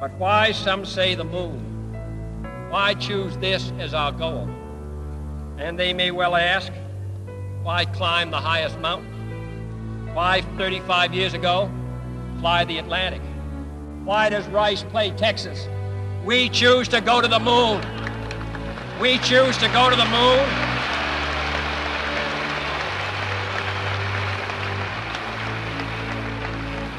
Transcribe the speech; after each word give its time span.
But 0.00 0.12
why, 0.18 0.52
some 0.52 0.84
say, 0.84 1.14
the 1.14 1.24
moon? 1.24 2.68
Why 2.70 2.94
choose 2.94 3.36
this 3.38 3.72
as 3.78 3.94
our 3.94 4.12
goal? 4.12 4.48
And 5.58 5.78
they 5.78 5.94
may 5.94 6.10
well 6.10 6.36
ask, 6.36 6.70
why 7.62 7.86
climb 7.86 8.30
the 8.30 8.40
highest 8.40 8.78
mountain? 8.78 10.10
Why, 10.12 10.42
35 10.58 11.14
years 11.14 11.32
ago, 11.32 11.70
fly 12.40 12.64
the 12.64 12.78
Atlantic? 12.78 13.22
Why 14.04 14.28
does 14.28 14.46
Rice 14.48 14.82
play 14.82 15.10
Texas? 15.12 15.66
We 16.24 16.50
choose 16.50 16.88
to 16.88 17.00
go 17.00 17.20
to 17.20 17.28
the 17.28 17.40
moon. 17.40 17.80
We 19.00 19.18
choose 19.18 19.56
to 19.58 19.68
go 19.68 19.88
to 19.88 19.96
the 19.96 20.04
moon. 20.04 20.65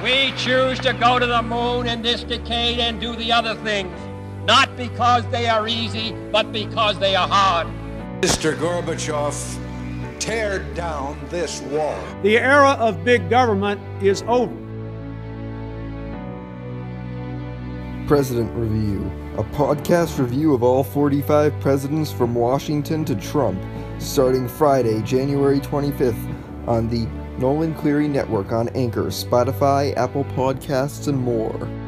We 0.08 0.32
choose 0.38 0.80
to 0.80 0.94
go 0.94 1.20
to 1.20 1.26
the 1.26 1.42
moon 1.42 1.86
in 1.86 2.02
this 2.02 2.24
decade 2.24 2.80
and 2.80 3.02
do 3.02 3.14
the 3.18 3.30
other 3.34 3.56
things, 3.56 3.92
not 4.46 4.74
because 4.78 5.30
they 5.32 5.50
are 5.50 5.68
easy, 5.68 6.16
but 6.32 6.54
because 6.54 6.98
they 6.98 7.14
are 7.18 7.28
hard. 7.28 7.68
Mr. 8.22 8.56
Gorbachev, 8.56 9.36
tear 10.18 10.60
down 10.76 11.20
this 11.28 11.60
wall. 11.64 12.02
The 12.24 12.40
era 12.40 12.78
of 12.80 13.04
big 13.04 13.30
government 13.30 13.82
is 14.02 14.22
over. 14.30 14.56
President 18.08 18.50
Review, 18.56 19.12
a 19.38 19.44
podcast 19.44 20.20
review 20.20 20.54
of 20.54 20.64
all 20.64 20.86
45 20.86 21.60
presidents 21.60 22.14
from 22.14 22.34
Washington 22.34 23.04
to 23.04 23.16
Trump, 23.18 23.62
starting 24.00 24.48
Friday, 24.48 25.02
January 25.02 25.60
25th 25.60 26.66
on 26.66 26.88
the 26.88 27.06
Nolan 27.38 27.74
Cleary 27.76 28.08
Network 28.08 28.52
on 28.52 28.70
Anchor, 28.70 29.06
Spotify, 29.06 29.96
Apple 29.96 30.24
Podcasts, 30.36 31.08
and 31.08 31.18
more. 31.18 31.87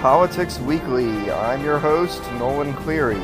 Politics 0.00 0.58
Weekly. 0.60 1.30
I'm 1.30 1.62
your 1.62 1.78
host, 1.78 2.22
Nolan 2.38 2.72
Cleary. 2.72 3.20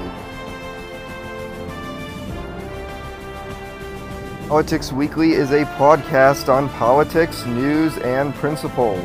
Politics 4.46 4.92
Weekly 4.92 5.32
is 5.32 5.52
a 5.52 5.64
podcast 5.78 6.52
on 6.52 6.68
politics, 6.68 7.46
news, 7.46 7.96
and 7.96 8.34
principles. 8.34 9.02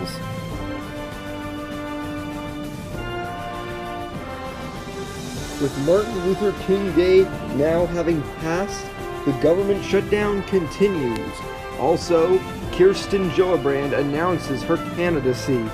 With 5.62 5.74
Martin 5.86 6.26
Luther 6.26 6.52
King 6.66 6.94
Day 6.94 7.24
now 7.56 7.86
having 7.86 8.22
passed, 8.42 8.86
the 9.24 9.32
government 9.42 9.82
shutdown 9.82 10.44
continues. 10.44 11.34
Also, 11.80 12.38
Kirsten 12.74 13.30
Gillibrand 13.30 13.98
announces 13.98 14.62
her 14.64 14.76
candidacy 14.98 15.66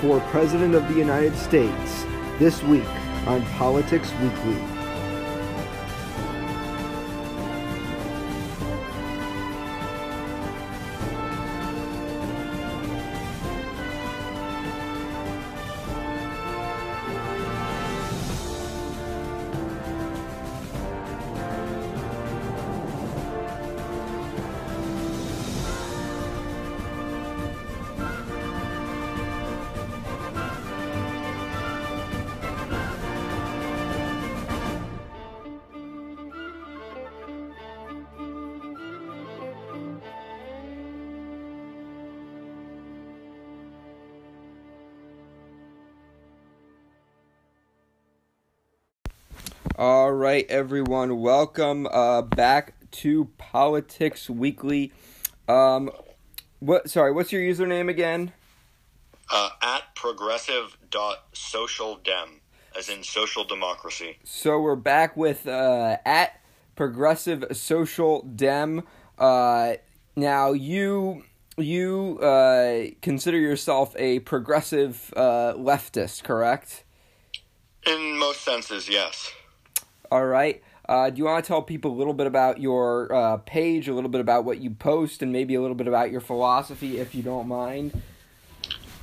for 0.00 0.20
President 0.30 0.74
of 0.74 0.86
the 0.88 0.94
United 0.94 1.36
States 1.36 2.04
this 2.38 2.62
week 2.64 2.88
on 3.26 3.44
Politics 3.56 4.12
Weekly. 4.20 4.75
Right, 50.36 50.50
everyone, 50.50 51.18
welcome 51.22 51.86
uh, 51.86 52.20
back 52.20 52.74
to 52.90 53.24
Politics 53.38 54.28
Weekly. 54.28 54.92
Um, 55.48 55.90
what? 56.58 56.90
Sorry, 56.90 57.10
what's 57.10 57.32
your 57.32 57.40
username 57.40 57.88
again? 57.88 58.32
Uh, 59.32 59.48
at 59.62 59.94
progressive 59.94 60.76
dot 60.90 61.24
social 61.32 61.96
dem, 62.04 62.42
as 62.76 62.90
in 62.90 63.02
social 63.02 63.44
democracy. 63.44 64.18
So 64.24 64.60
we're 64.60 64.76
back 64.76 65.16
with 65.16 65.46
uh, 65.46 65.96
at 66.04 66.38
progressive 66.74 67.56
social 67.56 68.20
dem. 68.20 68.82
Uh, 69.16 69.76
now 70.16 70.52
you 70.52 71.24
you 71.56 72.18
uh, 72.18 72.88
consider 73.00 73.38
yourself 73.38 73.96
a 73.98 74.18
progressive 74.18 75.14
uh, 75.16 75.54
leftist, 75.56 76.24
correct? 76.24 76.84
In 77.86 78.18
most 78.18 78.42
senses, 78.42 78.86
yes. 78.86 79.32
All 80.10 80.24
right. 80.24 80.62
Uh, 80.88 81.10
do 81.10 81.18
you 81.18 81.24
want 81.24 81.44
to 81.44 81.48
tell 81.48 81.62
people 81.62 81.90
a 81.90 81.96
little 81.96 82.14
bit 82.14 82.28
about 82.28 82.60
your 82.60 83.12
uh, 83.12 83.36
page, 83.38 83.88
a 83.88 83.94
little 83.94 84.10
bit 84.10 84.20
about 84.20 84.44
what 84.44 84.58
you 84.58 84.70
post, 84.70 85.20
and 85.20 85.32
maybe 85.32 85.54
a 85.56 85.60
little 85.60 85.74
bit 85.74 85.88
about 85.88 86.12
your 86.12 86.20
philosophy, 86.20 86.98
if 86.98 87.14
you 87.14 87.22
don't 87.22 87.48
mind? 87.48 88.02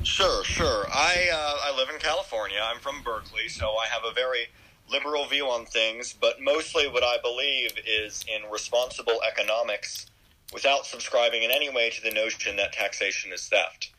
Sure, 0.03 0.43
sure. 0.43 0.85
I 0.89 1.29
uh, 1.33 1.73
I 1.73 1.77
live 1.77 1.89
in 1.89 1.99
California. 1.99 2.57
I'm 2.61 2.79
from 2.79 3.01
Berkeley, 3.03 3.49
so 3.49 3.67
I 3.67 3.87
have 3.87 4.03
a 4.09 4.13
very 4.13 4.47
liberal 4.89 5.25
view 5.25 5.45
on 5.45 5.65
things. 5.65 6.13
But 6.13 6.41
mostly, 6.41 6.87
what 6.87 7.03
I 7.03 7.17
believe 7.21 7.71
is 7.85 8.23
in 8.33 8.49
responsible 8.49 9.19
economics, 9.29 10.07
without 10.53 10.85
subscribing 10.85 11.43
in 11.43 11.51
any 11.51 11.69
way 11.69 11.89
to 11.89 12.01
the 12.01 12.11
notion 12.11 12.55
that 12.57 12.71
taxation 12.71 13.33
is 13.33 13.47
theft, 13.47 13.91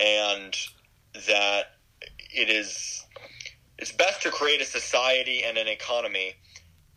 and 0.00 0.54
that 1.26 1.76
it 2.30 2.50
is 2.50 3.05
it's 3.78 3.92
best 3.92 4.22
to 4.22 4.30
create 4.30 4.60
a 4.60 4.64
society 4.64 5.42
and 5.44 5.58
an 5.58 5.68
economy 5.68 6.34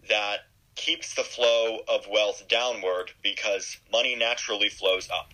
that 0.08 0.40
keeps 0.76 1.14
the 1.14 1.24
flow 1.24 1.80
of 1.88 2.08
wealth 2.10 2.48
downward 2.48 3.12
because 3.22 3.78
money 3.92 4.16
naturally 4.16 4.70
flows 4.70 5.10
up. 5.10 5.34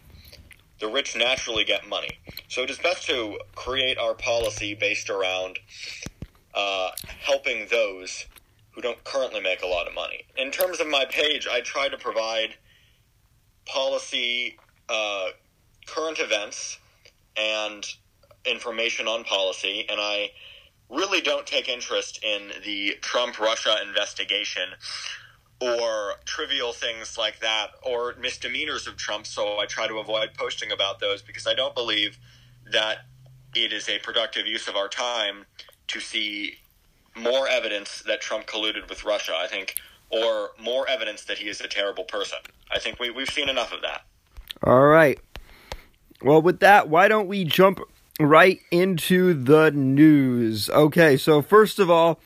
The 0.80 0.88
rich 0.88 1.16
naturally 1.16 1.64
get 1.64 1.88
money. 1.88 2.20
So 2.50 2.64
it 2.64 2.70
is 2.70 2.80
best 2.80 3.06
to 3.08 3.38
create 3.54 3.98
our 3.98 4.14
policy 4.16 4.74
based 4.74 5.10
around 5.10 5.60
uh, 6.54 6.90
helping 7.20 7.68
those 7.70 8.26
who 8.72 8.82
don't 8.82 9.02
currently 9.04 9.40
make 9.40 9.62
a 9.62 9.68
lot 9.68 9.88
of 9.88 9.94
money. 9.94 10.26
In 10.36 10.52
terms 10.52 10.80
of 10.80 10.88
my 10.88 11.06
page, 11.06 11.48
I 11.50 11.62
try 11.62 11.88
to 11.88 11.98
provide 11.98 12.56
policy, 13.66 14.58
uh, 14.90 15.28
current 15.86 16.20
events, 16.20 16.80
and 17.38 17.86
information 18.46 19.08
on 19.08 19.24
policy, 19.24 19.86
and 19.90 20.00
I 20.00 20.32
really 20.90 21.22
don't 21.22 21.48
take 21.48 21.68
interest 21.68 22.24
in 22.24 22.52
the 22.64 22.98
Trump 23.02 23.40
Russia 23.40 23.78
investigation 23.86 24.70
or 25.62 26.16
trivial 26.26 26.74
things 26.74 27.18
like 27.18 27.40
that 27.40 27.72
or 27.82 28.16
misdemeanors 28.20 28.88
of 28.88 28.98
Trump. 28.98 29.26
So 29.26 29.60
I 29.60 29.66
try 29.66 29.88
to 29.88 29.96
avoid 29.96 30.34
posting 30.38 30.72
about 30.72 31.00
those 31.00 31.22
because 31.22 31.48
I 31.48 31.54
don't 31.54 31.74
believe 31.74 32.18
that 32.72 33.06
it 33.56 33.72
is 33.72 33.88
a 33.88 34.00
productive 34.00 34.46
use 34.46 34.68
of 34.68 34.76
our 34.76 34.90
time 34.90 35.46
to 35.88 36.00
see 36.00 36.56
more 37.16 37.48
evidence 37.48 38.04
that 38.06 38.22
Trump 38.22 38.46
colluded 38.46 38.90
with 38.90 39.06
Russia. 39.06 39.34
I 39.36 39.48
think, 39.48 39.76
or 40.10 40.52
more 40.60 40.88
evidence 40.90 41.24
that 41.26 41.38
he 41.38 41.48
is 41.48 41.62
a 41.62 41.68
terrible 41.68 42.04
person. 42.04 42.40
I 42.72 42.80
think 42.80 43.00
we, 43.00 43.10
we've 43.10 43.30
seen 43.30 43.50
enough 43.50 43.72
of 43.72 43.82
that. 43.82 44.02
All 44.64 44.86
right. 44.86 45.20
Well, 46.22 46.42
with 46.42 46.60
that, 46.60 46.90
why 46.90 47.08
don't 47.08 47.28
we 47.28 47.44
jump 47.44 47.80
right 48.20 48.60
into 48.72 49.34
the 49.34 49.72
news? 49.72 50.70
Okay, 50.70 51.18
so 51.18 51.42
first 51.42 51.80
of 51.80 51.90
all, 51.90 52.20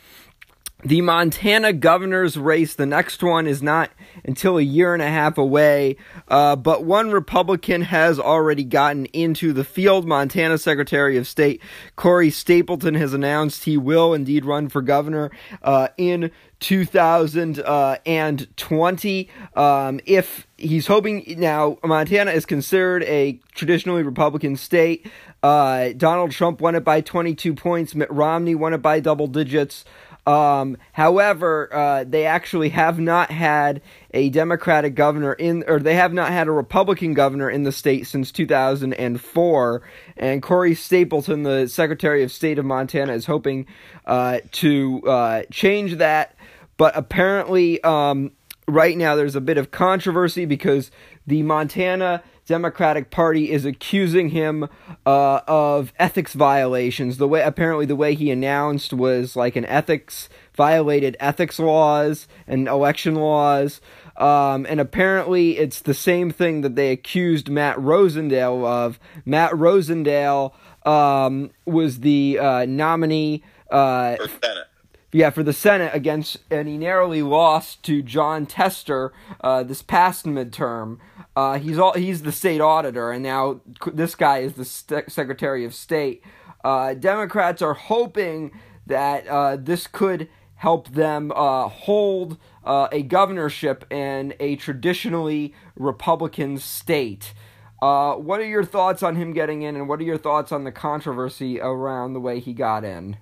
the 0.84 1.02
Montana 1.02 1.74
governor's 1.74 2.38
race, 2.38 2.74
the 2.74 2.86
next 2.86 3.22
one 3.22 3.48
is 3.48 3.62
not 3.62 3.92
until 4.24 4.58
a 4.58 4.62
year 4.62 4.94
and 4.94 5.04
a 5.04 5.10
half 5.10 5.38
away, 5.38 5.98
uh, 6.30 6.56
but 6.56 6.86
one 6.86 7.12
Republican 7.12 7.82
has 7.82 8.18
already 8.18 8.64
gotten 8.64 9.06
into 9.08 9.52
the 9.52 9.66
field. 9.66 10.08
Montana 10.08 10.58
Secretary 10.58 11.18
of 11.18 11.28
State 11.28 11.62
Corey 11.98 12.30
Stapleton 12.30 12.96
has 12.96 13.14
announced 13.14 13.66
he 13.66 13.76
will 13.76 14.14
indeed 14.14 14.46
run 14.46 14.70
for 14.70 14.82
governor 14.82 15.32
uh, 15.64 15.90
in 15.98 16.32
2020. 16.60 19.30
Um, 19.56 20.00
if 20.06 20.48
he's 20.58 20.88
hoping 20.88 21.36
now, 21.38 21.78
Montana 21.84 22.32
is 22.32 22.46
considered 22.46 23.04
a 23.04 23.40
traditionally 23.54 24.04
Republican 24.04 24.56
state. 24.56 25.06
Uh, 25.42 25.90
Donald 25.96 26.32
Trump 26.32 26.60
won 26.60 26.76
it 26.76 26.84
by 26.84 27.00
22 27.02 27.56
points. 27.56 27.96
Mitt 27.96 28.12
Romney 28.12 28.56
won 28.56 28.74
it 28.74 28.82
by 28.82 29.00
double 29.00 29.28
digits. 29.28 29.86
Um, 30.28 30.78
however, 30.92 31.74
uh, 31.74 32.04
they 32.04 32.26
actually 32.26 32.70
have 32.70 33.00
not 33.00 33.32
had 33.32 33.82
a 34.14 34.30
Democratic 34.30 34.94
governor 34.94 35.34
in, 35.34 35.64
or 35.68 35.80
they 35.80 35.96
have 35.96 36.14
not 36.14 36.30
had 36.30 36.48
a 36.48 36.52
Republican 36.52 37.16
governor 37.16 37.50
in 37.50 37.64
the 37.64 37.72
state 37.72 38.06
since 38.06 38.32
2004. 38.32 39.82
And 40.18 40.44
Corey 40.44 40.76
Stapleton, 40.76 41.44
the 41.44 41.68
Secretary 41.68 42.22
of 42.22 42.32
State 42.32 42.60
of 42.60 42.66
Montana, 42.66 43.14
is 43.14 43.26
hoping 43.26 43.66
uh, 44.06 44.40
to 44.52 45.02
uh, 45.08 45.44
change 45.50 45.96
that. 45.96 46.36
But 46.80 46.96
apparently, 46.96 47.84
um, 47.84 48.32
right 48.66 48.98
now, 48.98 49.18
there's 49.18 49.36
a 49.36 49.42
bit 49.42 49.58
of 49.58 49.70
controversy 49.70 50.46
because 50.46 50.92
the 51.28 51.44
Montana 51.44 52.24
Democratic 52.46 53.12
Party 53.12 53.52
is 53.52 53.66
accusing 53.66 54.30
him 54.30 54.64
uh, 55.06 55.42
of 55.46 55.92
ethics 56.00 56.34
violations. 56.34 57.18
The 57.18 57.28
way 57.28 57.42
apparently 57.42 57.86
the 57.86 57.98
way 57.98 58.16
he 58.16 58.32
announced 58.32 58.94
was 58.94 59.36
like 59.36 59.58
an 59.58 59.66
ethics 59.66 60.30
violated 60.56 61.18
ethics 61.20 61.60
laws 61.60 62.30
and 62.48 62.66
election 62.70 63.16
laws. 63.16 63.82
Um, 64.16 64.66
and 64.70 64.80
apparently 64.80 65.58
it's 65.58 65.82
the 65.82 65.94
same 65.94 66.32
thing 66.32 66.62
that 66.62 66.78
they 66.78 66.92
accused 66.92 67.50
Matt 67.50 67.76
Rosendale 67.76 68.66
of. 68.66 69.02
Matt 69.26 69.52
Rosendale 69.52 70.54
um, 70.88 71.52
was 71.66 72.00
the 72.00 72.40
uh, 72.40 72.66
nominee 72.66 73.44
uh, 73.70 74.16
For 74.16 74.30
Senate. 74.30 74.68
Yeah, 75.12 75.32
for 75.32 75.42
the 75.42 75.54
Senate 75.54 75.90
against, 75.96 76.38
and 76.52 76.68
he 76.68 76.78
narrowly 76.78 77.24
lost 77.24 77.82
to 77.84 78.04
Jon 78.04 78.46
Tester 78.46 79.12
uh, 79.42 79.64
this 79.64 79.82
past 79.82 80.26
midterm. 80.26 81.00
Uh, 81.36 81.58
he's 81.58 81.80
all 81.80 81.94
he's 81.94 82.22
the 82.22 82.32
state 82.32 82.62
auditor, 82.62 83.12
and 83.12 83.24
now 83.24 83.62
this 83.92 84.14
guy 84.14 84.40
is 84.40 84.54
the 84.54 84.66
st- 84.66 85.12
Secretary 85.12 85.66
of 85.66 85.74
State. 85.74 86.24
Uh, 86.64 86.94
Democrats 86.94 87.62
are 87.64 87.74
hoping 87.74 88.52
that 88.86 89.28
uh, 89.28 89.56
this 89.56 89.88
could 89.88 90.30
help 90.56 90.90
them 90.90 91.32
uh, 91.36 91.68
hold 91.70 92.38
uh, 92.64 92.88
a 92.92 93.02
governorship 93.02 93.92
in 93.92 94.36
a 94.40 94.58
traditionally 94.58 95.56
Republican 95.76 96.60
state. 96.60 97.34
Uh, 97.82 98.14
what 98.14 98.42
are 98.42 98.46
your 98.46 98.66
thoughts 98.66 99.02
on 99.02 99.16
him 99.16 99.34
getting 99.34 99.64
in, 99.64 99.76
and 99.76 99.90
what 99.90 100.00
are 100.00 100.04
your 100.04 100.18
thoughts 100.18 100.52
on 100.52 100.66
the 100.66 100.72
controversy 100.72 101.60
around 101.60 102.14
the 102.14 102.20
way 102.20 102.40
he 102.40 102.54
got 102.54 102.84
in? 102.84 103.18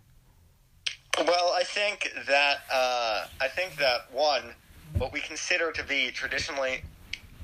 Well, 1.25 1.51
I 1.57 1.63
think 1.63 2.13
that 2.27 2.57
uh, 2.71 3.25
I 3.41 3.47
think 3.47 3.75
that 3.77 4.11
one, 4.11 4.53
what 4.99 5.11
we 5.11 5.19
consider 5.19 5.71
to 5.71 5.83
be 5.83 6.11
traditionally 6.11 6.83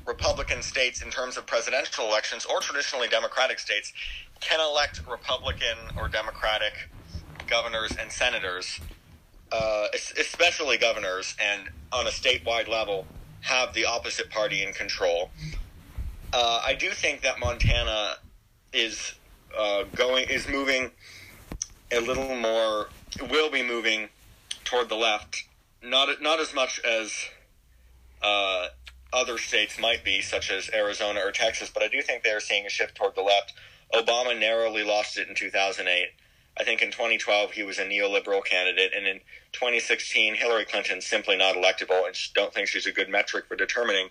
Republican 0.06 0.62
states 0.62 1.02
in 1.02 1.10
terms 1.10 1.38
of 1.38 1.48
presidential 1.48 2.06
elections, 2.06 2.46
or 2.46 2.60
traditionally 2.60 3.08
Democratic 3.08 3.58
states, 3.58 3.92
can 4.42 4.60
elect 4.60 5.02
Republican 5.10 5.76
or 5.98 6.08
Democratic 6.08 6.88
governors 7.48 7.96
and 8.00 8.12
senators, 8.12 8.80
uh, 9.52 9.88
especially 10.20 10.78
governors, 10.78 11.36
and 11.42 11.68
on 11.92 12.06
a 12.06 12.12
statewide 12.12 12.68
level, 12.68 13.08
have 13.42 13.74
the 13.74 13.86
opposite 13.86 14.30
party 14.30 14.62
in 14.62 14.72
control. 14.74 15.32
Uh, 16.32 16.62
I 16.64 16.76
do 16.76 16.92
think 16.92 17.22
that 17.22 17.40
Montana 17.40 18.18
is 18.72 19.16
uh, 19.58 19.86
going 19.96 20.28
is 20.30 20.48
moving 20.48 20.92
a 21.92 22.00
little 22.00 22.36
more 22.36 22.90
will 23.22 23.50
be 23.50 23.64
moving 23.64 24.10
toward 24.64 24.90
the 24.90 24.96
left, 24.96 25.44
not 25.82 26.22
not 26.22 26.40
as 26.40 26.54
much 26.54 26.80
as 26.84 27.14
uh, 28.22 28.68
other 29.12 29.38
states 29.38 29.80
might 29.80 30.04
be, 30.04 30.22
such 30.22 30.52
as 30.52 30.70
Arizona 30.74 31.22
or 31.24 31.32
Texas, 31.32 31.70
but 31.74 31.84
I 31.84 31.88
do 31.88 32.02
think 32.02 32.24
they're 32.24 32.40
seeing 32.40 32.66
a 32.66 32.70
shift 32.70 32.96
toward 32.96 33.16
the 33.16 33.22
left. 33.22 33.54
Obama 33.94 34.38
narrowly 34.38 34.84
lost 34.84 35.18
it 35.18 35.28
in 35.28 35.36
2008. 35.36 36.08
I 36.60 36.64
think 36.64 36.82
in 36.82 36.92
2012 36.92 37.52
he 37.52 37.64
was 37.64 37.80
a 37.80 37.86
neoliberal 37.86 38.44
candidate, 38.44 38.92
and 38.96 39.06
in 39.08 39.20
2016 39.54 40.36
Hillary 40.36 40.66
Clinton's 40.66 41.06
simply 41.06 41.36
not 41.36 41.56
electable, 41.56 42.06
and 42.06 42.16
don't 42.34 42.54
think 42.54 42.68
she's 42.68 42.86
a 42.86 42.92
good 42.92 43.10
metric 43.10 43.46
for 43.48 43.56
determining 43.56 44.10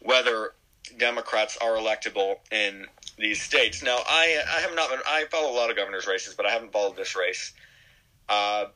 whether 0.00 0.52
Democrats 0.98 1.56
are 1.60 1.76
electable 1.76 2.36
in 2.50 2.86
these 3.18 3.40
states. 3.40 3.82
Now, 3.82 3.98
I 4.06 4.42
I 4.48 4.60
have 4.60 4.74
not 4.74 4.90
been 4.90 5.00
I 5.06 5.24
follow 5.30 5.50
a 5.50 5.56
lot 5.56 5.70
of 5.70 5.76
governors' 5.76 6.06
races, 6.06 6.34
but 6.34 6.46
I 6.46 6.50
haven't 6.50 6.72
followed 6.72 6.96
this 6.96 7.16
race. 7.16 7.52
Uh, 8.28 8.66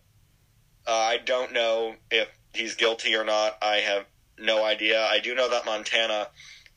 uh, 0.87 0.93
I 0.93 1.19
don't 1.19 1.53
know 1.53 1.95
if 2.11 2.29
he's 2.55 2.75
guilty 2.75 3.15
or 3.15 3.25
not. 3.25 3.59
I 3.63 3.77
have 3.77 4.07
no 4.39 4.65
idea. 4.65 5.03
I 5.05 5.21
do 5.21 5.35
know 5.35 5.51
that 5.51 5.67
Montana 5.67 6.29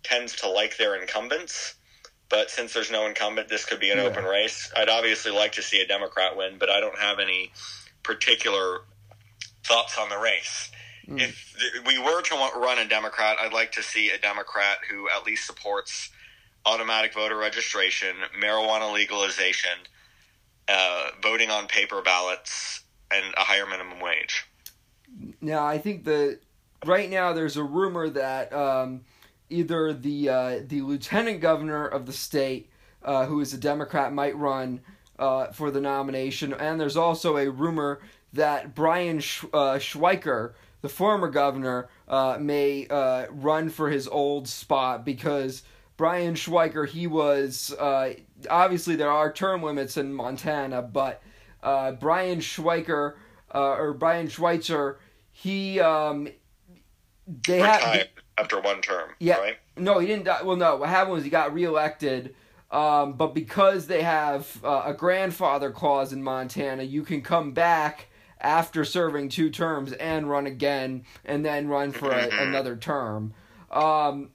tends 0.03 0.35
to 0.37 0.49
like 0.49 0.77
their 0.77 0.95
incumbents, 0.95 1.75
but 2.29 2.49
since 2.49 2.73
there's 2.73 2.91
no 2.91 3.05
incumbent, 3.07 3.47
this 3.49 3.65
could 3.65 3.79
be 3.79 3.91
an 3.91 3.97
Yeah. 3.97 4.03
open 4.05 4.25
race. 4.25 4.71
I'd 4.75 4.89
obviously 4.89 5.31
like 5.31 5.53
to 5.53 5.61
see 5.61 5.79
a 5.81 5.87
Democrat 5.87 6.35
win, 6.35 6.57
but 6.57 6.69
I 6.69 6.79
don't 6.79 6.97
have 6.99 7.19
any 7.19 7.51
particular 8.03 8.81
thoughts 9.63 9.97
on 9.97 10.09
the 10.09 10.17
race. 10.17 10.69
If 11.05 11.55
th- 11.59 11.85
we 11.85 11.97
were 11.99 12.21
to 12.21 12.35
run 12.55 12.79
a 12.79 12.85
Democrat, 12.87 13.37
I'd 13.39 13.51
like 13.53 13.73
to 13.73 13.83
see 13.83 14.09
a 14.11 14.17
Democrat 14.17 14.77
who 14.89 15.09
at 15.09 15.25
least 15.25 15.45
supports 15.45 16.09
automatic 16.65 17.13
voter 17.13 17.35
registration, 17.35 18.15
marijuana 18.41 18.91
legalization, 18.91 19.77
uh, 20.67 21.07
voting 21.21 21.49
on 21.49 21.67
paper 21.67 22.01
ballots, 22.01 22.81
and 23.11 23.33
a 23.37 23.41
higher 23.41 23.65
minimum 23.65 23.99
wage. 23.99 24.45
Now, 25.41 25.65
I 25.65 25.77
think 25.77 26.05
the 26.05 26.39
right 26.85 27.09
now 27.09 27.33
there's 27.33 27.57
a 27.57 27.63
rumor 27.63 28.09
that 28.09 28.53
um, 28.53 29.01
either 29.49 29.93
the 29.93 30.29
uh, 30.29 30.59
the 30.65 30.81
lieutenant 30.81 31.41
governor 31.41 31.85
of 31.85 32.05
the 32.05 32.13
state, 32.13 32.69
uh, 33.03 33.25
who 33.25 33.39
is 33.39 33.53
a 33.53 33.57
Democrat, 33.57 34.13
might 34.13 34.35
run 34.37 34.81
uh, 35.19 35.47
for 35.47 35.71
the 35.71 35.81
nomination, 35.81 36.53
and 36.53 36.79
there's 36.79 36.97
also 36.97 37.37
a 37.37 37.49
rumor 37.49 38.01
that 38.33 38.73
Brian 38.73 39.19
Sch- 39.19 39.45
uh, 39.53 39.75
Schweiker, 39.75 40.53
the 40.81 40.89
former 40.89 41.29
governor, 41.29 41.89
uh, 42.07 42.37
may 42.39 42.87
run 43.29 43.69
for 43.69 43.89
his 43.89 44.07
old 44.07 44.47
spot 44.47 45.05
because 45.05 45.63
Brian 45.97 46.33
Schweiker, 46.33 46.87
he 46.87 47.05
was 47.05 47.71
uh, 47.79 48.13
obviously 48.49 48.95
there 48.95 49.11
are 49.11 49.31
term 49.31 49.63
limits 49.63 49.97
in 49.97 50.13
Montana, 50.13 50.81
but 50.81 51.21
uh, 51.61 51.91
Brian 51.93 52.39
Schweiker 52.39 53.15
uh, 53.53 53.73
or 53.75 53.93
Brian 53.93 54.27
Schweitzer, 54.27 54.99
he 55.31 55.79
um, 55.79 56.27
they 57.47 57.59
had 57.59 58.09
after 58.37 58.59
one 58.59 58.81
term, 58.81 59.09
yeah 59.19 59.37
right? 59.37 59.57
no 59.77 59.99
he 59.99 60.07
didn't 60.07 60.25
die. 60.25 60.41
Well, 60.43 60.57
no, 60.57 60.75
what 60.77 60.89
happened 60.89 61.13
was 61.13 61.23
he 61.23 61.29
got 61.29 61.53
reelected. 61.53 62.35
Um, 62.71 63.13
but 63.13 63.35
because 63.35 63.85
they 63.85 64.01
have 64.01 64.59
uh, 64.63 64.81
a 64.85 64.93
grandfather 64.95 65.69
clause 65.69 66.11
in 66.11 66.23
Montana, 66.23 66.81
you 66.81 67.03
can 67.03 67.21
come 67.21 67.51
back 67.51 68.07
after 68.41 68.83
serving 68.83 69.29
two 69.29 69.51
terms 69.51 69.93
and 69.93 70.27
run 70.27 70.47
again, 70.47 71.05
and 71.23 71.45
then 71.45 71.67
run 71.67 71.91
for 71.91 72.09
a, 72.11 72.27
Mhm. 72.27 72.41
another 72.41 72.75
term. 72.75 73.35
Um, 73.71 74.31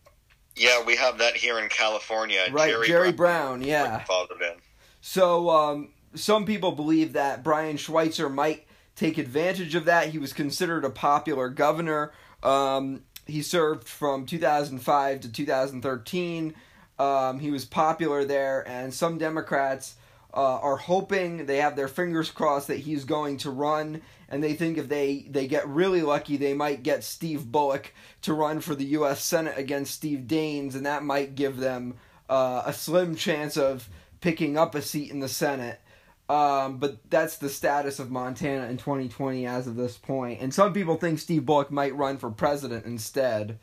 Yeah, 0.59 0.83
we 0.85 0.97
have 0.97 1.19
that 1.19 1.37
here 1.37 1.59
in 1.59 1.69
California. 1.69 2.47
right, 2.51 2.75
Jerry, 2.85 3.13
Brown, 3.13 3.63
yeah. 3.63 4.05
Fathered 4.05 4.43
in. 4.43 4.55
So 5.01 5.51
um, 5.51 5.89
some 6.15 6.45
people 6.45 6.73
believe 6.73 7.13
that 7.13 7.43
Brian 7.43 7.77
Schweitzer 7.77 8.29
might 8.29 8.67
take 8.97 9.19
advantage 9.19 9.75
of 9.75 9.85
that. 9.85 10.09
He 10.09 10.19
was 10.19 10.33
considered 10.33 10.85
a 10.85 10.91
popular 10.91 11.49
governor. 11.49 12.13
Um, 12.43 13.03
he 13.27 13.43
served 13.43 13.87
from 13.87 14.27
2005 14.27 15.21
to 15.21 15.33
2013. 15.33 16.55
Um, 16.99 17.39
he 17.39 17.51
was 17.51 17.65
popular 17.65 18.25
there, 18.25 18.67
and 18.67 18.93
some 18.93 19.19
Democrats 19.19 19.95
uh, 20.35 20.59
are 20.59 20.77
hoping 20.77 21.47
they 21.47 21.59
have 21.59 21.77
their 21.77 21.89
fingers 21.89 22.31
crossed 22.31 22.67
that 22.69 22.81
he's 22.81 23.05
going 23.05 23.37
to 23.39 23.51
run, 23.51 24.03
and 24.29 24.43
they 24.43 24.55
think 24.55 24.79
if 24.79 24.89
they 24.89 25.27
they 25.31 25.47
get 25.47 25.67
really 25.69 26.03
lucky, 26.03 26.37
they 26.37 26.55
might 26.55 26.83
get 26.83 27.05
Steve 27.05 27.51
Bullock 27.51 27.93
to 28.23 28.35
run 28.35 28.61
for 28.61 28.75
the 28.75 28.85
U.S. 28.85 29.23
Senate 29.23 29.57
against 29.57 29.95
Steve 29.95 30.25
Daines, 30.27 30.75
and 30.75 30.87
that 30.87 31.03
might 31.03 31.35
give 31.35 31.57
them 31.57 31.95
uh, 32.29 32.63
a 32.67 32.73
slim 32.73 33.17
chance 33.17 33.57
of 33.57 33.89
picking 34.21 34.59
up 34.59 34.75
a 34.75 34.83
seat 34.83 35.11
in 35.11 35.21
the 35.21 35.29
Senate. 35.29 35.81
Um, 36.29 36.77
but 36.77 36.99
that's 37.09 37.39
the 37.39 37.49
status 37.49 37.99
of 37.99 38.11
Montana 38.11 38.67
in 38.67 38.77
2020 38.77 39.47
as 39.47 39.67
of 39.67 39.77
this 39.77 39.97
point. 39.97 40.43
And 40.43 40.53
some 40.53 40.75
people 40.75 40.97
think 40.97 41.19
Steve 41.19 41.47
Bullock 41.47 41.71
might 41.71 41.97
run 41.97 42.19
for 42.19 42.31
president 42.31 42.85
instead. 42.85 43.59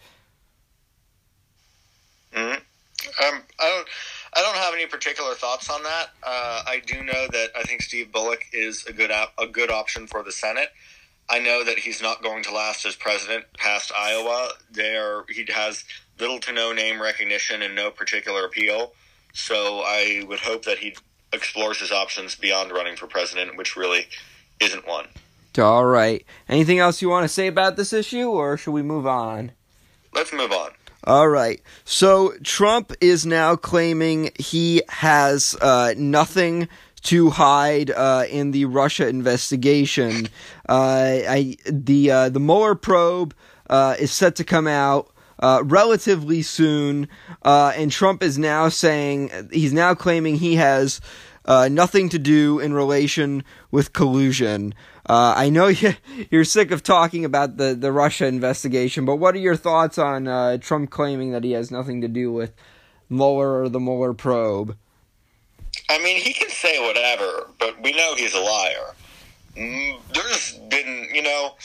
Mm-hmm. 2.34 2.53
Um, 2.53 3.41
I 3.60 3.69
don't. 3.69 3.88
I 4.35 4.41
don't 4.41 4.57
have 4.57 4.73
any 4.73 4.85
particular 4.85 5.33
thoughts 5.33 5.69
on 5.69 5.81
that. 5.83 6.09
Uh, 6.21 6.63
I 6.67 6.81
do 6.85 7.03
know 7.03 7.27
that 7.31 7.51
I 7.55 7.63
think 7.63 7.81
Steve 7.81 8.11
Bullock 8.11 8.43
is 8.51 8.85
a 8.85 8.93
good 8.93 9.11
ap- 9.11 9.33
a 9.37 9.47
good 9.47 9.71
option 9.71 10.07
for 10.07 10.23
the 10.23 10.31
Senate. 10.31 10.69
I 11.29 11.39
know 11.39 11.63
that 11.63 11.79
he's 11.79 12.01
not 12.01 12.21
going 12.21 12.43
to 12.43 12.53
last 12.53 12.85
as 12.85 12.95
president 12.95 13.45
past 13.57 13.91
Iowa. 13.97 14.49
There, 14.69 15.23
he 15.29 15.45
has 15.53 15.83
little 16.19 16.39
to 16.41 16.51
no 16.51 16.71
name 16.73 17.01
recognition 17.01 17.61
and 17.61 17.75
no 17.75 17.89
particular 17.91 18.45
appeal. 18.45 18.93
So 19.33 19.81
I 19.85 20.23
would 20.27 20.39
hope 20.39 20.65
that 20.65 20.79
he 20.79 20.95
explores 21.33 21.79
his 21.79 21.91
options 21.91 22.35
beyond 22.35 22.71
running 22.71 22.95
for 22.95 23.07
president, 23.07 23.57
which 23.57 23.75
really 23.75 24.07
isn't 24.61 24.87
one. 24.87 25.07
All 25.57 25.85
right. 25.85 26.25
Anything 26.49 26.79
else 26.79 27.01
you 27.01 27.09
want 27.09 27.23
to 27.23 27.29
say 27.29 27.47
about 27.47 27.77
this 27.77 27.93
issue, 27.93 28.29
or 28.29 28.57
should 28.57 28.71
we 28.71 28.81
move 28.81 29.07
on? 29.07 29.53
Let's 30.13 30.33
move 30.33 30.51
on. 30.51 30.71
All 31.05 31.27
right. 31.27 31.62
So 31.83 32.33
Trump 32.43 32.91
is 33.00 33.27
now 33.27 33.55
claiming 33.55 34.31
he 34.39 34.81
has 34.89 35.55
uh, 35.62 35.93
nothing 35.95 36.67
to 37.03 37.29
hide 37.29 37.91
uh, 37.91 38.25
in 38.27 38.50
the 38.50 38.65
Russia 38.65 39.07
investigation. 39.07 40.27
Uh, 40.67 41.21
I, 41.29 41.57
the 41.65 42.09
uh, 42.09 42.29
the 42.29 42.39
Mueller 42.39 42.74
probe 42.74 43.35
uh, 43.69 43.95
is 44.00 44.12
set 44.12 44.35
to 44.38 44.43
come 44.43 44.67
out. 44.67 45.12
Uh, 45.38 45.62
relatively 45.65 46.41
soon, 46.41 47.09
and 47.43 47.91
Trump 47.91 48.24
is 48.24 48.38
now 48.38 48.69
saying 48.69 49.29
he's 49.51 49.74
now 49.74 49.93
claiming 49.93 50.38
he 50.38 50.55
has 50.55 51.01
nothing 51.45 52.07
to 52.07 52.17
do 52.17 52.57
in 52.57 52.74
relation 52.74 53.43
with 53.69 53.91
collusion. 53.91 54.74
Uh, 55.07 55.33
I 55.38 55.50
know 55.50 55.67
you're 56.31 56.43
sick 56.43 56.71
of 56.71 56.83
talking 56.83 57.25
about 57.25 57.57
the, 57.57 57.75
the 57.75 57.91
Russia 57.91 58.25
investigation, 58.25 59.05
but 59.05 59.17
what 59.17 59.35
are 59.35 59.39
your 59.39 59.55
thoughts 59.55 59.97
on 59.97 60.27
uh, 60.27 60.57
Trump 60.57 60.89
claiming 60.89 61.31
that 61.31 61.43
he 61.43 61.51
has 61.51 61.71
nothing 61.71 62.01
to 62.01 62.07
do 62.07 62.31
with 62.31 62.53
Mueller 63.09 63.62
or 63.62 63.69
the 63.69 63.79
Mueller 63.79 64.13
probe? 64.13 64.75
I 65.89 66.00
mean, 66.00 66.19
he 66.21 66.33
can 66.33 66.50
say 66.50 66.79
whatever, 66.85 67.50
but 67.59 67.81
we 67.83 67.93
know 67.93 68.15
he's 68.15 68.33
a 68.33 68.39
liar. 68.39 68.95
Mm, 69.55 70.00
there's 70.13 70.53
been, 70.69 71.07
you 71.13 71.21
know, 71.21 71.55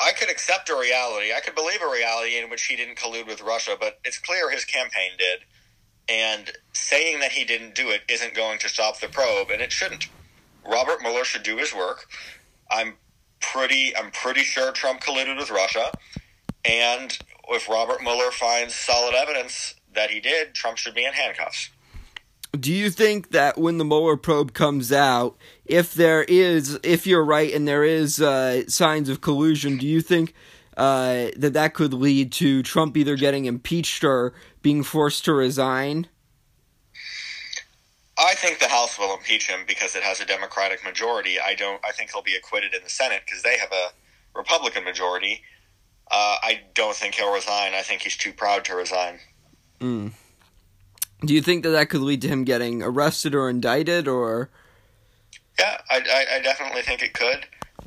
I 0.00 0.12
could 0.12 0.30
accept 0.30 0.70
a 0.70 0.76
reality. 0.76 1.32
I 1.36 1.40
could 1.40 1.54
believe 1.54 1.82
a 1.82 1.90
reality 1.90 2.38
in 2.38 2.48
which 2.48 2.64
he 2.64 2.76
didn't 2.76 2.96
collude 2.96 3.26
with 3.26 3.42
Russia, 3.42 3.76
but 3.78 3.98
it's 4.04 4.18
clear 4.18 4.50
his 4.50 4.64
campaign 4.64 5.10
did. 5.18 5.40
And 6.08 6.50
saying 6.72 7.20
that 7.20 7.32
he 7.32 7.44
didn't 7.44 7.74
do 7.74 7.90
it 7.90 8.02
isn't 8.08 8.34
going 8.34 8.58
to 8.60 8.68
stop 8.68 8.98
the 8.98 9.08
probe, 9.08 9.50
and 9.50 9.62
it 9.62 9.70
shouldn't. 9.70 10.08
Robert 10.68 11.00
Mueller 11.02 11.24
should 11.24 11.42
do 11.42 11.56
his 11.58 11.74
work. 11.74 12.08
I'm 12.72 12.94
pretty 13.40 13.94
I'm 13.96 14.10
pretty 14.10 14.42
sure 14.42 14.72
Trump 14.72 15.00
colluded 15.00 15.36
with 15.36 15.50
Russia, 15.50 15.92
and 16.64 17.16
if 17.48 17.68
Robert 17.68 18.02
Mueller 18.02 18.30
finds 18.30 18.74
solid 18.74 19.14
evidence 19.14 19.74
that 19.94 20.10
he 20.10 20.20
did, 20.20 20.54
Trump 20.54 20.78
should 20.78 20.94
be 20.94 21.04
in 21.04 21.12
handcuffs. 21.12 21.70
Do 22.58 22.72
you 22.72 22.90
think 22.90 23.30
that 23.30 23.56
when 23.56 23.78
the 23.78 23.84
Mueller 23.84 24.16
probe 24.16 24.52
comes 24.52 24.92
out, 24.92 25.38
if 25.64 25.94
there 25.94 26.22
is, 26.24 26.78
if 26.82 27.06
you're 27.06 27.24
right, 27.24 27.52
and 27.52 27.66
there 27.66 27.82
is 27.82 28.20
uh, 28.20 28.68
signs 28.68 29.08
of 29.08 29.22
collusion, 29.22 29.78
do 29.78 29.86
you 29.86 30.02
think 30.02 30.34
uh, 30.76 31.28
that 31.36 31.54
that 31.54 31.72
could 31.72 31.94
lead 31.94 32.30
to 32.32 32.62
Trump 32.62 32.96
either 32.96 33.16
getting 33.16 33.46
impeached 33.46 34.04
or 34.04 34.34
being 34.60 34.82
forced 34.82 35.24
to 35.24 35.32
resign? 35.32 36.08
I 38.22 38.34
think 38.34 38.58
the 38.58 38.68
House 38.68 38.98
will 38.98 39.14
impeach 39.14 39.48
him 39.48 39.60
because 39.66 39.96
it 39.96 40.02
has 40.02 40.20
a 40.20 40.24
Democratic 40.24 40.84
majority. 40.84 41.40
I 41.40 41.54
don't. 41.54 41.84
I 41.84 41.92
think 41.92 42.12
he'll 42.12 42.22
be 42.22 42.36
acquitted 42.36 42.74
in 42.74 42.82
the 42.82 42.90
Senate 42.90 43.22
because 43.24 43.42
they 43.42 43.58
have 43.58 43.72
a 43.72 43.88
Republican 44.38 44.84
majority. 44.84 45.42
Uh, 46.10 46.36
I 46.42 46.60
don't 46.74 46.94
think 46.94 47.14
he'll 47.14 47.32
resign. 47.32 47.74
I 47.74 47.82
think 47.82 48.02
he's 48.02 48.16
too 48.16 48.32
proud 48.32 48.64
to 48.66 48.74
resign. 48.74 49.18
Mm. 49.80 50.12
Do 51.24 51.34
you 51.34 51.42
think 51.42 51.62
that 51.64 51.70
that 51.70 51.88
could 51.88 52.00
lead 52.00 52.22
to 52.22 52.28
him 52.28 52.44
getting 52.44 52.82
arrested 52.82 53.34
or 53.34 53.48
indicted, 53.48 54.06
or? 54.08 54.50
Yeah, 55.58 55.78
I, 55.90 55.96
I, 55.96 56.36
I 56.36 56.40
definitely 56.40 56.82
think 56.82 57.02
it 57.02 57.14
could. 57.14 57.46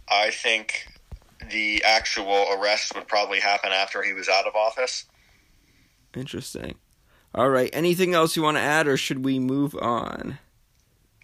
I 0.09 0.31
think 0.31 0.87
the 1.51 1.83
actual 1.85 2.47
arrest 2.53 2.95
would 2.95 3.07
probably 3.07 3.39
happen 3.39 3.71
after 3.71 4.03
he 4.03 4.13
was 4.13 4.29
out 4.29 4.47
of 4.47 4.55
office. 4.55 5.05
Interesting. 6.15 6.75
All 7.35 7.49
right. 7.49 7.69
Anything 7.73 8.13
else 8.13 8.35
you 8.35 8.41
want 8.41 8.55
to 8.55 8.61
add, 8.61 8.87
or 8.87 8.95
should 8.95 9.25
we 9.25 9.39
move 9.39 9.75
on? 9.75 10.39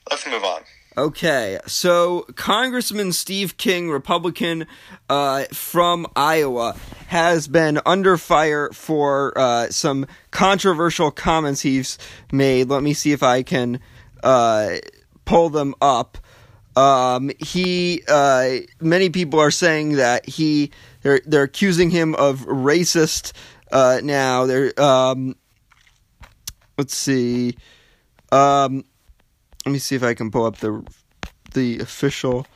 Let's 0.09 0.27
move 0.27 0.43
on. 0.43 0.61
Okay, 0.97 1.57
so 1.67 2.25
Congressman 2.35 3.13
Steve 3.13 3.55
King, 3.55 3.89
Republican 3.89 4.67
uh, 5.09 5.45
from 5.53 6.05
Iowa, 6.17 6.75
has 7.07 7.47
been 7.47 7.79
under 7.85 8.17
fire 8.17 8.69
for 8.73 9.31
uh, 9.37 9.69
some 9.69 10.05
controversial 10.31 11.09
comments 11.09 11.61
he's 11.61 11.97
made. 12.33 12.67
Let 12.67 12.83
me 12.83 12.93
see 12.93 13.13
if 13.13 13.23
I 13.23 13.41
can 13.41 13.79
uh, 14.21 14.79
pull 15.23 15.49
them 15.49 15.75
up. 15.81 16.17
Um, 16.75 17.31
he, 17.39 18.03
uh, 18.09 18.57
many 18.81 19.09
people 19.09 19.39
are 19.39 19.51
saying 19.51 19.93
that 19.93 20.27
he, 20.27 20.71
they're 21.03 21.21
they're 21.25 21.43
accusing 21.43 21.89
him 21.89 22.15
of 22.15 22.41
racist. 22.41 23.31
Uh, 23.71 24.01
now 24.03 24.45
they're 24.45 24.77
um, 24.77 25.37
let's 26.81 26.97
see. 26.97 27.55
Um, 28.31 28.83
let 29.67 29.71
me 29.71 29.77
see 29.77 29.95
if 29.95 30.01
I 30.01 30.15
can 30.15 30.31
pull 30.31 30.45
up 30.45 30.57
the 30.57 30.83
the 31.53 31.77
official 31.77 32.47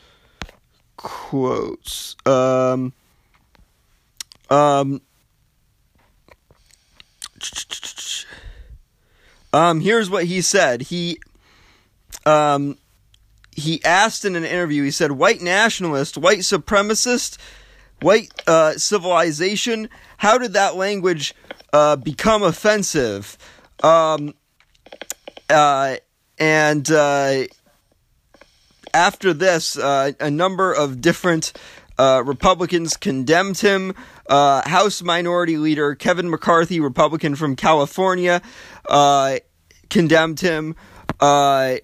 quotes. 0.98 2.16
Um, 2.26 2.92
um, 4.50 5.02
um, 9.54 9.80
here's 9.80 10.10
what 10.10 10.24
he 10.26 10.42
said. 10.42 10.82
He 10.82 11.20
um, 12.26 12.80
he 13.52 13.86
asked 13.86 14.26
in 14.26 14.36
an 14.36 14.44
interview. 14.44 14.82
He 14.82 14.90
said, 14.90 15.12
"White 15.12 15.44
nationalist, 15.44 16.18
white 16.18 16.40
supremacist, 16.40 17.38
white 18.02 18.32
uh, 18.48 18.80
civilization. 18.80 19.88
How 20.18 20.40
did 20.40 20.54
that 20.54 20.76
language 20.76 21.36
uh, 21.72 21.98
become 21.98 22.42
offensive?" 22.42 23.38
Um, 23.84 24.34
uh, 25.50 25.98
and 26.38 26.90
uh, 26.92 27.44
after 28.94 29.34
this, 29.34 29.78
uh, 29.78 30.12
a 30.20 30.32
number 30.32 30.74
of 30.74 31.02
different 31.02 31.54
uh, 31.98 32.24
Republicans 32.26 32.98
condemned 32.98 33.60
him. 33.60 33.94
Uh, 34.28 34.68
House 34.68 35.02
Minority 35.02 35.58
Leader 35.58 35.96
Kevin 35.96 36.30
McCarthy, 36.30 36.80
Republican 36.80 37.36
from 37.36 37.56
California, 37.56 38.42
uh, 38.90 39.38
condemned 39.90 40.40
him. 40.40 40.76
Uh, 41.20 41.78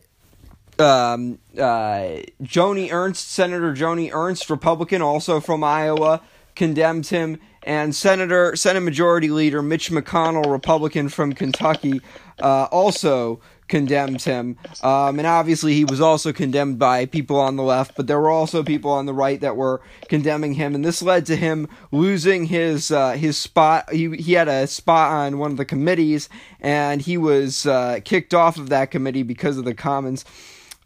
um, 0.79 1.37
uh 1.57 2.23
Joni 2.41 2.91
Ernst, 2.91 3.29
Senator 3.29 3.73
Joni 3.73 4.09
Ernst, 4.11 4.49
Republican, 4.49 5.01
also 5.01 5.39
from 5.39 5.63
Iowa, 5.63 6.21
condemned 6.55 7.07
him 7.07 7.39
and 7.63 7.95
Senator 7.95 8.55
Senate 8.55 8.81
Majority 8.81 9.29
Leader 9.29 9.61
Mitch 9.61 9.91
McConnell, 9.91 10.51
Republican 10.51 11.09
from 11.09 11.33
Kentucky, 11.33 12.01
uh, 12.39 12.67
also 12.71 13.39
condemned 13.67 14.21
him. 14.21 14.57
Um, 14.83 15.17
and 15.17 15.27
obviously, 15.27 15.73
he 15.73 15.85
was 15.85 16.01
also 16.01 16.33
condemned 16.33 16.77
by 16.77 17.05
people 17.05 17.39
on 17.39 17.55
the 17.55 17.63
left, 17.63 17.95
but 17.95 18.07
there 18.07 18.19
were 18.19 18.29
also 18.29 18.63
people 18.63 18.91
on 18.91 19.05
the 19.05 19.13
right 19.13 19.39
that 19.41 19.55
were 19.55 19.81
condemning 20.09 20.55
him, 20.55 20.75
and 20.75 20.83
this 20.83 21.01
led 21.01 21.25
to 21.27 21.35
him 21.35 21.67
losing 21.91 22.45
his 22.45 22.91
uh, 22.91 23.11
his 23.13 23.37
spot. 23.37 23.91
He 23.91 24.15
he 24.17 24.33
had 24.33 24.47
a 24.47 24.67
spot 24.67 25.11
on 25.11 25.37
one 25.39 25.51
of 25.51 25.57
the 25.57 25.65
committees, 25.65 26.29
and 26.59 27.01
he 27.01 27.17
was 27.17 27.65
uh, 27.65 27.99
kicked 28.03 28.33
off 28.33 28.57
of 28.57 28.69
that 28.69 28.91
committee 28.91 29.23
because 29.23 29.57
of 29.57 29.65
the 29.65 29.73
comments 29.73 30.25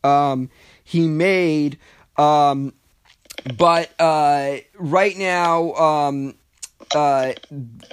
um, 0.04 0.50
he 0.84 1.08
made. 1.08 1.78
Um, 2.18 2.74
but 3.58 3.90
uh, 4.00 4.58
right 4.78 5.18
now, 5.18 5.74
um, 5.74 6.36
uh, 6.94 7.34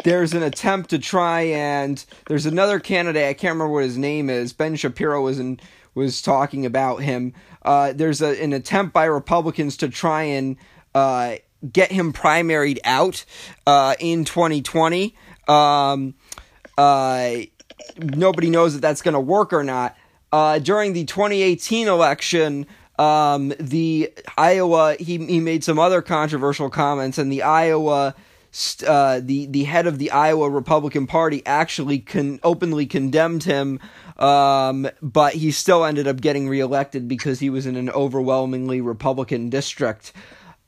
there's 0.04 0.34
an 0.34 0.42
attempt 0.42 0.90
to 0.90 0.99
try 0.99 1.42
and 1.42 2.04
there's 2.28 2.46
another 2.46 2.78
candidate. 2.80 3.28
I 3.28 3.34
can't 3.34 3.54
remember 3.54 3.72
what 3.72 3.84
his 3.84 3.99
name 3.99 4.28
is. 4.28 4.52
Ben 4.52 4.76
Shapiro 4.76 5.22
was 5.22 5.38
in, 5.38 5.61
was 5.94 6.22
talking 6.22 6.66
about 6.66 6.99
him. 6.99 7.34
Uh, 7.62 7.92
there's 7.92 8.20
a, 8.20 8.42
an 8.42 8.52
attempt 8.52 8.92
by 8.92 9.04
Republicans 9.04 9.76
to 9.78 9.88
try 9.88 10.22
and 10.22 10.56
uh, 10.94 11.37
get 11.70 11.92
him 11.92 12.12
primaried 12.12 12.78
out 12.84 13.25
uh, 13.66 13.94
in 13.99 14.25
2020. 14.25 15.16
Um, 15.49 16.14
uh, 16.76 17.32
nobody 17.99 18.50
knows 18.50 18.75
if 18.75 18.80
that's 18.80 19.02
going 19.02 19.14
to 19.14 19.20
work 19.20 19.52
or 19.52 19.64
not. 19.64 19.96
Uh, 20.32 20.58
during 20.58 20.92
the 20.92 21.04
2018 21.04 21.88
election, 21.88 22.66
um, 22.99 23.52
the 23.58 24.12
Iowa 24.38 24.96
he 24.99 25.18
he 25.18 25.40
made 25.40 25.64
some 25.64 25.78
other 25.78 26.02
controversial 26.02 26.70
comments, 26.70 27.18
and 27.18 27.30
the 27.30 27.42
Iowa 27.42 28.14
uh, 28.87 29.21
the 29.23 29.47
the 29.47 29.64
head 29.64 29.87
of 29.87 29.99
the 29.99 30.11
Iowa 30.11 30.49
Republican 30.50 31.06
Party 31.06 31.42
actually 31.47 32.00
con- 32.00 32.40
openly 32.42 32.87
condemned 32.87 33.44
him, 33.44 33.80
um, 34.18 34.88
but 35.00 35.35
he 35.35 35.50
still 35.50 35.85
ended 35.85 36.06
up 36.06 36.21
getting 36.21 36.49
reelected 36.49 37.09
because 37.09 37.40
he 37.40 37.49
was 37.49 37.66
in 37.66 37.76
an 37.76 37.88
overwhelmingly 37.90 38.80
Republican 38.80 39.49
district. 39.49 40.12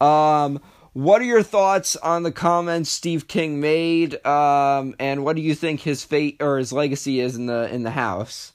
Um, 0.00 0.60
what 0.94 1.20
are 1.20 1.24
your 1.24 1.42
thoughts 1.42 1.96
on 1.96 2.22
the 2.22 2.32
comments 2.32 2.88
Steve 2.88 3.28
King 3.28 3.60
made, 3.60 4.24
um, 4.24 4.94
and 4.98 5.24
what 5.24 5.36
do 5.36 5.42
you 5.42 5.54
think 5.54 5.80
his 5.80 6.04
fate 6.04 6.36
or 6.40 6.58
his 6.58 6.72
legacy 6.72 7.20
is 7.20 7.36
in 7.36 7.46
the 7.46 7.72
in 7.72 7.82
the 7.82 7.90
House? 7.90 8.52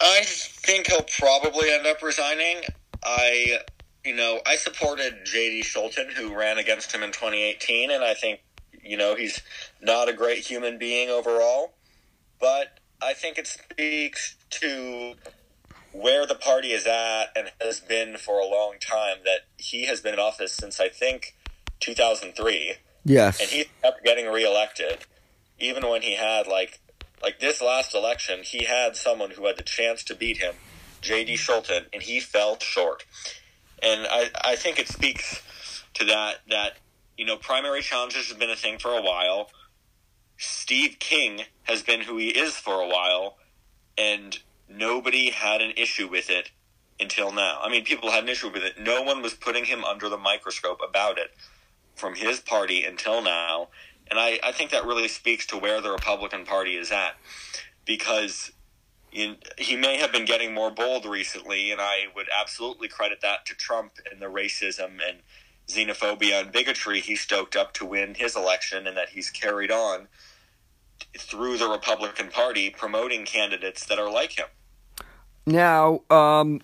I 0.00 0.22
think 0.24 0.88
he'll 0.88 1.06
probably 1.18 1.70
end 1.70 1.86
up 1.86 2.02
resigning. 2.02 2.62
I, 3.04 3.60
you 4.04 4.14
know, 4.14 4.40
I 4.46 4.56
supported 4.56 5.24
J.D. 5.24 5.62
Scholten, 5.62 6.12
who 6.12 6.34
ran 6.34 6.58
against 6.58 6.92
him 6.92 7.02
in 7.02 7.10
2018, 7.10 7.90
and 7.90 8.02
I 8.02 8.14
think, 8.14 8.40
you 8.82 8.96
know, 8.96 9.14
he's 9.14 9.40
not 9.80 10.08
a 10.08 10.12
great 10.12 10.38
human 10.38 10.78
being 10.78 11.08
overall. 11.08 11.74
But 12.40 12.80
I 13.00 13.12
think 13.12 13.38
it 13.38 13.46
speaks 13.46 14.36
to 14.50 15.14
where 15.92 16.26
the 16.26 16.34
party 16.34 16.72
is 16.72 16.86
at 16.86 17.26
and 17.36 17.52
has 17.60 17.80
been 17.80 18.16
for 18.16 18.40
a 18.40 18.46
long 18.46 18.74
time 18.80 19.18
that 19.24 19.40
he 19.58 19.86
has 19.86 20.00
been 20.00 20.14
in 20.14 20.20
office 20.20 20.52
since 20.52 20.80
I 20.80 20.88
think 20.88 21.36
2003. 21.80 22.74
Yes. 23.04 23.40
And 23.40 23.50
he 23.50 23.66
kept 23.82 24.04
getting 24.04 24.26
reelected 24.26 25.06
even 25.62 25.88
when 25.88 26.02
he 26.02 26.16
had 26.16 26.46
like 26.46 26.80
like 27.22 27.38
this 27.38 27.62
last 27.62 27.94
election, 27.94 28.40
he 28.42 28.64
had 28.64 28.96
someone 28.96 29.30
who 29.30 29.46
had 29.46 29.56
the 29.56 29.62
chance 29.62 30.02
to 30.04 30.14
beat 30.14 30.38
him, 30.38 30.56
J.D. 31.00 31.34
Scholten, 31.34 31.86
and 31.92 32.02
he 32.02 32.18
fell 32.18 32.58
short. 32.58 33.04
And 33.82 34.06
I, 34.10 34.30
I 34.44 34.56
think 34.56 34.78
it 34.78 34.88
speaks 34.88 35.42
to 35.94 36.04
that 36.06 36.36
that 36.48 36.78
you 37.16 37.24
know 37.24 37.36
primary 37.36 37.82
challenges 37.82 38.28
have 38.28 38.38
been 38.38 38.50
a 38.50 38.56
thing 38.56 38.78
for 38.78 38.96
a 38.96 39.02
while. 39.02 39.50
Steve 40.38 40.96
King 40.98 41.42
has 41.64 41.82
been 41.82 42.02
who 42.02 42.16
he 42.16 42.28
is 42.28 42.56
for 42.56 42.80
a 42.80 42.88
while, 42.88 43.36
and 43.96 44.38
nobody 44.68 45.30
had 45.30 45.60
an 45.60 45.72
issue 45.76 46.08
with 46.08 46.30
it 46.30 46.50
until 46.98 47.32
now. 47.32 47.60
I 47.62 47.68
mean, 47.68 47.84
people 47.84 48.10
had 48.10 48.24
an 48.24 48.28
issue 48.28 48.50
with 48.50 48.62
it. 48.62 48.80
No 48.80 49.02
one 49.02 49.22
was 49.22 49.34
putting 49.34 49.64
him 49.64 49.84
under 49.84 50.08
the 50.08 50.16
microscope 50.16 50.80
about 50.86 51.18
it 51.18 51.30
from 51.94 52.14
his 52.14 52.40
party 52.40 52.84
until 52.84 53.22
now. 53.22 53.68
And 54.10 54.18
I, 54.18 54.40
I 54.42 54.52
think 54.52 54.70
that 54.70 54.84
really 54.84 55.08
speaks 55.08 55.46
to 55.46 55.56
where 55.56 55.80
the 55.80 55.90
Republican 55.90 56.44
Party 56.44 56.76
is 56.76 56.90
at 56.90 57.14
because 57.84 58.52
he 59.12 59.76
may 59.76 59.98
have 59.98 60.10
been 60.10 60.24
getting 60.24 60.54
more 60.54 60.70
bold 60.70 61.04
recently, 61.04 61.70
and 61.70 61.80
I 61.80 62.06
would 62.16 62.28
absolutely 62.36 62.88
credit 62.88 63.20
that 63.20 63.44
to 63.46 63.54
Trump 63.54 63.92
and 64.10 64.20
the 64.20 64.26
racism 64.26 64.98
and 65.06 65.18
xenophobia 65.68 66.40
and 66.40 66.50
bigotry 66.52 67.00
he 67.00 67.14
stoked 67.14 67.54
up 67.54 67.74
to 67.74 67.84
win 67.84 68.14
his 68.14 68.34
election, 68.34 68.86
and 68.86 68.96
that 68.96 69.10
he's 69.10 69.30
carried 69.30 69.70
on 69.70 70.08
through 71.18 71.58
the 71.58 71.68
Republican 71.68 72.28
Party 72.28 72.70
promoting 72.70 73.24
candidates 73.24 73.84
that 73.86 73.98
are 73.98 74.10
like 74.10 74.32
him. 74.32 74.46
Now, 75.46 76.00
um, 76.08 76.62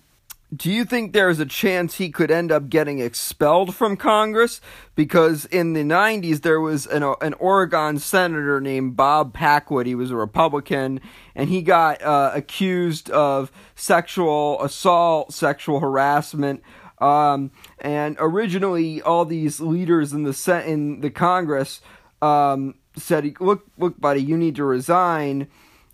do 0.55 0.71
you 0.71 0.83
think 0.83 1.13
there's 1.13 1.39
a 1.39 1.45
chance 1.45 1.95
he 1.95 2.09
could 2.09 2.31
end 2.31 2.51
up 2.51 2.69
getting 2.69 2.99
expelled 2.99 3.75
from 3.75 3.95
Congress? 3.95 4.61
Because 4.95 5.45
in 5.45 5.73
the 5.73 5.83
90s, 5.83 6.41
there 6.41 6.59
was 6.59 6.87
an, 6.87 7.03
an 7.21 7.33
Oregon 7.35 7.99
senator 7.99 8.59
named 8.59 8.95
Bob 8.95 9.31
Packwood. 9.31 9.85
He 9.85 9.93
was 9.93 10.09
a 10.09 10.15
Republican, 10.15 11.01
and 11.35 11.49
he 11.49 11.61
got 11.61 12.01
uh, 12.01 12.31
accused 12.33 13.11
of 13.11 13.51
sexual 13.75 14.61
assault, 14.63 15.33
sexual 15.33 15.81
harassment. 15.81 16.63
Um, 16.97 17.51
and 17.79 18.17
originally, 18.19 19.03
all 19.03 19.25
these 19.25 19.59
leaders 19.59 20.13
in 20.13 20.23
the 20.23 20.63
in 20.65 21.01
the 21.01 21.11
Congress 21.11 21.79
um, 22.23 22.73
said, 22.97 23.35
"Look, 23.39 23.67
look, 23.77 24.01
buddy, 24.01 24.21
you 24.21 24.35
need 24.35 24.55
to 24.55 24.65
resign." 24.65 25.47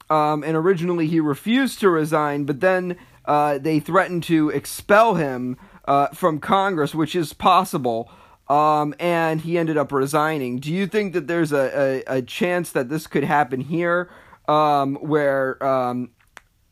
Um, 0.10 0.44
and 0.44 0.56
originally, 0.56 1.08
he 1.08 1.20
refused 1.20 1.80
to 1.80 1.90
resign, 1.90 2.46
but 2.46 2.60
then 2.60 2.96
uh, 3.28 3.58
they 3.58 3.80
threatened 3.80 4.24
to 4.24 4.50
expel 4.50 5.16
him 5.16 5.58
uh, 5.86 6.08
from 6.08 6.40
Congress, 6.40 6.96
which 6.96 7.16
is 7.16 7.34
possible. 7.34 8.10
Um, 8.48 8.94
and 9.00 9.42
he 9.42 9.58
ended 9.58 9.76
up 9.76 9.92
resigning. 9.92 10.60
Do 10.60 10.72
you 10.72 10.86
think 10.86 11.14
that 11.14 11.26
there's 11.26 11.52
a, 11.52 12.04
a, 12.08 12.18
a 12.18 12.22
chance 12.22 12.72
that 12.74 12.90
this 12.90 13.08
could 13.08 13.24
happen 13.24 13.62
here, 13.62 14.12
um, 14.48 14.96
where 14.98 15.64
um, 15.66 16.12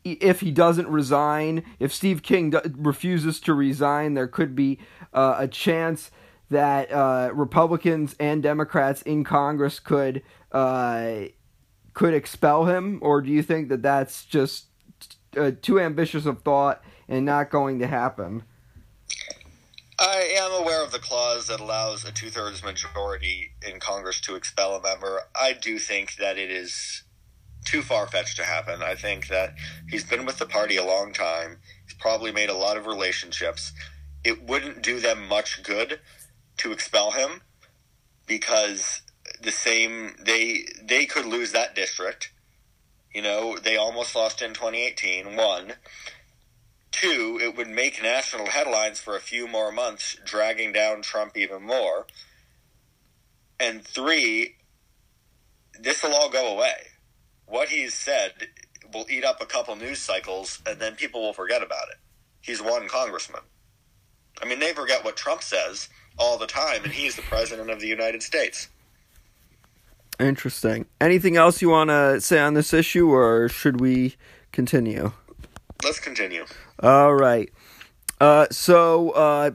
if 0.04 0.40
he 0.40 0.52
doesn't 0.52 0.86
resign, 0.86 1.64
if 1.80 1.92
Steve 1.92 2.22
King 2.22 2.54
refuses 2.76 3.40
to 3.40 3.54
resign, 3.54 4.14
there 4.14 4.28
could 4.28 4.54
be 4.54 4.78
uh, 5.12 5.34
a 5.38 5.48
chance 5.48 6.12
that 6.50 6.92
uh, 6.92 7.30
Republicans 7.32 8.14
and 8.20 8.42
Democrats 8.42 9.02
in 9.02 9.24
Congress 9.24 9.80
could 9.80 10.22
uh, 10.52 11.22
could 11.94 12.14
expel 12.14 12.66
him, 12.66 12.98
or 13.02 13.20
do 13.20 13.30
you 13.30 13.42
think 13.42 13.68
that 13.68 13.82
that's 13.82 14.24
just 14.24 14.66
uh, 15.36 15.52
too 15.60 15.80
ambitious 15.80 16.26
of 16.26 16.42
thought 16.42 16.82
and 17.08 17.24
not 17.24 17.50
going 17.50 17.78
to 17.78 17.86
happen. 17.86 18.42
I 19.98 20.34
am 20.38 20.62
aware 20.62 20.82
of 20.82 20.90
the 20.90 20.98
clause 20.98 21.46
that 21.46 21.60
allows 21.60 22.04
a 22.04 22.10
two 22.10 22.30
thirds 22.30 22.64
majority 22.64 23.52
in 23.66 23.78
Congress 23.78 24.20
to 24.22 24.34
expel 24.34 24.74
a 24.74 24.82
member. 24.82 25.20
I 25.40 25.52
do 25.52 25.78
think 25.78 26.16
that 26.16 26.36
it 26.36 26.50
is 26.50 27.04
too 27.64 27.80
far 27.80 28.06
fetched 28.06 28.36
to 28.36 28.44
happen. 28.44 28.82
I 28.82 28.94
think 28.94 29.28
that 29.28 29.54
he's 29.88 30.04
been 30.04 30.26
with 30.26 30.38
the 30.38 30.46
party 30.46 30.76
a 30.76 30.84
long 30.84 31.12
time. 31.12 31.58
He's 31.84 31.94
probably 31.94 32.32
made 32.32 32.50
a 32.50 32.56
lot 32.56 32.76
of 32.76 32.86
relationships. 32.86 33.72
It 34.24 34.42
wouldn't 34.42 34.82
do 34.82 35.00
them 35.00 35.28
much 35.28 35.62
good 35.62 36.00
to 36.58 36.72
expel 36.72 37.12
him 37.12 37.42
because 38.26 39.02
the 39.40 39.50
same 39.50 40.16
they 40.20 40.64
they 40.82 41.06
could 41.06 41.26
lose 41.26 41.52
that 41.52 41.74
district 41.74 42.32
you 43.14 43.22
know, 43.22 43.56
they 43.56 43.76
almost 43.76 44.14
lost 44.14 44.42
in 44.42 44.50
2018. 44.50 45.36
One. 45.36 45.74
Two, 46.90 47.40
it 47.42 47.56
would 47.56 47.68
make 47.68 48.02
national 48.02 48.46
headlines 48.46 49.00
for 49.00 49.16
a 49.16 49.20
few 49.20 49.48
more 49.48 49.72
months, 49.72 50.16
dragging 50.24 50.72
down 50.72 51.02
Trump 51.02 51.36
even 51.36 51.62
more. 51.62 52.06
And 53.58 53.84
three, 53.84 54.56
this 55.80 56.02
will 56.02 56.14
all 56.14 56.30
go 56.30 56.54
away. 56.54 56.74
What 57.46 57.68
he's 57.68 57.94
said 57.94 58.48
will 58.92 59.06
eat 59.10 59.24
up 59.24 59.40
a 59.40 59.46
couple 59.46 59.74
news 59.76 59.98
cycles, 59.98 60.60
and 60.66 60.78
then 60.78 60.94
people 60.94 61.20
will 61.20 61.32
forget 61.32 61.62
about 61.62 61.88
it. 61.90 61.98
He's 62.40 62.62
one 62.62 62.88
congressman. 62.88 63.42
I 64.42 64.46
mean, 64.46 64.58
they 64.58 64.72
forget 64.72 65.04
what 65.04 65.16
Trump 65.16 65.42
says 65.42 65.88
all 66.18 66.38
the 66.38 66.46
time, 66.46 66.84
and 66.84 66.92
he's 66.92 67.16
the 67.16 67.22
president 67.22 67.70
of 67.70 67.80
the 67.80 67.88
United 67.88 68.22
States. 68.22 68.68
Interesting. 70.20 70.86
Anything 71.00 71.36
else 71.36 71.60
you 71.60 71.70
want 71.70 71.90
to 71.90 72.20
say 72.20 72.38
on 72.38 72.54
this 72.54 72.72
issue, 72.72 73.10
or 73.10 73.48
should 73.48 73.80
we 73.80 74.16
continue? 74.52 75.12
Let's 75.82 75.98
continue. 75.98 76.44
All 76.80 77.14
right. 77.14 77.50
Uh, 78.20 78.46
so 78.50 79.10
uh, 79.10 79.50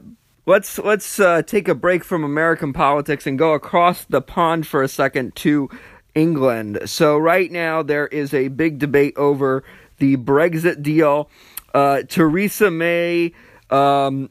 let's 0.46 0.78
let's 0.78 1.18
uh, 1.18 1.42
take 1.42 1.66
a 1.68 1.74
break 1.74 2.04
from 2.04 2.24
American 2.24 2.72
politics 2.72 3.26
and 3.26 3.38
go 3.38 3.52
across 3.54 4.04
the 4.04 4.20
pond 4.20 4.66
for 4.66 4.82
a 4.82 4.88
second 4.88 5.34
to 5.36 5.70
England. 6.14 6.80
So 6.84 7.16
right 7.16 7.50
now 7.50 7.82
there 7.82 8.06
is 8.08 8.34
a 8.34 8.48
big 8.48 8.78
debate 8.78 9.16
over 9.16 9.64
the 9.98 10.16
Brexit 10.16 10.82
deal. 10.82 11.30
Uh, 11.72 12.02
Theresa 12.02 12.70
May 12.70 13.32
um, 13.70 14.28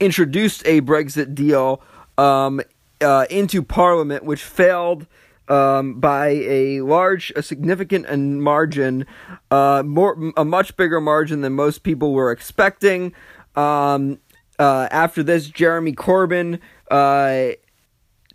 introduced 0.00 0.62
a 0.66 0.80
Brexit 0.82 1.34
deal 1.34 1.82
um, 2.16 2.60
uh, 3.00 3.26
into 3.30 3.62
Parliament, 3.62 4.24
which 4.24 4.42
failed 4.42 5.06
um, 5.48 6.00
by 6.00 6.28
a 6.28 6.80
large, 6.82 7.32
a 7.36 7.42
significant 7.42 8.08
margin, 8.40 9.06
uh, 9.50 9.82
more, 9.84 10.32
a 10.36 10.44
much 10.44 10.76
bigger 10.76 11.00
margin 11.00 11.40
than 11.40 11.54
most 11.54 11.82
people 11.82 12.12
were 12.12 12.30
expecting. 12.30 13.12
Um, 13.56 14.20
uh, 14.58 14.88
after 14.90 15.22
this, 15.22 15.48
Jeremy 15.48 15.92
Corbyn 15.92 16.60
uh, 16.90 17.52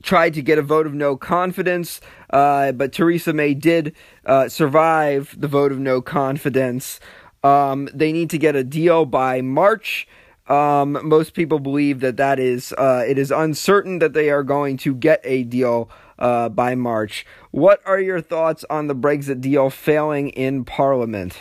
tried 0.01 0.33
to 0.33 0.41
get 0.41 0.57
a 0.57 0.61
vote 0.61 0.85
of 0.85 0.93
no 0.93 1.15
confidence, 1.15 2.01
uh, 2.29 2.71
but 2.71 2.93
Theresa 2.93 3.33
May 3.33 3.53
did 3.53 3.95
uh, 4.25 4.49
survive 4.49 5.35
the 5.39 5.47
vote 5.47 5.71
of 5.71 5.79
no 5.79 6.01
confidence. 6.01 6.99
Um, 7.43 7.89
they 7.93 8.11
need 8.11 8.29
to 8.31 8.37
get 8.37 8.55
a 8.55 8.63
deal 8.63 9.05
by 9.05 9.41
March. 9.41 10.07
Um, 10.47 10.99
most 11.03 11.33
people 11.33 11.59
believe 11.59 12.01
that 12.01 12.17
that 12.17 12.37
is 12.39 12.73
uh, 12.77 13.05
it 13.07 13.17
is 13.17 13.31
uncertain 13.31 13.99
that 13.99 14.13
they 14.13 14.29
are 14.29 14.43
going 14.43 14.75
to 14.77 14.93
get 14.93 15.21
a 15.23 15.43
deal 15.43 15.89
uh, 16.19 16.49
by 16.49 16.75
March. 16.75 17.25
What 17.51 17.81
are 17.85 17.99
your 17.99 18.21
thoughts 18.21 18.65
on 18.69 18.87
the 18.87 18.95
Brexit 18.95 19.41
deal 19.41 19.69
failing 19.69 20.29
in 20.29 20.65
Parliament? 20.65 21.37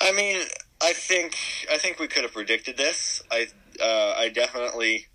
I 0.00 0.12
mean, 0.12 0.40
I 0.80 0.92
think 0.92 1.36
I 1.70 1.78
think 1.78 1.98
we 1.98 2.08
could 2.08 2.22
have 2.22 2.32
predicted 2.32 2.76
this. 2.76 3.22
I 3.30 3.48
uh, 3.80 4.14
I 4.16 4.28
definitely 4.30 5.06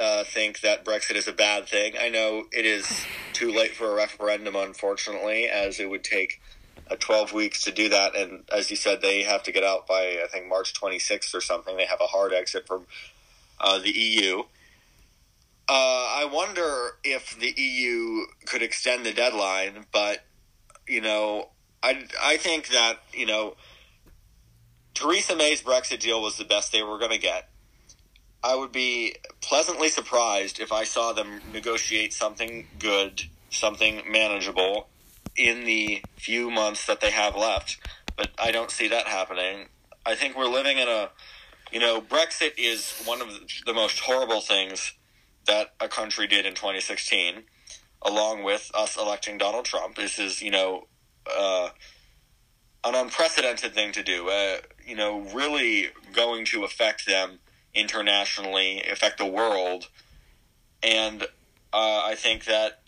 uh, 0.00 0.24
think 0.24 0.60
that 0.60 0.84
Brexit 0.84 1.16
is 1.16 1.28
a 1.28 1.32
bad 1.32 1.68
thing. 1.68 1.94
I 2.00 2.08
know 2.08 2.44
it 2.52 2.64
is 2.64 3.04
too 3.32 3.52
late 3.52 3.74
for 3.74 3.90
a 3.90 3.94
referendum, 3.94 4.56
unfortunately, 4.56 5.44
as 5.44 5.78
it 5.78 5.90
would 5.90 6.04
take 6.04 6.40
uh, 6.90 6.96
12 6.98 7.32
weeks 7.32 7.62
to 7.64 7.72
do 7.72 7.88
that. 7.88 8.16
And 8.16 8.44
as 8.52 8.70
you 8.70 8.76
said, 8.76 9.00
they 9.00 9.22
have 9.22 9.42
to 9.44 9.52
get 9.52 9.62
out 9.62 9.86
by, 9.86 10.20
I 10.22 10.26
think, 10.30 10.48
March 10.48 10.74
26th 10.74 11.34
or 11.34 11.40
something. 11.40 11.76
They 11.76 11.86
have 11.86 12.00
a 12.00 12.06
hard 12.06 12.32
exit 12.32 12.66
from 12.66 12.86
uh, 13.60 13.78
the 13.78 13.90
EU. 13.90 14.44
Uh, 15.70 15.72
I 15.72 16.24
wonder 16.24 16.96
if 17.04 17.38
the 17.38 17.54
EU 17.56 18.26
could 18.44 18.60
extend 18.60 19.06
the 19.06 19.12
deadline, 19.12 19.86
but 19.92 20.24
you 20.88 21.00
know, 21.00 21.50
I 21.80 22.08
I 22.20 22.38
think 22.38 22.70
that 22.70 22.98
you 23.14 23.24
know, 23.24 23.54
Theresa 24.94 25.36
May's 25.36 25.62
Brexit 25.62 26.00
deal 26.00 26.20
was 26.20 26.38
the 26.38 26.44
best 26.44 26.72
they 26.72 26.82
were 26.82 26.98
going 26.98 27.12
to 27.12 27.18
get. 27.18 27.50
I 28.42 28.56
would 28.56 28.72
be 28.72 29.14
pleasantly 29.42 29.90
surprised 29.90 30.58
if 30.58 30.72
I 30.72 30.82
saw 30.82 31.12
them 31.12 31.40
negotiate 31.52 32.12
something 32.12 32.66
good, 32.80 33.22
something 33.50 34.02
manageable 34.10 34.88
in 35.36 35.66
the 35.66 36.02
few 36.16 36.50
months 36.50 36.84
that 36.86 37.00
they 37.00 37.12
have 37.12 37.36
left. 37.36 37.76
But 38.16 38.30
I 38.40 38.50
don't 38.50 38.72
see 38.72 38.88
that 38.88 39.06
happening. 39.06 39.68
I 40.04 40.16
think 40.16 40.36
we're 40.36 40.46
living 40.46 40.78
in 40.78 40.88
a, 40.88 41.10
you 41.70 41.78
know, 41.78 42.00
Brexit 42.00 42.54
is 42.58 43.00
one 43.04 43.22
of 43.22 43.28
the 43.66 43.72
most 43.72 44.00
horrible 44.00 44.40
things 44.40 44.94
that 45.50 45.74
a 45.80 45.88
country 45.88 46.28
did 46.28 46.46
in 46.46 46.54
2016, 46.54 47.42
along 48.02 48.44
with 48.44 48.70
us 48.72 48.96
electing 48.96 49.36
Donald 49.36 49.64
Trump. 49.64 49.96
This 49.96 50.16
is, 50.18 50.40
you 50.40 50.50
know, 50.52 50.86
uh, 51.26 51.70
an 52.84 52.94
unprecedented 52.94 53.74
thing 53.74 53.90
to 53.92 54.02
do. 54.04 54.28
Uh, 54.28 54.58
you 54.86 54.94
know, 54.94 55.22
really 55.34 55.88
going 56.12 56.44
to 56.46 56.62
affect 56.62 57.04
them 57.04 57.40
internationally, 57.74 58.80
affect 58.90 59.18
the 59.18 59.26
world. 59.26 59.88
And 60.84 61.24
uh, 61.72 62.02
I 62.04 62.14
think 62.16 62.44
that 62.44 62.82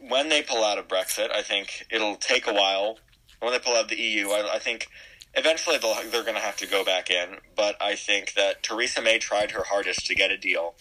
when 0.00 0.28
they 0.28 0.42
pull 0.42 0.64
out 0.64 0.78
of 0.78 0.88
Brexit, 0.88 1.30
I 1.30 1.42
think 1.42 1.86
it'll 1.90 2.16
take 2.16 2.48
a 2.48 2.52
while. 2.52 2.98
When 3.38 3.52
they 3.52 3.60
pull 3.60 3.74
out 3.74 3.84
of 3.84 3.90
the 3.90 3.96
EU, 3.96 4.30
I, 4.30 4.54
I 4.54 4.58
think 4.58 4.88
eventually 5.34 5.78
they're 5.78 6.22
going 6.22 6.34
to 6.34 6.40
have 6.40 6.56
to 6.56 6.66
go 6.66 6.84
back 6.84 7.08
in. 7.08 7.36
But 7.56 7.80
I 7.80 7.94
think 7.94 8.34
that 8.34 8.64
Theresa 8.64 9.00
May 9.00 9.20
tried 9.20 9.52
her 9.52 9.62
hardest 9.62 10.06
to 10.06 10.16
get 10.16 10.32
a 10.32 10.36
deal 10.36 10.74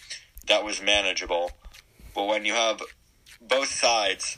that 0.48 0.64
was 0.64 0.82
manageable. 0.82 1.52
But 2.14 2.28
when 2.28 2.46
you 2.46 2.54
have 2.54 2.82
both 3.42 3.70
sides 3.70 4.38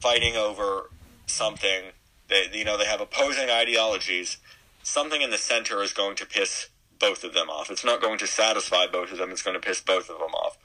fighting 0.00 0.36
over 0.36 0.90
something, 1.26 1.92
they 2.28 2.48
you 2.52 2.64
know 2.64 2.76
they 2.76 2.86
have 2.86 3.00
opposing 3.00 3.50
ideologies. 3.50 4.38
Something 4.82 5.22
in 5.22 5.30
the 5.30 5.38
center 5.38 5.82
is 5.82 5.92
going 5.92 6.16
to 6.16 6.26
piss 6.26 6.68
both 6.98 7.24
of 7.24 7.34
them 7.34 7.50
off. 7.50 7.70
It's 7.70 7.84
not 7.84 8.00
going 8.00 8.18
to 8.18 8.26
satisfy 8.26 8.86
both 8.86 9.12
of 9.12 9.18
them. 9.18 9.30
It's 9.30 9.42
going 9.42 9.60
to 9.60 9.60
piss 9.60 9.80
both 9.80 10.08
of 10.08 10.18
them 10.18 10.34
off. 10.34 10.56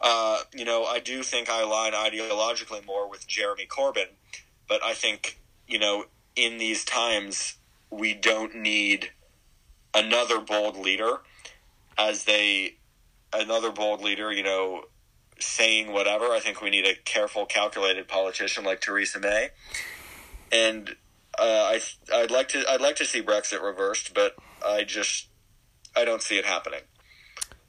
Uh, 0.00 0.40
you 0.54 0.64
know, 0.64 0.84
I 0.84 1.00
do 1.00 1.22
think 1.22 1.48
I 1.48 1.62
align 1.62 1.92
ideologically 1.92 2.84
more 2.84 3.08
with 3.08 3.26
Jeremy 3.26 3.66
Corbyn, 3.66 4.08
but 4.68 4.82
I 4.84 4.94
think 4.94 5.40
you 5.66 5.78
know 5.78 6.06
in 6.34 6.58
these 6.58 6.84
times 6.84 7.56
we 7.90 8.12
don't 8.12 8.54
need 8.54 9.10
another 9.94 10.40
bold 10.40 10.76
leader 10.76 11.20
as 11.96 12.24
they 12.24 12.76
another 13.32 13.70
bold 13.70 14.02
leader, 14.02 14.32
you 14.32 14.42
know, 14.42 14.84
saying 15.38 15.92
whatever. 15.92 16.26
I 16.26 16.40
think 16.40 16.60
we 16.60 16.70
need 16.70 16.86
a 16.86 16.94
careful, 16.94 17.46
calculated 17.46 18.08
politician 18.08 18.64
like 18.64 18.80
Theresa 18.80 19.20
May, 19.20 19.50
and 20.52 20.96
uh, 21.38 21.42
I 21.42 21.80
I'd 22.12 22.30
like 22.30 22.48
to 22.48 22.64
I'd 22.68 22.80
like 22.80 22.96
to 22.96 23.04
see 23.04 23.22
Brexit 23.22 23.62
reversed, 23.62 24.14
but 24.14 24.36
I 24.64 24.84
just 24.84 25.28
I 25.94 26.04
don't 26.04 26.22
see 26.22 26.38
it 26.38 26.44
happening. 26.44 26.80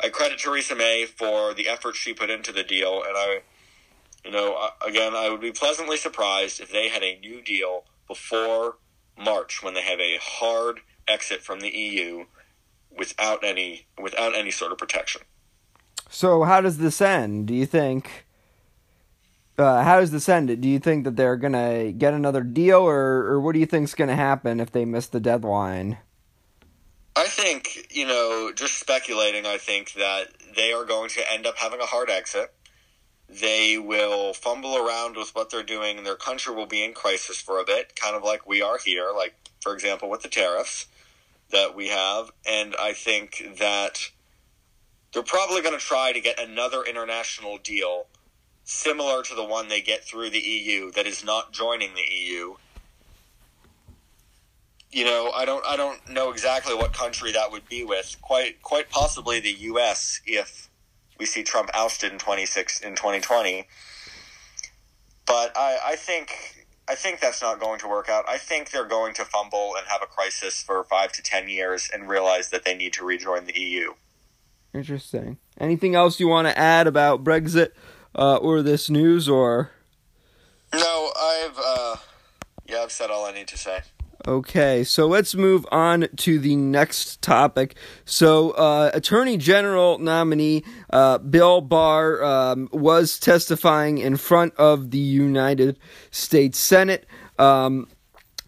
I 0.02 0.10
credit 0.10 0.39
Theresa 0.39 0.76
May 0.76 1.06
for 1.06 1.54
the 1.54 1.67
effort 1.67 1.96
she 1.96 2.13
put 2.13 2.30
into 2.30 2.52
the 2.52 2.63
deal, 2.63 3.02
and 3.02 3.13
I, 3.15 3.41
you 4.24 4.32
know, 4.32 4.70
again, 4.86 5.15
I 5.15 5.30
would 5.30 5.41
be 5.41 5.52
pleasantly 5.52 5.98
surprised 5.98 6.60
if 6.60 6.72
they 6.72 6.89
had 6.89 7.04
a 7.04 7.20
new 7.20 7.41
deal 7.41 7.86
before 8.08 8.76
March 9.17 9.63
when 9.63 9.74
they 9.74 9.82
have 9.82 10.00
a 10.00 10.17
hard 10.22 10.82
exit 11.08 11.41
from 11.41 11.62
the 11.62 11.70
EU 11.70 12.26
without 12.96 13.43
any 13.43 13.88
without 14.00 14.36
any 14.36 14.52
sort 14.52 14.72
of 14.72 14.78
protection. 14.78 15.22
So 16.10 16.43
how 16.43 16.62
does 16.62 16.78
this 16.78 17.02
end? 17.02 17.48
Do 17.48 17.54
you 17.54 17.65
think? 17.65 18.26
Uh, 19.58 19.84
how 19.84 20.00
does 20.00 20.12
this 20.12 20.30
end? 20.30 20.62
Do 20.62 20.70
you 20.70 20.80
think 20.80 21.04
that 21.04 21.15
they're 21.15 21.36
gonna 21.36 21.91
get 21.91 22.13
another 22.13 22.43
deal, 22.43 22.80
or 22.80 23.26
or 23.26 23.41
what 23.41 23.54
do 23.54 23.60
you 23.60 23.65
think's 23.65 23.93
gonna 23.93 24.15
happen 24.15 24.60
if 24.60 24.72
they 24.72 24.86
miss 24.86 25.08
the 25.08 25.20
deadline? 25.20 25.98
I 27.15 27.26
think 27.26 27.88
you 27.89 28.06
know, 28.06 28.52
just 28.56 28.80
speculating. 28.80 29.46
I 29.46 29.58
think 29.58 29.93
that 29.93 30.28
they 30.56 30.72
are 30.72 30.86
going 30.86 31.10
to 31.10 31.32
end 31.32 31.48
up 31.48 31.58
having 31.58 31.80
a 31.80 31.86
hard 31.86 32.10
exit. 32.10 32.54
They 33.30 33.78
will 33.78 34.34
fumble 34.34 34.78
around 34.78 35.17
with 35.17 35.36
what 35.36 35.50
they're 35.50 35.63
doing, 35.63 35.98
and 35.98 36.06
their 36.06 36.15
country 36.15 36.56
will 36.56 36.65
be 36.67 36.84
in 36.84 36.93
crisis 36.93 37.41
for 37.41 37.60
a 37.60 37.65
bit, 37.65 37.96
kind 37.96 38.15
of 38.15 38.24
like 38.24 38.48
we 38.48 38.62
are 38.62 38.78
here. 38.78 39.12
Like, 39.13 39.34
for 39.60 39.74
example, 39.74 40.10
with 40.10 40.22
the 40.22 40.30
tariffs 40.30 40.86
that 41.52 41.76
we 41.76 41.89
have, 41.89 42.32
and 42.48 42.76
I 42.80 42.93
think 42.93 43.58
that 43.58 44.12
they're 45.17 45.23
probably 45.23 45.63
going 45.63 45.73
to 45.73 45.84
try 45.84 46.13
to 46.13 46.21
get 46.21 46.39
another 46.39 46.84
international 46.84 47.58
deal 47.58 48.06
similar 48.65 49.23
to 49.23 49.34
the 49.34 49.43
one 49.43 49.67
they 49.67 49.82
get 49.82 50.03
through 50.03 50.30
the 50.30 50.38
EU 50.38 50.91
that 50.91 51.08
is 51.08 51.25
not 51.25 51.51
joining 51.51 51.95
the 51.95 52.03
EU. 52.03 52.53
You 54.91 55.06
know, 55.06 55.32
I 55.36 55.43
don't 55.43 55.65
I 55.65 55.75
don't 55.75 56.08
know 56.08 56.30
exactly 56.30 56.75
what 56.75 56.93
country 56.93 57.32
that 57.32 57.51
would 57.51 57.67
be 57.67 57.84
with. 57.84 58.15
Quite 58.21 58.62
quite 58.62 58.91
possibly 58.91 59.39
the 59.39 59.56
US 59.71 60.21
if 60.27 60.69
we 61.17 61.25
see 61.25 61.41
Trump 61.41 61.71
ousted 61.73 62.12
in 62.12 62.19
26 62.19 62.82
in 62.82 62.91
2020. 62.91 63.67
But 65.25 65.51
I 65.58 65.80
I 65.84 65.95
think 65.95 66.67
I 66.88 66.93
think 66.93 67.21
that's 67.21 67.41
not 67.41 67.60
going 67.60 67.80
to 67.80 67.88
work 67.88 68.08
out. 68.08 68.23
I 68.30 68.38
think 68.38 68.69
they're 68.69 68.86
going 68.86 69.15
to 69.15 69.25
fumble 69.25 69.73
and 69.75 69.88
have 69.88 70.03
a 70.03 70.06
crisis 70.06 70.62
for 70.62 70.84
5 70.84 71.12
to 71.13 71.23
10 71.23 71.49
years 71.49 71.89
and 71.91 72.08
realize 72.08 72.49
that 72.49 72.65
they 72.65 72.75
need 72.75 72.93
to 72.93 73.03
rejoin 73.03 73.45
the 73.45 73.60
EU. 73.60 73.95
Interesting. 74.78 75.40
Anything 75.60 75.96
else 75.96 76.20
you 76.20 76.28
want 76.28 76.48
to 76.48 76.56
add 76.58 76.86
about 76.86 77.24
Brexit 77.24 77.70
uh, 78.13 78.36
or 78.38 78.62
this 78.62 78.92
news, 78.92 79.28
or? 79.28 79.72
No, 80.72 81.12
I've 81.20 81.60
uh, 81.66 81.96
yeah, 82.68 82.84
I've 82.84 82.92
said 82.92 83.10
all 83.10 83.26
I 83.26 83.32
need 83.32 83.48
to 83.48 83.58
say. 83.58 83.80
Okay, 84.28 84.84
so 84.84 85.08
let's 85.08 85.34
move 85.34 85.66
on 85.72 86.10
to 86.18 86.38
the 86.38 86.56
next 86.56 87.22
topic. 87.24 87.76
So, 88.06 88.52
uh, 88.52 88.92
Attorney 88.94 89.38
General 89.38 89.98
nominee 89.98 90.63
uh, 90.92 91.18
Bill 91.20 91.62
Barr 91.62 92.24
um, 92.24 92.70
was 92.72 93.18
testifying 93.18 93.98
in 93.98 94.16
front 94.18 94.54
of 94.58 94.92
the 94.92 94.98
United 94.98 95.80
States 96.12 96.60
Senate. 96.60 97.08
Um, 97.40 97.88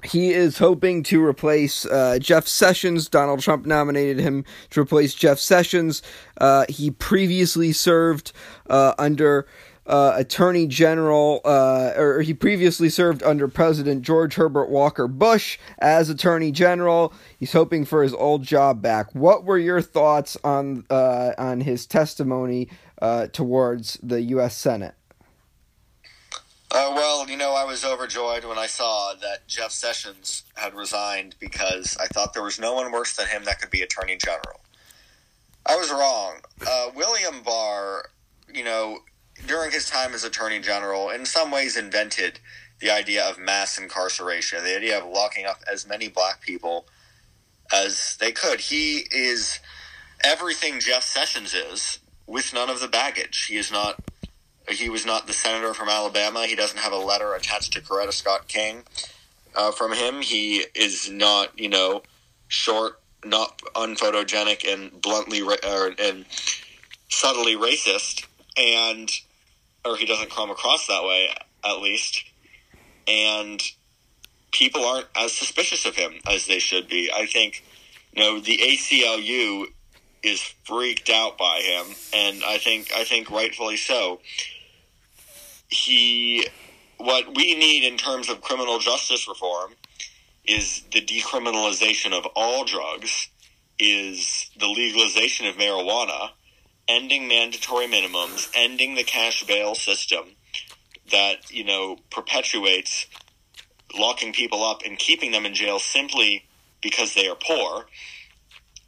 he 0.03 0.31
is 0.31 0.57
hoping 0.57 1.03
to 1.03 1.23
replace 1.23 1.85
uh, 1.85 2.19
Jeff 2.19 2.47
Sessions. 2.47 3.09
Donald 3.09 3.41
Trump 3.41 3.65
nominated 3.65 4.19
him 4.19 4.45
to 4.69 4.81
replace 4.81 5.13
Jeff 5.13 5.39
Sessions. 5.39 6.01
Uh, 6.37 6.65
he 6.69 6.91
previously 6.91 7.71
served 7.71 8.31
uh, 8.69 8.93
under 8.97 9.45
uh, 9.85 10.13
Attorney 10.15 10.67
General, 10.67 11.41
uh, 11.43 11.93
or 11.97 12.21
he 12.21 12.33
previously 12.33 12.89
served 12.89 13.23
under 13.23 13.47
President 13.47 14.03
George 14.03 14.35
Herbert 14.35 14.69
Walker 14.69 15.07
Bush 15.07 15.57
as 15.79 16.09
Attorney 16.09 16.51
General. 16.51 17.11
He's 17.37 17.53
hoping 17.53 17.85
for 17.85 18.03
his 18.03 18.13
old 18.13 18.43
job 18.43 18.81
back. 18.81 19.13
What 19.13 19.43
were 19.43 19.57
your 19.57 19.81
thoughts 19.81 20.37
on 20.43 20.85
uh, 20.89 21.31
on 21.37 21.61
his 21.61 21.85
testimony 21.85 22.69
towards 23.31 23.97
the 24.03 24.21
U.S. 24.21 24.55
Senate? 24.55 24.93
Uh, 26.71 26.91
well, 26.93 27.27
you 27.27 27.35
know, 27.35 27.53
I 27.53 27.63
was 27.63 27.83
overjoyed 27.83 28.45
when 28.45 28.59
I 28.59 28.67
saw 28.67 29.13
that 29.21 29.47
Jeff 29.47 29.71
Sessions 29.71 30.43
had 30.53 30.75
resigned 30.75 31.35
because 31.39 31.97
I 31.99 32.05
thought 32.07 32.33
there 32.33 32.43
was 32.43 32.59
no 32.59 32.73
one 32.75 32.91
worse 32.91 33.15
than 33.15 33.27
him 33.27 33.43
that 33.45 33.59
could 33.59 33.71
be 33.71 33.81
Attorney 33.81 34.17
General. 34.17 34.59
I 35.65 35.75
was 35.75 35.91
wrong. 35.91 36.41
Uh, 36.65 36.89
William 36.95 37.41
Barr, 37.43 38.09
you 38.53 38.63
know, 38.63 38.99
during 39.47 39.71
his 39.71 39.89
time 39.89 40.13
as 40.13 40.23
Attorney 40.23 40.59
General, 40.59 41.09
in 41.09 41.25
some 41.25 41.49
ways 41.49 41.75
invented 41.75 42.39
the 42.79 42.91
idea 42.91 43.25
of 43.25 43.39
mass 43.39 43.77
incarceration, 43.77 44.63
the 44.63 44.75
idea 44.75 44.99
of 44.99 45.09
locking 45.09 45.45
up 45.45 45.61
as 45.71 45.87
many 45.87 46.07
black 46.07 46.41
people 46.41 46.85
as 47.73 48.15
they 48.19 48.31
could. 48.31 48.59
He 48.59 49.07
is 49.11 49.59
everything 50.23 50.79
Jeff 50.79 51.03
Sessions 51.03 51.53
is, 51.53 51.99
with 52.27 52.53
none 52.53 52.69
of 52.69 52.79
the 52.79 52.87
baggage. 52.87 53.47
He 53.47 53.57
is 53.57 53.71
not 53.71 53.99
he 54.69 54.89
was 54.89 55.05
not 55.05 55.27
the 55.27 55.33
senator 55.33 55.73
from 55.73 55.89
Alabama. 55.89 56.45
He 56.45 56.55
doesn't 56.55 56.79
have 56.79 56.93
a 56.93 56.97
letter 56.97 57.33
attached 57.33 57.73
to 57.73 57.81
Coretta 57.81 58.13
Scott 58.13 58.47
King 58.47 58.83
uh, 59.55 59.71
from 59.71 59.93
him. 59.93 60.21
He 60.21 60.65
is 60.75 61.09
not, 61.09 61.57
you 61.59 61.69
know, 61.69 62.03
short, 62.47 62.99
not 63.23 63.59
unphotogenic, 63.75 64.71
and 64.71 65.01
bluntly 65.01 65.41
ra- 65.41 65.55
or, 65.67 65.93
and 65.99 66.25
subtly 67.09 67.55
racist, 67.55 68.25
and 68.57 69.11
or 69.85 69.97
he 69.97 70.05
doesn't 70.05 70.29
come 70.29 70.51
across 70.51 70.87
that 70.87 71.03
way, 71.03 71.29
at 71.65 71.81
least. 71.81 72.23
And 73.07 73.61
people 74.51 74.85
aren't 74.85 75.07
as 75.15 75.31
suspicious 75.33 75.85
of 75.85 75.95
him 75.95 76.13
as 76.27 76.45
they 76.45 76.59
should 76.59 76.87
be. 76.87 77.09
I 77.13 77.25
think, 77.25 77.63
you 78.13 78.23
know, 78.23 78.39
the 78.39 78.57
ACLU 78.57 79.65
is 80.21 80.41
freaked 80.65 81.09
out 81.09 81.37
by 81.37 81.61
him, 81.61 81.95
and 82.13 82.43
I 82.43 82.57
think 82.57 82.91
I 82.93 83.03
think 83.03 83.31
rightfully 83.31 83.77
so 83.77 84.19
he 85.69 86.47
what 86.97 87.27
we 87.35 87.55
need 87.55 87.85
in 87.85 87.97
terms 87.97 88.29
of 88.29 88.41
criminal 88.41 88.79
justice 88.79 89.27
reform 89.27 89.73
is 90.43 90.83
the 90.91 91.01
decriminalization 91.01 92.11
of 92.11 92.25
all 92.35 92.65
drugs, 92.65 93.29
is 93.77 94.49
the 94.59 94.67
legalization 94.67 95.45
of 95.45 95.55
marijuana, 95.55 96.31
ending 96.87 97.27
mandatory 97.27 97.87
minimums, 97.87 98.49
ending 98.53 98.95
the 98.95 99.03
cash 99.03 99.43
bail 99.45 99.75
system 99.75 100.25
that, 101.11 101.49
you 101.51 101.63
know, 101.63 101.97
perpetuates 102.09 103.07
locking 103.97 104.33
people 104.33 104.63
up 104.63 104.81
and 104.85 104.99
keeping 104.99 105.31
them 105.31 105.45
in 105.45 105.53
jail 105.53 105.79
simply 105.79 106.45
because 106.81 107.13
they 107.13 107.27
are 107.27 107.35
poor. 107.35 107.85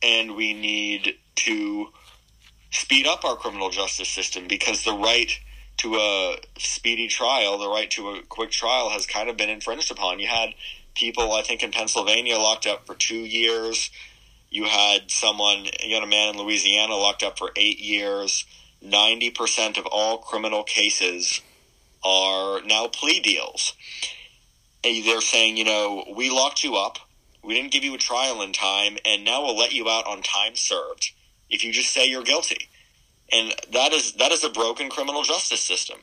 And 0.04 0.36
we 0.36 0.54
need 0.54 1.16
to 1.36 1.88
speed 2.72 3.08
up 3.08 3.24
our 3.24 3.36
criminal 3.36 3.70
justice 3.70 4.10
system 4.10 4.48
because 4.48 4.84
the 4.84 4.94
right 4.94 5.32
to 5.82 5.96
a 5.96 6.38
speedy 6.60 7.08
trial, 7.08 7.58
the 7.58 7.68
right 7.68 7.90
to 7.90 8.10
a 8.10 8.22
quick 8.30 8.52
trial 8.52 8.92
has 8.92 9.08
kind 9.08 9.30
of 9.30 9.38
been 9.38 9.50
infringed 9.50 9.92
upon. 9.92 10.20
You 10.20 10.28
had 10.28 10.54
people, 10.94 11.34
I 11.34 11.42
think, 11.42 11.64
in 11.64 11.72
Pennsylvania 11.72 12.38
locked 12.38 12.68
up 12.68 12.86
for 12.86 12.94
two 12.94 13.16
years. 13.16 13.90
You 14.52 14.66
had 14.66 15.10
someone, 15.10 15.66
you 15.84 15.96
had 15.96 16.04
a 16.04 16.08
man 16.08 16.36
in 16.36 16.42
Louisiana 16.42 16.96
locked 16.96 17.24
up 17.24 17.40
for 17.40 17.52
eight 17.56 17.80
years. 17.80 18.46
90% 18.86 19.80
of 19.80 19.88
all 19.88 20.20
criminal 20.20 20.64
cases 20.64 21.42
are 22.04 22.62
now 22.62 22.88
plea 22.88 23.20
deals. 23.20 23.74
And 24.84 25.04
they're 25.04 25.22
saying, 25.22 25.58
you 25.58 25.64
know, 25.64 26.06
we 26.16 26.30
locked 26.30 26.64
you 26.64 26.76
up. 26.76 27.00
We 27.44 27.56
didn't 27.56 27.72
give 27.72 27.84
you 27.84 27.96
a 27.96 28.00
trial 28.00 28.44
in 28.44 28.54
time, 28.54 28.98
and 29.04 29.26
now 29.26 29.44
we'll 29.44 29.58
let 29.58 29.74
you 29.74 29.90
out 29.90 30.06
on 30.06 30.22
time 30.22 30.56
served 30.56 31.12
if 31.50 31.64
you 31.64 31.72
just 31.74 31.92
say 31.92 32.06
you're 32.06 32.24
guilty. 32.24 32.70
And 33.32 33.54
that 33.72 33.94
is 33.94 34.14
that 34.14 34.32
is 34.32 34.44
a 34.44 34.50
broken 34.50 34.90
criminal 34.90 35.24
justice 35.24 35.62
system. 35.62 36.00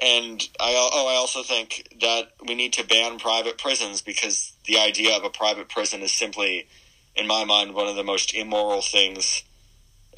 And 0.00 0.46
I 0.60 0.74
oh 0.92 1.08
I 1.08 1.14
also 1.14 1.42
think 1.42 1.88
that 2.00 2.32
we 2.46 2.54
need 2.54 2.74
to 2.74 2.86
ban 2.86 3.18
private 3.18 3.58
prisons 3.58 4.02
because 4.02 4.52
the 4.66 4.78
idea 4.78 5.16
of 5.16 5.24
a 5.24 5.30
private 5.30 5.68
prison 5.68 6.02
is 6.02 6.12
simply, 6.12 6.66
in 7.14 7.26
my 7.26 7.44
mind, 7.44 7.74
one 7.74 7.86
of 7.88 7.96
the 7.96 8.04
most 8.04 8.34
immoral 8.34 8.82
things, 8.82 9.42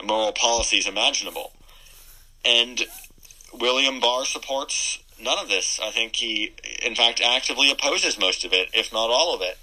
immoral 0.00 0.32
policies 0.32 0.88
imaginable. 0.88 1.52
And 2.44 2.82
William 3.52 4.00
Barr 4.00 4.24
supports 4.24 4.98
none 5.20 5.38
of 5.38 5.48
this. 5.48 5.78
I 5.82 5.90
think 5.90 6.16
he, 6.16 6.54
in 6.82 6.94
fact, 6.94 7.20
actively 7.20 7.70
opposes 7.70 8.18
most 8.18 8.44
of 8.44 8.52
it, 8.52 8.70
if 8.72 8.92
not 8.92 9.10
all 9.10 9.34
of 9.34 9.42
it. 9.42 9.58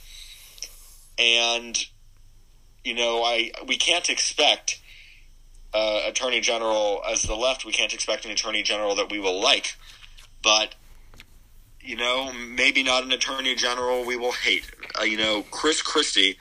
And 1.17 1.77
you 2.85 2.93
know, 2.93 3.23
I 3.23 3.51
we 3.67 3.77
can't 3.77 4.09
expect 4.09 4.79
uh, 5.75 6.01
attorney 6.07 6.39
general 6.39 7.01
as 7.11 7.23
the 7.23 7.35
left. 7.35 7.65
We 7.65 7.73
can't 7.73 7.93
expect 7.93 8.23
an 8.25 8.31
attorney 8.31 8.63
general 8.63 8.95
that 8.95 9.11
we 9.11 9.19
will 9.19 9.41
like, 9.41 9.75
but 10.41 10.75
you 11.81 11.95
know, 11.95 12.31
maybe 12.33 12.81
not 12.81 13.03
an 13.03 13.11
attorney 13.11 13.53
general 13.55 14.05
we 14.05 14.17
will 14.17 14.31
hate. 14.31 14.71
Uh, 14.99 15.03
you 15.03 15.17
know, 15.17 15.43
Chris 15.51 15.81
Christie, 15.81 16.37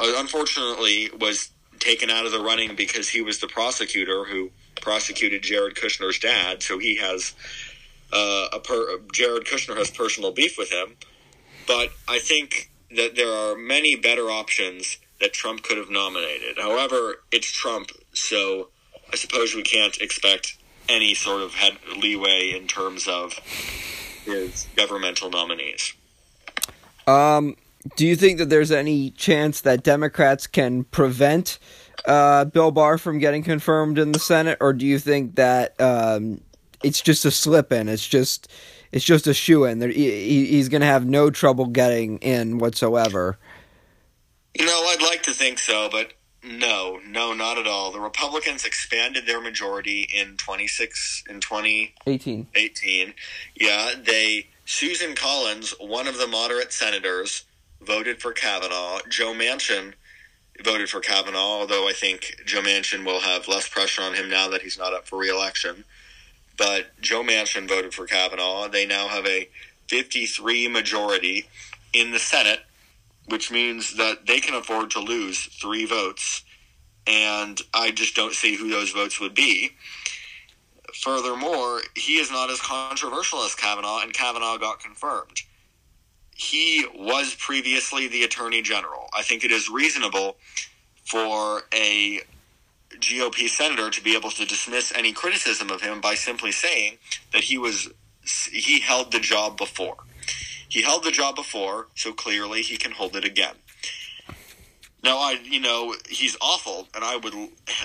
uh, 0.00 0.12
unfortunately, 0.16 1.10
was 1.20 1.50
taken 1.78 2.08
out 2.08 2.24
of 2.24 2.32
the 2.32 2.40
running 2.40 2.74
because 2.74 3.08
he 3.08 3.20
was 3.20 3.40
the 3.40 3.48
prosecutor 3.48 4.24
who 4.24 4.50
prosecuted 4.80 5.42
Jared 5.42 5.74
Kushner's 5.74 6.18
dad. 6.18 6.62
So 6.62 6.78
he 6.78 6.96
has 6.96 7.34
uh, 8.12 8.46
a 8.52 8.60
per- 8.60 8.98
Jared 9.12 9.44
Kushner 9.44 9.76
has 9.76 9.90
personal 9.90 10.32
beef 10.32 10.56
with 10.56 10.70
him. 10.70 10.96
But 11.66 11.90
I 12.08 12.18
think 12.18 12.70
that 12.96 13.16
there 13.16 13.32
are 13.32 13.56
many 13.56 13.96
better 13.96 14.30
options 14.30 14.98
that 15.20 15.32
Trump 15.32 15.62
could 15.62 15.78
have 15.78 15.90
nominated. 15.90 16.58
However, 16.58 17.22
it's 17.32 17.50
Trump, 17.50 17.90
so 18.16 18.68
I 19.12 19.16
suppose 19.16 19.54
we 19.54 19.62
can't 19.62 19.96
expect 19.98 20.56
any 20.88 21.14
sort 21.14 21.42
of 21.42 21.54
head 21.54 21.76
leeway 21.96 22.52
in 22.56 22.66
terms 22.66 23.08
of 23.08 23.32
his 24.24 24.66
governmental 24.76 25.30
nominees. 25.30 25.94
Um, 27.06 27.56
do 27.96 28.06
you 28.06 28.16
think 28.16 28.38
that 28.38 28.48
there's 28.48 28.72
any 28.72 29.10
chance 29.10 29.60
that 29.60 29.82
Democrats 29.82 30.46
can 30.46 30.84
prevent 30.84 31.58
uh, 32.04 32.44
Bill 32.46 32.70
Barr 32.70 32.98
from 32.98 33.18
getting 33.18 33.42
confirmed 33.42 33.98
in 33.98 34.12
the 34.12 34.18
Senate, 34.18 34.58
or 34.60 34.72
do 34.72 34.86
you 34.86 34.98
think 34.98 35.36
that 35.36 35.80
um, 35.80 36.40
it's 36.82 37.00
just 37.00 37.24
a 37.24 37.30
slip 37.30 37.72
in? 37.72 37.88
It's 37.88 38.06
just 38.06 38.50
it's 38.92 39.04
just 39.04 39.26
a 39.26 39.34
shoe 39.34 39.64
in. 39.64 39.80
He, 39.80 40.46
he's 40.46 40.68
going 40.68 40.80
to 40.80 40.86
have 40.86 41.06
no 41.06 41.30
trouble 41.30 41.66
getting 41.66 42.18
in 42.18 42.58
whatsoever. 42.58 43.38
You 44.54 44.64
know, 44.64 44.86
I'd 44.88 45.02
like 45.02 45.22
to 45.24 45.32
think 45.32 45.58
so, 45.58 45.88
but 45.90 46.12
no, 46.46 47.00
no, 47.06 47.32
not 47.32 47.58
at 47.58 47.66
all. 47.66 47.90
The 47.90 48.00
Republicans 48.00 48.64
expanded 48.64 49.26
their 49.26 49.40
majority 49.40 50.08
in 50.14 50.36
26 50.36 51.24
in 51.28 51.40
2018. 51.40 52.46
18. 52.54 53.14
Yeah, 53.56 53.94
they 54.00 54.48
Susan 54.64 55.14
Collins, 55.14 55.74
one 55.78 56.06
of 56.06 56.18
the 56.18 56.26
moderate 56.26 56.72
senators, 56.72 57.44
voted 57.80 58.20
for 58.20 58.32
Kavanaugh. 58.32 58.98
Joe 59.08 59.32
Manchin 59.32 59.94
voted 60.62 60.88
for 60.88 61.00
Kavanaugh, 61.00 61.60
although 61.60 61.88
I 61.88 61.92
think 61.92 62.42
Joe 62.44 62.62
Manchin 62.62 63.04
will 63.04 63.20
have 63.20 63.48
less 63.48 63.68
pressure 63.68 64.02
on 64.02 64.14
him 64.14 64.30
now 64.30 64.48
that 64.48 64.62
he's 64.62 64.78
not 64.78 64.92
up 64.92 65.06
for 65.06 65.18
reelection. 65.18 65.84
But 66.56 67.00
Joe 67.00 67.22
Manchin 67.22 67.68
voted 67.68 67.92
for 67.92 68.06
Kavanaugh. 68.06 68.68
They 68.68 68.86
now 68.86 69.08
have 69.08 69.26
a 69.26 69.48
53 69.88 70.68
majority 70.68 71.48
in 71.92 72.12
the 72.12 72.18
Senate 72.18 72.60
which 73.28 73.50
means 73.50 73.96
that 73.96 74.26
they 74.26 74.40
can 74.40 74.54
afford 74.54 74.90
to 74.92 75.00
lose 75.00 75.44
three 75.60 75.84
votes. 75.84 76.44
And 77.06 77.60
I 77.74 77.90
just 77.90 78.16
don't 78.16 78.34
see 78.34 78.56
who 78.56 78.68
those 78.68 78.90
votes 78.90 79.20
would 79.20 79.34
be. 79.34 79.70
Furthermore, 80.94 81.82
he 81.94 82.16
is 82.16 82.30
not 82.30 82.50
as 82.50 82.60
controversial 82.60 83.40
as 83.40 83.54
Kavanaugh, 83.54 84.00
and 84.02 84.12
Kavanaugh 84.12 84.56
got 84.56 84.80
confirmed. 84.80 85.42
He 86.34 86.84
was 86.94 87.34
previously 87.38 88.08
the 88.08 88.22
Attorney 88.24 88.62
General. 88.62 89.08
I 89.14 89.22
think 89.22 89.44
it 89.44 89.50
is 89.50 89.68
reasonable 89.68 90.36
for 91.04 91.62
a 91.72 92.20
GOP 92.94 93.48
senator 93.48 93.90
to 93.90 94.02
be 94.02 94.16
able 94.16 94.30
to 94.30 94.44
dismiss 94.44 94.92
any 94.94 95.12
criticism 95.12 95.70
of 95.70 95.80
him 95.82 96.00
by 96.00 96.14
simply 96.14 96.52
saying 96.52 96.98
that 97.32 97.44
he 97.44 97.58
was 97.58 97.88
he 98.50 98.80
held 98.80 99.12
the 99.12 99.20
job 99.20 99.56
before. 99.56 99.96
He 100.68 100.82
held 100.82 101.04
the 101.04 101.10
job 101.10 101.36
before, 101.36 101.88
so 101.94 102.12
clearly 102.12 102.62
he 102.62 102.76
can 102.76 102.92
hold 102.92 103.16
it 103.16 103.24
again. 103.24 103.54
Now, 105.02 105.18
I, 105.18 105.38
you 105.44 105.60
know, 105.60 105.94
he's 106.08 106.36
awful, 106.40 106.88
and 106.94 107.04
I 107.04 107.16
would 107.16 107.34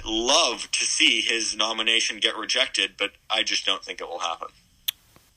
love 0.05 0.71
to 0.71 0.83
see 0.83 1.21
his 1.21 1.55
nomination 1.55 2.17
get 2.17 2.35
rejected, 2.35 2.93
but 2.97 3.11
I 3.29 3.43
just 3.43 3.65
don't 3.65 3.83
think 3.83 4.01
it 4.01 4.09
will 4.09 4.19
happen. 4.19 4.47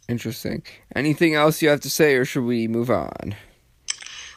Interesting. 0.09 0.63
Anything 0.95 1.35
else 1.35 1.61
you 1.61 1.69
have 1.69 1.81
to 1.81 1.91
say, 1.91 2.15
or 2.15 2.25
should 2.25 2.45
we 2.45 2.69
move 2.69 2.91
on? 2.91 3.35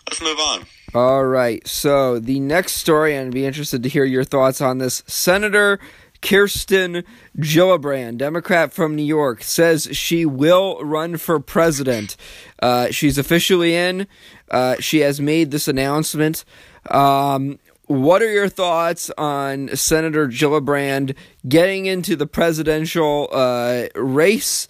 Let's 0.07 0.21
move 0.21 0.39
on. 0.39 0.65
All 0.93 1.25
right. 1.25 1.65
So, 1.67 2.19
the 2.19 2.39
next 2.39 2.73
story, 2.73 3.15
and 3.15 3.27
I'd 3.27 3.33
be 3.33 3.45
interested 3.45 3.83
to 3.83 3.89
hear 3.89 4.05
your 4.05 4.23
thoughts 4.23 4.61
on 4.61 4.77
this. 4.77 5.03
Senator 5.05 5.79
Kirsten 6.27 7.05
Gillibrand, 7.37 8.17
Democrat 8.17 8.73
from 8.73 8.97
New 8.97 9.05
York, 9.05 9.41
says 9.41 9.87
she 9.93 10.25
will 10.25 10.77
run 10.83 11.15
for 11.15 11.39
president. 11.39 12.17
Uh, 12.61 12.91
she's 12.91 13.17
officially 13.17 13.73
in. 13.73 14.07
Uh, 14.51 14.75
she 14.81 14.99
has 14.99 15.21
made 15.21 15.51
this 15.51 15.69
announcement. 15.69 16.43
Um, 16.91 17.59
what 17.85 18.21
are 18.21 18.29
your 18.29 18.49
thoughts 18.49 19.09
on 19.17 19.69
Senator 19.73 20.27
Gillibrand 20.27 21.15
getting 21.47 21.85
into 21.85 22.17
the 22.17 22.27
presidential 22.27 23.29
uh, 23.31 23.87
race? 23.95 24.67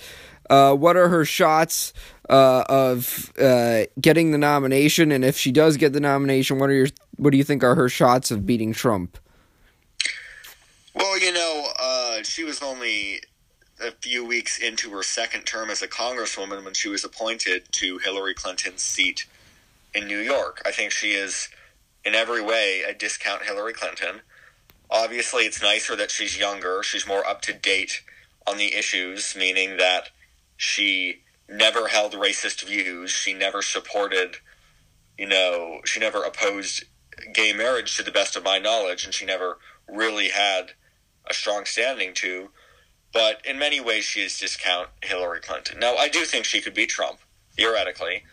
Uh, 0.51 0.75
what 0.75 0.95
are 0.95 1.09
her 1.09 1.25
shots 1.25 1.91
uh, 2.29 2.65
of 2.69 3.33
uh, 3.41 3.85
getting 3.99 4.29
the 4.29 4.37
nomination? 4.37 5.11
And 5.11 5.25
if 5.25 5.35
she 5.35 5.51
does 5.51 5.77
get 5.77 5.93
the 5.93 6.01
nomination, 6.01 6.59
what 6.59 6.69
are 6.69 6.73
your 6.73 6.87
what 7.15 7.31
do 7.31 7.37
you 7.37 7.43
think 7.43 7.63
are 7.63 7.73
her 7.73 7.89
shots 7.89 8.29
of 8.29 8.45
beating 8.45 8.73
Trump? 8.73 9.17
Well, 10.97 11.19
you 11.19 11.31
know, 11.31 11.67
uh, 11.79 12.23
she 12.23 12.43
was 12.43 12.63
only 12.63 13.21
a 13.79 13.91
few 13.91 14.25
weeks 14.25 14.57
into 14.57 14.89
her 14.91 15.03
second 15.03 15.41
term 15.45 15.69
as 15.69 15.83
a 15.83 15.87
congresswoman 15.87 16.65
when 16.65 16.73
she 16.73 16.89
was 16.89 17.03
appointed 17.03 17.71
to 17.73 17.99
Hillary 17.99 18.33
Clinton's 18.33 18.81
seat 18.81 19.27
in 19.93 20.07
New 20.07 20.17
York. 20.17 20.59
I 20.65 20.71
think 20.71 20.91
she 20.91 21.11
is, 21.11 21.49
in 22.03 22.15
every 22.15 22.41
way, 22.41 22.81
a 22.81 22.95
discount 22.95 23.43
Hillary 23.43 23.73
Clinton. 23.73 24.21
Obviously, 24.89 25.43
it's 25.43 25.61
nicer 25.61 25.95
that 25.95 26.09
she's 26.09 26.39
younger. 26.39 26.81
She's 26.81 27.07
more 27.07 27.27
up 27.27 27.41
to 27.43 27.53
date 27.53 28.01
on 28.47 28.57
the 28.57 28.73
issues, 28.73 29.35
meaning 29.35 29.77
that 29.77 30.09
she 30.55 31.21
never 31.47 31.89
held 31.89 32.13
racist 32.13 32.65
views. 32.65 33.11
She 33.11 33.33
never 33.33 33.61
supported, 33.61 34.37
you 35.15 35.27
know, 35.27 35.81
she 35.85 35.99
never 35.99 36.23
opposed 36.23 36.85
gay 37.33 37.53
marriage 37.53 37.97
to 37.97 38.03
the 38.03 38.11
best 38.11 38.35
of 38.35 38.43
my 38.43 38.57
knowledge, 38.57 39.05
and 39.05 39.13
she 39.13 39.25
never 39.25 39.59
really 39.87 40.29
had 40.29 40.71
a 41.29 41.33
strong 41.33 41.65
standing 41.65 42.13
to. 42.15 42.49
But 43.13 43.45
in 43.45 43.57
many 43.57 43.79
ways, 43.79 44.03
she 44.03 44.21
is 44.21 44.37
discount 44.37 44.89
Hillary 45.01 45.39
Clinton. 45.39 45.79
Now, 45.79 45.95
I 45.95 46.09
do 46.09 46.25
think 46.25 46.45
she 46.45 46.61
could 46.61 46.73
beat 46.73 46.89
Trump, 46.89 47.19
theoretically. 47.55 48.23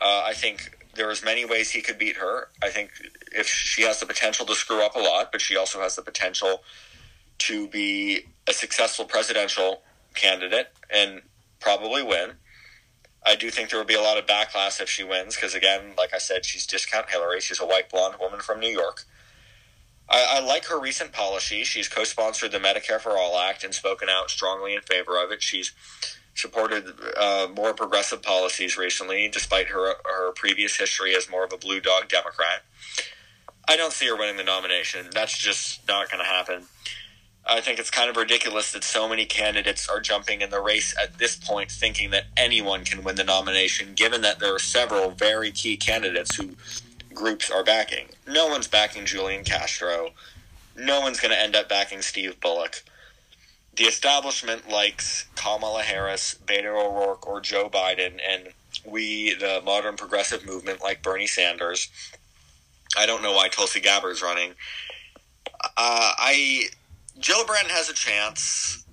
Uh, 0.00 0.22
I 0.24 0.32
think 0.32 0.78
there's 0.94 1.24
many 1.24 1.44
ways 1.44 1.70
he 1.70 1.80
could 1.80 1.98
beat 1.98 2.16
her. 2.16 2.48
I 2.62 2.70
think 2.70 2.90
if 3.32 3.46
she 3.46 3.82
has 3.82 4.00
the 4.00 4.06
potential 4.06 4.46
to 4.46 4.54
screw 4.54 4.84
up 4.84 4.94
a 4.94 4.98
lot, 4.98 5.32
but 5.32 5.40
she 5.40 5.56
also 5.56 5.80
has 5.80 5.96
the 5.96 6.02
potential 6.02 6.62
to 7.38 7.66
be 7.68 8.26
a 8.48 8.52
successful 8.52 9.04
presidential 9.04 9.82
candidate 10.14 10.68
and 10.90 11.22
probably 11.60 12.02
win. 12.02 12.32
I 13.24 13.36
do 13.36 13.50
think 13.50 13.70
there 13.70 13.78
will 13.78 13.86
be 13.86 13.94
a 13.94 14.02
lot 14.02 14.18
of 14.18 14.26
backlash 14.26 14.80
if 14.80 14.88
she 14.88 15.04
wins 15.04 15.36
because, 15.36 15.54
again, 15.54 15.94
like 15.96 16.12
I 16.12 16.18
said, 16.18 16.44
she's 16.44 16.66
discount 16.66 17.10
Hillary. 17.10 17.40
She's 17.40 17.60
a 17.60 17.66
white 17.66 17.88
blonde 17.88 18.16
woman 18.20 18.40
from 18.40 18.60
New 18.60 18.68
York. 18.68 19.04
I, 20.08 20.38
I 20.38 20.40
like 20.40 20.66
her 20.66 20.78
recent 20.78 21.12
policy. 21.12 21.64
She's 21.64 21.88
co-sponsored 21.88 22.52
the 22.52 22.58
Medicare 22.58 23.00
for 23.00 23.18
All 23.18 23.38
Act 23.38 23.64
and 23.64 23.74
spoken 23.74 24.08
out 24.08 24.30
strongly 24.30 24.74
in 24.74 24.82
favor 24.82 25.22
of 25.22 25.30
it. 25.30 25.42
She's 25.42 25.72
supported 26.34 26.92
uh, 27.16 27.48
more 27.54 27.74
progressive 27.74 28.22
policies 28.22 28.76
recently, 28.76 29.28
despite 29.28 29.68
her 29.68 29.94
her 30.04 30.32
previous 30.32 30.76
history 30.76 31.14
as 31.14 31.30
more 31.30 31.44
of 31.44 31.52
a 31.52 31.58
blue 31.58 31.80
dog 31.80 32.08
Democrat. 32.08 32.62
I 33.68 33.76
don't 33.76 33.92
see 33.92 34.06
her 34.08 34.16
winning 34.16 34.36
the 34.36 34.44
nomination. 34.44 35.06
That's 35.12 35.36
just 35.36 35.86
not 35.86 36.10
going 36.10 36.22
to 36.22 36.28
happen. 36.28 36.64
I 37.44 37.60
think 37.60 37.78
it's 37.78 37.90
kind 37.90 38.08
of 38.08 38.16
ridiculous 38.16 38.72
that 38.72 38.84
so 38.84 39.08
many 39.08 39.24
candidates 39.24 39.88
are 39.88 40.00
jumping 40.00 40.42
in 40.42 40.50
the 40.50 40.60
race 40.60 40.94
at 41.00 41.18
this 41.18 41.34
point, 41.36 41.70
thinking 41.70 42.10
that 42.10 42.26
anyone 42.36 42.84
can 42.84 43.02
win 43.02 43.16
the 43.16 43.24
nomination, 43.24 43.94
given 43.94 44.22
that 44.22 44.38
there 44.38 44.54
are 44.54 44.60
several 44.60 45.10
very 45.10 45.50
key 45.50 45.76
candidates 45.76 46.36
who 46.36 46.50
groups 47.14 47.50
are 47.50 47.64
backing. 47.64 48.08
No 48.26 48.46
one's 48.46 48.68
backing 48.68 49.04
Julian 49.06 49.44
Castro. 49.44 50.10
No 50.76 51.00
one's 51.00 51.20
going 51.20 51.32
to 51.32 51.40
end 51.40 51.54
up 51.54 51.68
backing 51.68 52.02
Steve 52.02 52.40
Bullock. 52.40 52.82
The 53.76 53.84
establishment 53.84 54.68
likes 54.68 55.26
Kamala 55.34 55.82
Harris, 55.82 56.36
Beto 56.46 56.84
O'Rourke, 56.84 57.26
or 57.26 57.40
Joe 57.40 57.70
Biden, 57.70 58.20
and 58.28 58.48
we, 58.84 59.34
the 59.34 59.62
modern 59.64 59.96
progressive 59.96 60.44
movement, 60.44 60.82
like 60.82 61.02
Bernie 61.02 61.26
Sanders. 61.26 61.88
I 62.96 63.06
don't 63.06 63.22
know 63.22 63.32
why 63.32 63.48
Tulsi 63.48 63.80
Gabbard's 63.80 64.22
running. 64.22 64.52
Uh, 65.62 66.12
I 66.18 66.68
Gillibrand 67.18 67.68
has 67.68 67.88
a 67.88 67.94
chance 67.94 68.84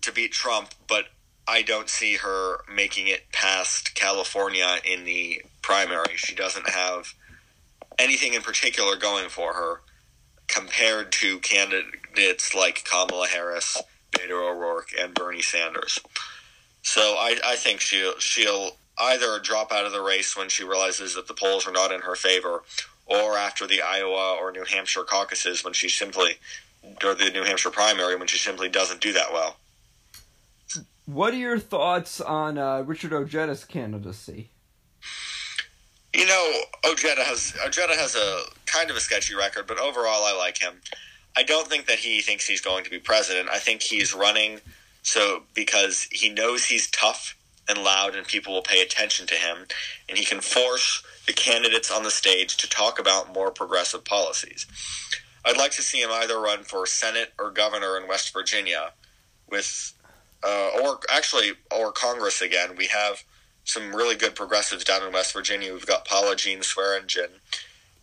to 0.00 0.12
beat 0.12 0.32
Trump, 0.32 0.70
but 0.88 1.06
I 1.46 1.62
don't 1.62 1.88
see 1.88 2.14
her 2.16 2.64
making 2.72 3.08
it 3.08 3.30
past 3.32 3.94
California 3.94 4.78
in 4.84 5.04
the 5.04 5.42
primary. 5.62 6.16
She 6.16 6.34
doesn't 6.34 6.68
have 6.70 7.14
anything 7.98 8.34
in 8.34 8.42
particular 8.42 8.96
going 8.96 9.28
for 9.28 9.54
her 9.54 9.80
compared 10.46 11.12
to 11.12 11.38
candidates 11.40 12.54
like 12.54 12.84
Kamala 12.84 13.26
Harris, 13.26 13.80
Beto 14.12 14.50
O'Rourke, 14.50 14.90
and 14.98 15.14
Bernie 15.14 15.42
Sanders. 15.42 15.98
So 16.82 17.00
I, 17.00 17.36
I 17.44 17.56
think 17.56 17.80
she'll 17.80 18.18
she'll 18.18 18.76
either 18.98 19.40
drop 19.40 19.72
out 19.72 19.86
of 19.86 19.92
the 19.92 20.02
race 20.02 20.36
when 20.36 20.48
she 20.48 20.64
realizes 20.64 21.14
that 21.14 21.26
the 21.26 21.34
polls 21.34 21.66
are 21.66 21.72
not 21.72 21.92
in 21.92 22.02
her 22.02 22.14
favor, 22.14 22.62
or 23.06 23.36
after 23.36 23.66
the 23.66 23.82
Iowa 23.82 24.36
or 24.40 24.52
New 24.52 24.64
Hampshire 24.64 25.04
caucuses 25.04 25.64
when 25.64 25.72
she 25.72 25.88
simply 25.88 26.36
or 27.02 27.14
the 27.14 27.30
New 27.30 27.42
Hampshire 27.42 27.70
primary 27.70 28.16
when 28.16 28.28
she 28.28 28.38
simply 28.38 28.68
doesn't 28.68 29.00
do 29.00 29.12
that 29.14 29.32
well. 29.32 29.56
What 31.06 31.34
are 31.34 31.38
your 31.38 31.58
thoughts 31.58 32.20
on 32.20 32.56
uh, 32.56 32.82
Richard 32.82 33.12
Ojeda's 33.12 33.64
candidacy? 33.64 34.50
You 36.14 36.26
know, 36.26 36.60
Ojeda 36.88 37.24
has 37.24 37.54
Ojeda 37.66 37.96
has 37.96 38.14
a 38.14 38.42
kind 38.66 38.88
of 38.88 38.96
a 38.96 39.00
sketchy 39.00 39.34
record, 39.34 39.66
but 39.66 39.80
overall, 39.80 40.24
I 40.24 40.32
like 40.32 40.58
him. 40.58 40.80
I 41.36 41.42
don't 41.42 41.66
think 41.66 41.86
that 41.86 41.98
he 41.98 42.20
thinks 42.20 42.46
he's 42.46 42.60
going 42.60 42.84
to 42.84 42.90
be 42.90 43.00
president. 43.00 43.48
I 43.50 43.58
think 43.58 43.82
he's 43.82 44.14
running 44.14 44.60
so 45.02 45.42
because 45.54 46.04
he 46.12 46.30
knows 46.30 46.66
he's 46.66 46.88
tough 46.88 47.36
and 47.68 47.78
loud, 47.78 48.14
and 48.14 48.26
people 48.26 48.54
will 48.54 48.62
pay 48.62 48.80
attention 48.80 49.26
to 49.26 49.34
him, 49.34 49.66
and 50.08 50.16
he 50.16 50.24
can 50.24 50.40
force 50.40 51.02
the 51.26 51.32
candidates 51.32 51.90
on 51.90 52.04
the 52.04 52.10
stage 52.10 52.58
to 52.58 52.68
talk 52.68 53.00
about 53.00 53.34
more 53.34 53.50
progressive 53.50 54.04
policies. 54.04 54.66
I'd 55.44 55.56
like 55.56 55.72
to 55.72 55.82
see 55.82 56.00
him 56.00 56.10
either 56.12 56.38
run 56.38 56.62
for 56.62 56.86
Senate 56.86 57.32
or 57.38 57.50
governor 57.50 57.96
in 57.96 58.06
West 58.06 58.32
Virginia, 58.32 58.92
with 59.50 59.92
uh, 60.46 60.70
or 60.80 61.00
actually 61.10 61.52
or 61.74 61.90
Congress 61.90 62.40
again. 62.40 62.76
We 62.76 62.86
have 62.86 63.24
some 63.64 63.94
really 63.94 64.14
good 64.14 64.34
progressives 64.34 64.84
down 64.84 65.02
in 65.02 65.12
West 65.12 65.32
Virginia. 65.32 65.72
We've 65.72 65.86
got 65.86 66.04
Paula 66.06 66.36
Jean 66.36 66.60
Swearengin, 66.60 67.30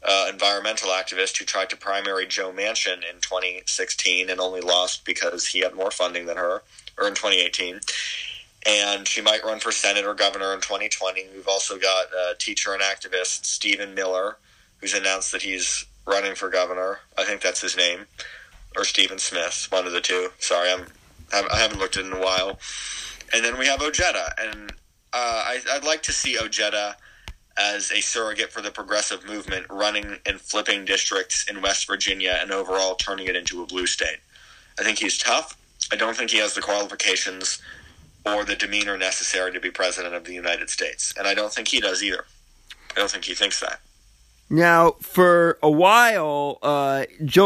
uh, 0.04 0.28
environmental 0.32 0.90
activist 0.90 1.38
who 1.38 1.46
tried 1.46 1.70
to 1.70 1.78
primary 1.78 2.26
Joe 2.26 2.52
Manchin 2.52 2.98
in 2.98 3.22
2016 3.22 4.30
and 4.30 4.40
only 4.40 4.62
lost 4.62 5.06
because 5.06 5.48
he 5.48 5.60
had 5.60 5.76
more 5.76 5.92
funding 5.92 6.26
than 6.26 6.38
her, 6.38 6.64
or 6.98 7.08
in 7.08 7.14
2018. 7.14 7.80
And 8.68 9.08
she 9.08 9.22
might 9.22 9.44
run 9.44 9.60
for 9.60 9.72
Senate 9.72 10.06
or 10.06 10.14
governor 10.14 10.54
in 10.54 10.62
2020. 10.62 11.28
We've 11.34 11.48
also 11.48 11.78
got 11.78 12.08
uh, 12.08 12.34
teacher 12.38 12.74
and 12.74 12.82
activist 12.82 13.46
Stephen 13.46 13.94
Miller, 13.94 14.38
who's 14.78 14.94
announced 14.94 15.32
that 15.32 15.42
he's 15.42 15.86
running 16.06 16.36
for 16.36 16.50
governor. 16.50 17.00
I 17.18 17.24
think 17.24 17.42
that's 17.42 17.62
his 17.62 17.78
name, 17.78 18.06
or 18.76 18.84
Stephen 18.84 19.20
Smith, 19.20 19.68
one 19.70 19.86
of 19.86 19.94
the 19.94 20.02
two. 20.02 20.30
Sorry, 20.40 20.72
I'm 20.72 20.86
I 21.34 21.60
haven't 21.60 21.80
looked 21.80 21.98
at 21.98 22.04
it 22.04 22.08
in 22.08 22.14
a 22.14 22.22
while. 22.22 22.60
And 23.34 23.46
then 23.46 23.58
we 23.58 23.66
have 23.68 23.82
Ojeda, 23.82 24.34
and 24.38 24.74
uh, 25.14 25.44
I, 25.46 25.60
would 25.74 25.84
like 25.84 26.04
to 26.04 26.12
see 26.12 26.38
Ojeda 26.40 26.96
as 27.58 27.92
a 27.92 28.02
surrogate 28.02 28.52
for 28.52 28.62
the 28.62 28.72
progressive 28.72 29.26
movement, 29.26 29.66
running 29.70 30.18
and 30.26 30.40
flipping 30.40 30.86
districts 30.86 31.50
in 31.50 31.62
West 31.62 31.88
Virginia 31.88 32.38
and 32.42 32.52
overall 32.52 32.96
turning 32.96 33.28
it 33.28 33.36
into 33.36 33.62
a 33.62 33.66
blue 33.66 33.86
state. 33.86 34.20
I 34.80 34.84
think 34.84 35.00
he's 35.00 35.18
tough. 35.18 35.58
I 35.92 35.96
don't 35.96 36.16
think 36.16 36.32
he 36.32 36.38
has 36.38 36.54
the 36.54 36.62
qualifications 36.62 37.62
or 38.26 38.46
the 38.46 38.56
demeanor 38.56 38.98
necessary 38.98 39.52
to 39.52 39.60
be 39.60 39.70
president 39.70 40.16
of 40.16 40.24
the 40.24 40.34
United 40.34 40.70
States, 40.70 41.14
and 41.18 41.28
I 41.28 41.34
don't 41.34 41.52
think 41.52 41.68
he 41.68 41.82
does 41.82 42.04
either. 42.04 42.26
I 42.96 43.00
don't 43.00 43.10
think 43.10 43.26
he 43.26 43.34
thinks 43.34 43.60
that. 43.60 43.80
Now, 44.50 44.92
for 45.02 45.58
a 45.64 45.72
while, 45.72 46.60
uh, 46.62 47.06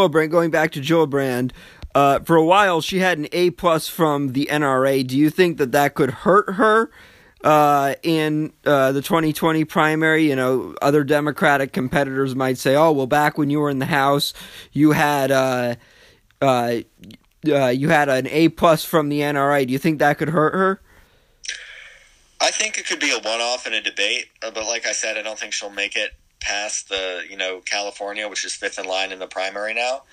Brand. 0.09 0.31
going 0.31 0.51
back 0.51 0.71
to 0.73 0.81
Gillibrand, 0.81 1.51
uh, 1.93 2.19
for 2.19 2.35
a 2.35 2.43
while 2.43 2.81
she 2.81 2.99
had 2.99 3.17
an 3.17 3.27
A 3.31 3.51
plus 3.51 3.87
from 3.87 4.33
the 4.33 4.49
NRA. 4.51 5.05
Do 5.05 5.17
you 5.17 5.29
think 5.29 5.57
that 5.57 5.71
that 5.71 5.93
could 5.93 6.09
hurt 6.09 6.55
her 6.55 6.91
uh, 7.45 7.93
in 8.03 8.51
uh, 8.65 8.91
the 8.91 9.01
2020 9.01 9.63
primary? 9.65 10.27
You 10.27 10.35
know, 10.35 10.75
other 10.81 11.03
Democratic 11.03 11.71
competitors 11.71 12.35
might 12.35 12.57
say, 12.57 12.75
"Oh, 12.75 12.91
well, 12.91 13.07
back 13.07 13.37
when 13.37 13.49
you 13.49 13.59
were 13.59 13.69
in 13.69 13.79
the 13.79 13.85
House, 13.85 14.33
you 14.73 14.91
had 14.91 15.31
uh, 15.31 15.75
uh, 16.41 16.79
uh, 17.47 17.67
you 17.67 17.89
had 17.89 18.09
an 18.09 18.27
A 18.27 18.49
plus 18.49 18.83
from 18.83 19.09
the 19.09 19.21
NRA." 19.21 19.65
Do 19.65 19.71
you 19.71 19.79
think 19.79 19.99
that 19.99 20.17
could 20.17 20.29
hurt 20.29 20.53
her? 20.53 20.81
I 22.41 22.51
think 22.51 22.77
it 22.77 22.85
could 22.85 22.99
be 22.99 23.11
a 23.11 23.19
one-off 23.19 23.65
in 23.65 23.73
a 23.73 23.81
debate, 23.81 24.25
but 24.41 24.55
like 24.55 24.85
I 24.85 24.91
said, 24.91 25.17
I 25.17 25.21
don't 25.21 25.39
think 25.39 25.53
she'll 25.53 25.69
make 25.69 25.95
it 25.95 26.11
past 26.41 26.89
the 26.89 27.23
you 27.29 27.37
know 27.37 27.61
California, 27.61 28.27
which 28.27 28.43
is 28.43 28.53
fifth 28.53 28.79
in 28.79 28.85
line 28.85 29.11
in 29.11 29.19
the 29.19 29.27
primary 29.27 29.73
now. 29.73 30.03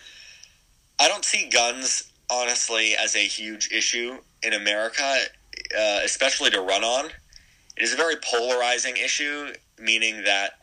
I 1.01 1.09
don't 1.09 1.25
see 1.25 1.49
guns 1.49 2.12
honestly 2.31 2.95
as 2.97 3.16
a 3.16 3.27
huge 3.27 3.71
issue 3.73 4.18
in 4.42 4.53
America, 4.53 5.03
uh, 5.77 6.01
especially 6.05 6.51
to 6.51 6.61
run 6.61 6.85
on. 6.85 7.11
It 7.77 7.83
is 7.83 7.93
a 7.93 7.97
very 7.97 8.17
polarizing 8.17 8.97
issue, 8.97 9.53
meaning 9.79 10.25
that 10.25 10.59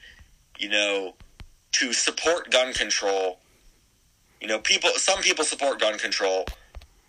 you 0.58 0.70
know 0.70 1.16
to 1.74 1.94
support 1.94 2.52
gun 2.52 2.74
control, 2.74 3.40
you 4.42 4.48
know 4.48 4.60
people 4.60 4.92
some 4.96 5.22
people 5.22 5.44
support 5.44 5.80
gun 5.80 5.98
control, 5.98 6.46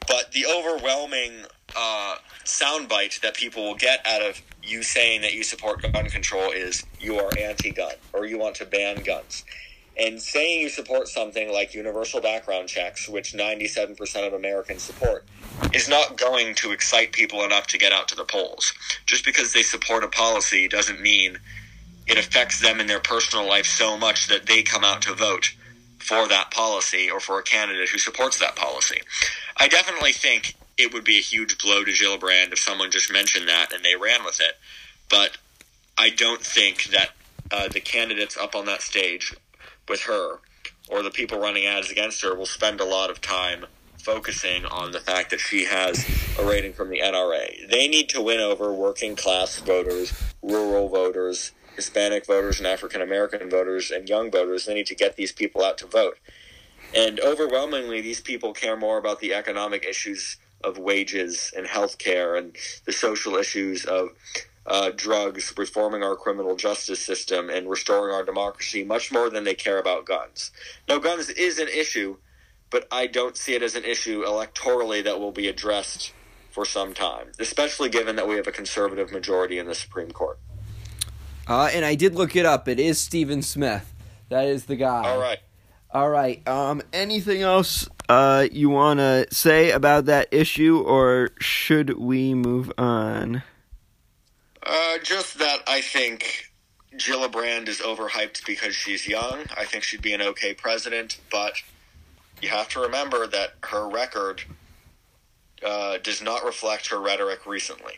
but 0.06 0.32
the 0.32 0.46
overwhelming 0.46 1.32
uh, 1.76 2.16
soundbite 2.44 3.20
that 3.20 3.34
people 3.34 3.64
will 3.64 3.76
get 3.76 4.04
out 4.06 4.22
of 4.22 4.40
you 4.62 4.82
saying 4.82 5.22
that 5.22 5.34
you 5.34 5.42
support 5.42 5.82
gun 5.82 6.08
control 6.08 6.50
is 6.50 6.84
you 6.98 7.18
are 7.18 7.30
anti-gun 7.38 7.94
or 8.12 8.26
you 8.26 8.38
want 8.38 8.56
to 8.56 8.64
ban 8.64 9.02
guns. 9.02 9.44
And 9.96 10.20
saying 10.20 10.62
you 10.62 10.68
support 10.68 11.08
something 11.08 11.52
like 11.52 11.74
universal 11.74 12.20
background 12.20 12.68
checks, 12.68 13.08
which 13.08 13.32
97% 13.34 14.26
of 14.26 14.32
Americans 14.32 14.82
support, 14.82 15.26
is 15.72 15.88
not 15.88 16.16
going 16.16 16.54
to 16.56 16.72
excite 16.72 17.12
people 17.12 17.44
enough 17.44 17.66
to 17.68 17.78
get 17.78 17.92
out 17.92 18.08
to 18.08 18.16
the 18.16 18.24
polls. 18.24 18.72
Just 19.06 19.24
because 19.24 19.52
they 19.52 19.62
support 19.62 20.04
a 20.04 20.08
policy 20.08 20.68
doesn't 20.68 21.00
mean 21.00 21.38
it 22.06 22.18
affects 22.18 22.60
them 22.60 22.80
in 22.80 22.86
their 22.86 23.00
personal 23.00 23.46
life 23.46 23.66
so 23.66 23.96
much 23.96 24.26
that 24.28 24.46
they 24.46 24.62
come 24.62 24.84
out 24.84 25.02
to 25.02 25.14
vote 25.14 25.54
for 25.98 26.26
that 26.26 26.50
policy 26.50 27.10
or 27.10 27.20
for 27.20 27.38
a 27.38 27.42
candidate 27.42 27.88
who 27.88 27.98
supports 27.98 28.38
that 28.38 28.56
policy. 28.56 29.00
I 29.56 29.68
definitely 29.68 30.12
think 30.12 30.56
it 30.76 30.92
would 30.92 31.04
be 31.04 31.18
a 31.18 31.22
huge 31.22 31.58
blow 31.58 31.84
to 31.84 31.92
Gillibrand 31.92 32.52
if 32.52 32.58
someone 32.58 32.90
just 32.90 33.12
mentioned 33.12 33.48
that 33.48 33.72
and 33.72 33.84
they 33.84 33.94
ran 33.94 34.24
with 34.24 34.40
it. 34.40 34.54
But 35.08 35.36
I 35.98 36.10
don't 36.10 36.40
think 36.40 36.84
that 36.86 37.10
uh, 37.50 37.68
the 37.68 37.80
candidates 37.80 38.36
up 38.36 38.54
on 38.54 38.64
that 38.66 38.82
stage 38.82 39.34
with 39.88 40.02
her 40.02 40.38
or 40.88 41.02
the 41.02 41.10
people 41.10 41.38
running 41.38 41.66
ads 41.66 41.90
against 41.90 42.22
her 42.22 42.34
will 42.34 42.46
spend 42.46 42.80
a 42.80 42.84
lot 42.84 43.10
of 43.10 43.20
time 43.20 43.66
focusing 44.10 44.64
on 44.64 44.90
the 44.90 44.98
fact 44.98 45.30
that 45.30 45.38
she 45.38 45.64
has 45.66 46.04
a 46.36 46.44
rating 46.44 46.72
from 46.72 46.90
the 46.90 46.98
NRA. 46.98 47.70
They 47.70 47.86
need 47.86 48.08
to 48.08 48.20
win 48.20 48.40
over 48.40 48.72
working 48.72 49.14
class 49.14 49.60
voters, 49.60 50.12
rural 50.42 50.88
voters, 50.88 51.52
Hispanic 51.76 52.26
voters, 52.26 52.58
and 52.58 52.66
African 52.66 53.02
American 53.02 53.48
voters, 53.48 53.92
and 53.92 54.08
young 54.08 54.28
voters. 54.28 54.66
They 54.66 54.74
need 54.74 54.86
to 54.86 54.96
get 54.96 55.14
these 55.14 55.30
people 55.30 55.64
out 55.64 55.78
to 55.78 55.86
vote. 55.86 56.18
And 56.92 57.20
overwhelmingly, 57.20 58.00
these 58.00 58.20
people 58.20 58.52
care 58.52 58.76
more 58.76 58.98
about 58.98 59.20
the 59.20 59.32
economic 59.32 59.84
issues 59.84 60.38
of 60.64 60.76
wages 60.76 61.52
and 61.56 61.68
health 61.68 61.98
care 61.98 62.34
and 62.34 62.56
the 62.86 62.92
social 62.92 63.36
issues 63.36 63.84
of 63.84 64.08
uh, 64.66 64.90
drugs, 64.96 65.54
reforming 65.56 66.02
our 66.02 66.16
criminal 66.16 66.56
justice 66.56 66.98
system, 67.00 67.48
and 67.48 67.70
restoring 67.70 68.12
our 68.12 68.24
democracy 68.24 68.82
much 68.82 69.12
more 69.12 69.30
than 69.30 69.44
they 69.44 69.54
care 69.54 69.78
about 69.78 70.04
guns. 70.04 70.50
Now, 70.88 70.98
guns 70.98 71.28
is 71.28 71.60
an 71.60 71.68
issue, 71.68 72.16
but 72.70 72.86
I 72.90 73.06
don't 73.06 73.36
see 73.36 73.54
it 73.54 73.62
as 73.62 73.74
an 73.74 73.84
issue 73.84 74.24
electorally 74.24 75.02
that 75.04 75.18
will 75.18 75.32
be 75.32 75.48
addressed 75.48 76.12
for 76.50 76.64
some 76.64 76.94
time, 76.94 77.32
especially 77.38 77.88
given 77.88 78.16
that 78.16 78.26
we 78.26 78.36
have 78.36 78.46
a 78.46 78.52
conservative 78.52 79.12
majority 79.12 79.58
in 79.58 79.66
the 79.66 79.74
Supreme 79.74 80.10
Court. 80.10 80.38
Uh, 81.46 81.70
and 81.72 81.84
I 81.84 81.94
did 81.94 82.14
look 82.14 82.36
it 82.36 82.46
up. 82.46 82.68
It 82.68 82.78
is 82.78 83.00
Stephen 83.00 83.42
Smith. 83.42 83.92
That 84.28 84.46
is 84.46 84.66
the 84.66 84.76
guy. 84.76 85.08
All 85.08 85.20
right. 85.20 85.38
All 85.92 86.08
right. 86.08 86.46
Um, 86.46 86.82
anything 86.92 87.42
else 87.42 87.88
uh, 88.08 88.46
you 88.50 88.70
want 88.70 89.00
to 89.00 89.26
say 89.32 89.72
about 89.72 90.04
that 90.06 90.28
issue, 90.30 90.80
or 90.80 91.30
should 91.40 91.98
we 91.98 92.34
move 92.34 92.72
on? 92.78 93.42
Uh, 94.62 94.98
just 95.02 95.38
that 95.38 95.62
I 95.66 95.80
think 95.80 96.52
Gillibrand 96.94 97.68
is 97.68 97.80
overhyped 97.80 98.46
because 98.46 98.74
she's 98.74 99.08
young. 99.08 99.44
I 99.56 99.64
think 99.64 99.82
she'd 99.82 100.02
be 100.02 100.12
an 100.12 100.22
okay 100.22 100.54
president, 100.54 101.18
but 101.30 101.54
you 102.42 102.48
have 102.48 102.68
to 102.70 102.80
remember 102.80 103.26
that 103.26 103.54
her 103.64 103.88
record 103.88 104.42
uh, 105.64 105.98
does 105.98 106.22
not 106.22 106.44
reflect 106.44 106.88
her 106.88 107.00
rhetoric 107.00 107.46
recently. 107.46 107.94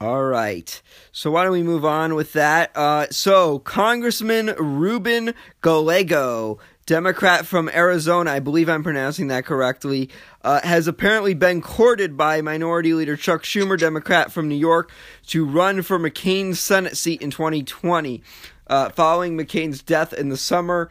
All 0.00 0.22
right. 0.24 0.80
So 1.12 1.30
why 1.30 1.44
don't 1.44 1.52
we 1.52 1.62
move 1.62 1.84
on 1.84 2.14
with 2.14 2.32
that? 2.32 2.74
Uh, 2.74 3.06
so 3.10 3.58
Congressman 3.58 4.54
Ruben 4.58 5.34
Gallego, 5.60 6.58
Democrat 6.86 7.44
from 7.44 7.68
Arizona, 7.68 8.30
I 8.30 8.40
believe 8.40 8.70
I'm 8.70 8.82
pronouncing 8.82 9.26
that 9.28 9.44
correctly, 9.44 10.08
uh, 10.42 10.60
has 10.62 10.88
apparently 10.88 11.34
been 11.34 11.60
courted 11.60 12.16
by 12.16 12.40
Minority 12.40 12.94
Leader 12.94 13.14
Chuck 13.14 13.42
Schumer, 13.42 13.78
Democrat 13.78 14.32
from 14.32 14.48
New 14.48 14.54
York, 14.54 14.90
to 15.26 15.44
run 15.44 15.82
for 15.82 15.98
McCain's 15.98 16.60
Senate 16.60 16.96
seat 16.96 17.20
in 17.20 17.30
2020. 17.30 18.22
Uh, 18.68 18.88
following 18.88 19.36
McCain's 19.36 19.82
death 19.82 20.14
in 20.14 20.30
the 20.30 20.36
summer 20.36 20.90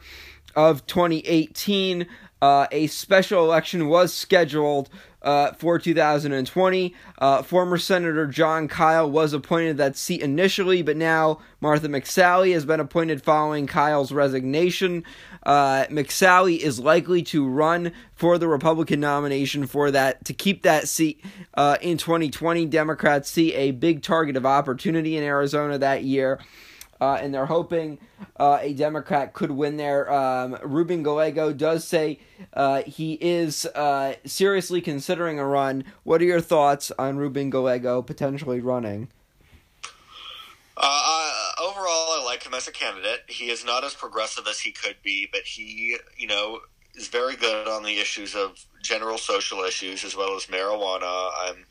of 0.54 0.86
2018, 0.86 2.06
uh, 2.42 2.66
a 2.72 2.86
special 2.86 3.44
election 3.44 3.88
was 3.88 4.14
scheduled 4.14 4.88
uh, 5.22 5.52
for 5.52 5.78
2020. 5.78 6.94
Uh, 7.18 7.42
former 7.42 7.76
Senator 7.76 8.26
Jon 8.26 8.68
Kyl 8.68 9.10
was 9.10 9.32
appointed 9.32 9.76
that 9.76 9.96
seat 9.96 10.22
initially, 10.22 10.82
but 10.82 10.96
now 10.96 11.40
Martha 11.60 11.88
McSally 11.88 12.54
has 12.54 12.64
been 12.64 12.80
appointed 12.80 13.22
following 13.22 13.66
Kyl's 13.66 14.12
resignation. 14.12 15.04
Uh, 15.42 15.84
McSally 15.90 16.58
is 16.58 16.80
likely 16.80 17.22
to 17.24 17.46
run 17.46 17.92
for 18.14 18.38
the 18.38 18.48
Republican 18.48 19.00
nomination 19.00 19.66
for 19.66 19.90
that 19.90 20.24
to 20.24 20.32
keep 20.32 20.62
that 20.62 20.88
seat 20.88 21.22
uh, 21.54 21.76
in 21.82 21.98
2020. 21.98 22.66
Democrats 22.66 23.30
see 23.30 23.52
a 23.54 23.72
big 23.72 24.02
target 24.02 24.36
of 24.36 24.46
opportunity 24.46 25.16
in 25.16 25.24
Arizona 25.24 25.76
that 25.78 26.04
year 26.04 26.38
uh, 27.00 27.18
and 27.20 27.34
they're 27.34 27.46
hoping 27.46 27.98
uh, 28.38 28.58
a 28.60 28.74
Democrat 28.74 29.32
could 29.32 29.50
win 29.50 29.76
there. 29.76 30.12
Um, 30.12 30.58
Ruben 30.62 31.02
Gallego 31.02 31.52
does 31.52 31.86
say 31.86 32.18
uh, 32.54 32.82
he 32.82 33.14
is 33.14 33.66
uh, 33.66 34.14
seriously 34.24 34.80
considering 34.80 35.38
a 35.38 35.46
run. 35.46 35.84
What 36.04 36.20
are 36.20 36.26
your 36.26 36.40
thoughts 36.40 36.92
on 36.98 37.16
Ruben 37.16 37.50
Gallego 37.50 38.02
potentially 38.02 38.60
running? 38.60 39.08
Uh, 40.76 41.30
overall, 41.62 41.86
I 41.88 42.22
like 42.24 42.42
him 42.42 42.54
as 42.54 42.66
a 42.66 42.72
candidate. 42.72 43.20
He 43.28 43.50
is 43.50 43.64
not 43.64 43.84
as 43.84 43.94
progressive 43.94 44.46
as 44.48 44.60
he 44.60 44.72
could 44.72 44.96
be, 45.02 45.28
but 45.30 45.42
he, 45.42 45.96
you 46.16 46.26
know, 46.26 46.60
is 46.94 47.08
very 47.08 47.36
good 47.36 47.68
on 47.68 47.82
the 47.82 47.98
issues 47.98 48.34
of 48.34 48.64
general 48.82 49.18
social 49.18 49.60
issues 49.60 50.04
as 50.04 50.16
well 50.16 50.34
as 50.36 50.46
marijuana. 50.46 51.30
I'm 51.38 51.66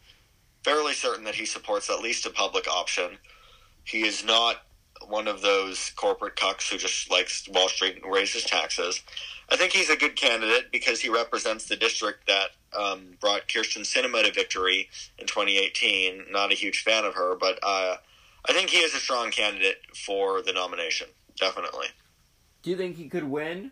fairly 0.63 0.93
certain 0.93 1.23
that 1.25 1.35
he 1.35 1.45
supports 1.45 1.89
at 1.89 2.01
least 2.01 2.25
a 2.25 2.29
public 2.29 2.67
option. 2.67 3.17
He 3.83 4.05
is 4.05 4.23
not 4.23 4.57
one 5.09 5.27
of 5.27 5.41
those 5.41 5.91
corporate 5.95 6.35
cucks 6.35 6.69
who 6.69 6.77
just 6.77 7.09
likes 7.09 7.47
Wall 7.49 7.67
Street 7.67 7.99
and 8.01 8.11
raises 8.11 8.43
taxes. 8.43 9.01
I 9.49 9.57
think 9.57 9.73
he's 9.73 9.89
a 9.89 9.95
good 9.95 10.15
candidate 10.15 10.71
because 10.71 11.01
he 11.01 11.09
represents 11.09 11.65
the 11.65 11.75
district 11.75 12.27
that 12.27 12.49
um, 12.77 13.15
brought 13.19 13.47
Kyrsten 13.47 13.81
Sinema 13.81 14.23
to 14.23 14.31
victory 14.31 14.89
in 15.17 15.25
2018. 15.25 16.25
Not 16.29 16.51
a 16.51 16.55
huge 16.55 16.83
fan 16.83 17.03
of 17.03 17.15
her, 17.15 17.35
but 17.35 17.57
uh, 17.63 17.95
I 18.47 18.53
think 18.53 18.69
he 18.69 18.77
is 18.77 18.93
a 18.93 18.99
strong 18.99 19.31
candidate 19.31 19.77
for 19.95 20.41
the 20.41 20.53
nomination. 20.53 21.07
Definitely. 21.39 21.87
Do 22.61 22.69
you 22.69 22.77
think 22.77 22.97
he 22.97 23.09
could 23.09 23.23
win? 23.23 23.71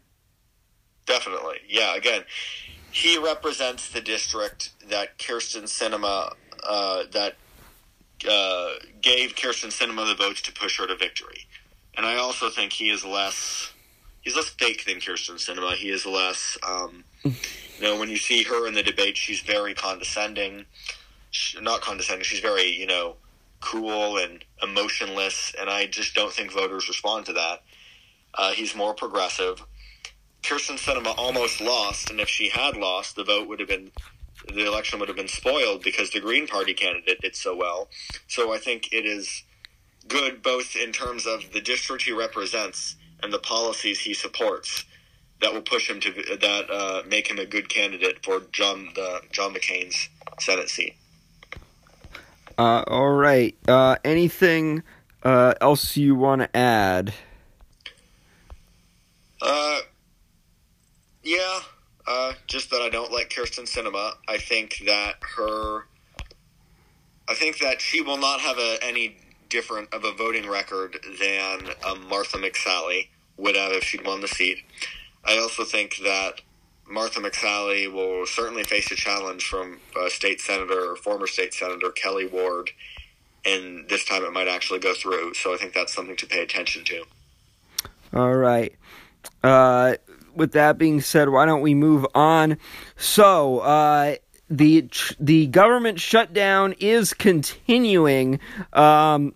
Definitely. 1.05 1.57
Yeah. 1.67 1.95
Again, 1.95 2.23
he 2.91 3.17
represents 3.17 3.89
the 3.89 4.01
district 4.01 4.71
that 4.89 5.19
Kyrsten 5.19 5.63
Sinema 5.63 6.33
uh, 6.67 7.03
that 7.11 7.35
uh, 8.25 8.69
gave 9.01 9.35
Kyrsten 9.35 9.69
Sinema 9.69 10.07
the 10.07 10.15
votes 10.15 10.41
to 10.43 10.51
push 10.51 10.79
her 10.79 10.87
to 10.87 10.95
victory. 10.95 11.45
And 11.95 12.05
I 12.05 12.17
also 12.17 12.49
think 12.49 12.73
he 12.73 12.89
is 12.89 13.03
less 13.03 13.73
he's 14.21 14.35
less 14.35 14.49
fake 14.49 14.85
than 14.85 14.95
Kyrsten 14.95 15.35
Sinema. 15.35 15.73
He 15.73 15.89
is 15.89 16.05
less 16.05 16.57
um, 16.67 17.03
you 17.23 17.33
know 17.81 17.99
when 17.99 18.09
you 18.09 18.17
see 18.17 18.43
her 18.43 18.67
in 18.67 18.73
the 18.73 18.83
debate, 18.83 19.17
she's 19.17 19.41
very 19.41 19.73
condescending. 19.73 20.65
She, 21.31 21.59
not 21.59 21.81
condescending. 21.81 22.23
She's 22.23 22.39
very 22.39 22.69
you 22.69 22.85
know 22.85 23.15
cool 23.59 24.17
and 24.17 24.43
emotionless, 24.61 25.53
and 25.59 25.69
I 25.69 25.87
just 25.87 26.13
don't 26.13 26.31
think 26.31 26.51
voters 26.51 26.87
respond 26.87 27.25
to 27.27 27.33
that. 27.33 27.63
Uh, 28.33 28.51
he's 28.51 28.75
more 28.75 28.93
progressive. 28.93 29.63
Kyrsten 30.43 30.77
Sinema 30.77 31.13
almost 31.17 31.59
lost, 31.59 32.09
and 32.09 32.19
if 32.19 32.29
she 32.29 32.49
had 32.49 32.77
lost, 32.77 33.15
the 33.15 33.23
vote 33.23 33.47
would 33.47 33.59
have 33.59 33.67
been 33.67 33.91
the 34.53 34.65
election 34.65 34.99
would 34.99 35.07
have 35.07 35.17
been 35.17 35.27
spoiled 35.27 35.83
because 35.83 36.11
the 36.11 36.19
Green 36.19 36.47
Party 36.47 36.73
candidate 36.73 37.21
did 37.21 37.35
so 37.35 37.55
well. 37.55 37.89
So 38.27 38.53
I 38.53 38.57
think 38.57 38.93
it 38.93 39.05
is 39.05 39.43
good 40.07 40.41
both 40.41 40.75
in 40.75 40.91
terms 40.91 41.25
of 41.25 41.51
the 41.53 41.61
district 41.61 42.03
he 42.03 42.11
represents 42.11 42.95
and 43.21 43.33
the 43.33 43.39
policies 43.39 43.99
he 43.99 44.13
supports 44.13 44.85
that 45.41 45.53
will 45.53 45.61
push 45.61 45.89
him 45.89 45.99
to 45.99 46.11
that 46.11 46.71
uh, 46.71 47.03
make 47.07 47.29
him 47.29 47.37
a 47.37 47.45
good 47.45 47.69
candidate 47.69 48.23
for 48.23 48.41
John 48.51 48.89
the 48.95 49.21
John 49.31 49.53
McCain's 49.53 50.09
Senate 50.39 50.69
seat. 50.69 50.95
Uh, 52.57 52.83
all 52.87 53.11
right. 53.11 53.55
Uh, 53.67 53.97
anything 54.03 54.81
uh, 55.23 55.53
else 55.61 55.95
you 55.95 56.15
want 56.15 56.41
to 56.41 56.57
add? 56.57 57.13
Uh, 59.41 59.79
yeah. 61.21 61.59
Uh, 62.07 62.33
just 62.47 62.69
that 62.71 62.81
I 62.81 62.89
don't 62.89 63.11
like 63.11 63.29
Kyrsten 63.29 63.65
Sinema. 63.65 64.13
I 64.29 64.37
think 64.37 64.81
that 64.85 65.15
her, 65.35 65.85
I 67.27 67.33
think 67.33 67.59
that 67.59 67.81
she 67.81 68.01
will 68.01 68.17
not 68.17 68.39
have 68.39 68.57
a, 68.57 68.77
any 68.81 69.17
different 69.49 69.93
of 69.93 70.05
a 70.05 70.13
voting 70.13 70.49
record 70.49 70.97
than 71.19 71.69
um, 71.85 72.07
Martha 72.07 72.37
McSally 72.37 73.09
would 73.37 73.55
have 73.55 73.73
if 73.73 73.83
she'd 73.83 74.05
won 74.05 74.21
the 74.21 74.27
seat. 74.27 74.59
I 75.25 75.37
also 75.37 75.65
think 75.65 75.97
that 76.03 76.41
Martha 76.89 77.19
McSally 77.19 77.91
will 77.91 78.25
certainly 78.25 78.63
face 78.63 78.89
a 78.91 78.95
challenge 78.95 79.45
from 79.45 79.79
uh, 79.99 80.07
state 80.07 80.39
senator 80.39 80.91
or 80.91 80.95
former 80.95 81.27
state 81.27 81.53
senator 81.53 81.89
Kelli 81.89 82.31
Ward, 82.31 82.71
and 83.45 83.89
this 83.89 84.05
time 84.05 84.23
it 84.23 84.31
might 84.31 84.47
actually 84.47 84.79
go 84.79 84.93
through. 84.93 85.33
So 85.33 85.53
I 85.53 85.57
think 85.57 85.73
that's 85.73 85.93
something 85.93 86.15
to 86.15 86.25
pay 86.25 86.41
attention 86.41 86.85
to. 86.85 87.03
All 88.13 88.33
right. 88.33 88.73
Uh, 89.43 89.95
with 90.37 90.53
that 90.53 90.77
being 90.77 91.01
said, 91.01 91.29
why 91.29 91.45
don't 91.45 91.61
we 91.61 91.73
move 91.73 92.05
on? 92.15 92.57
So, 92.95 93.59
uh, 93.59 94.15
the 94.49 94.89
the 95.19 95.47
government 95.47 95.99
shutdown 95.99 96.73
is 96.79 97.13
continuing. 97.13 98.39
Um, 98.73 99.33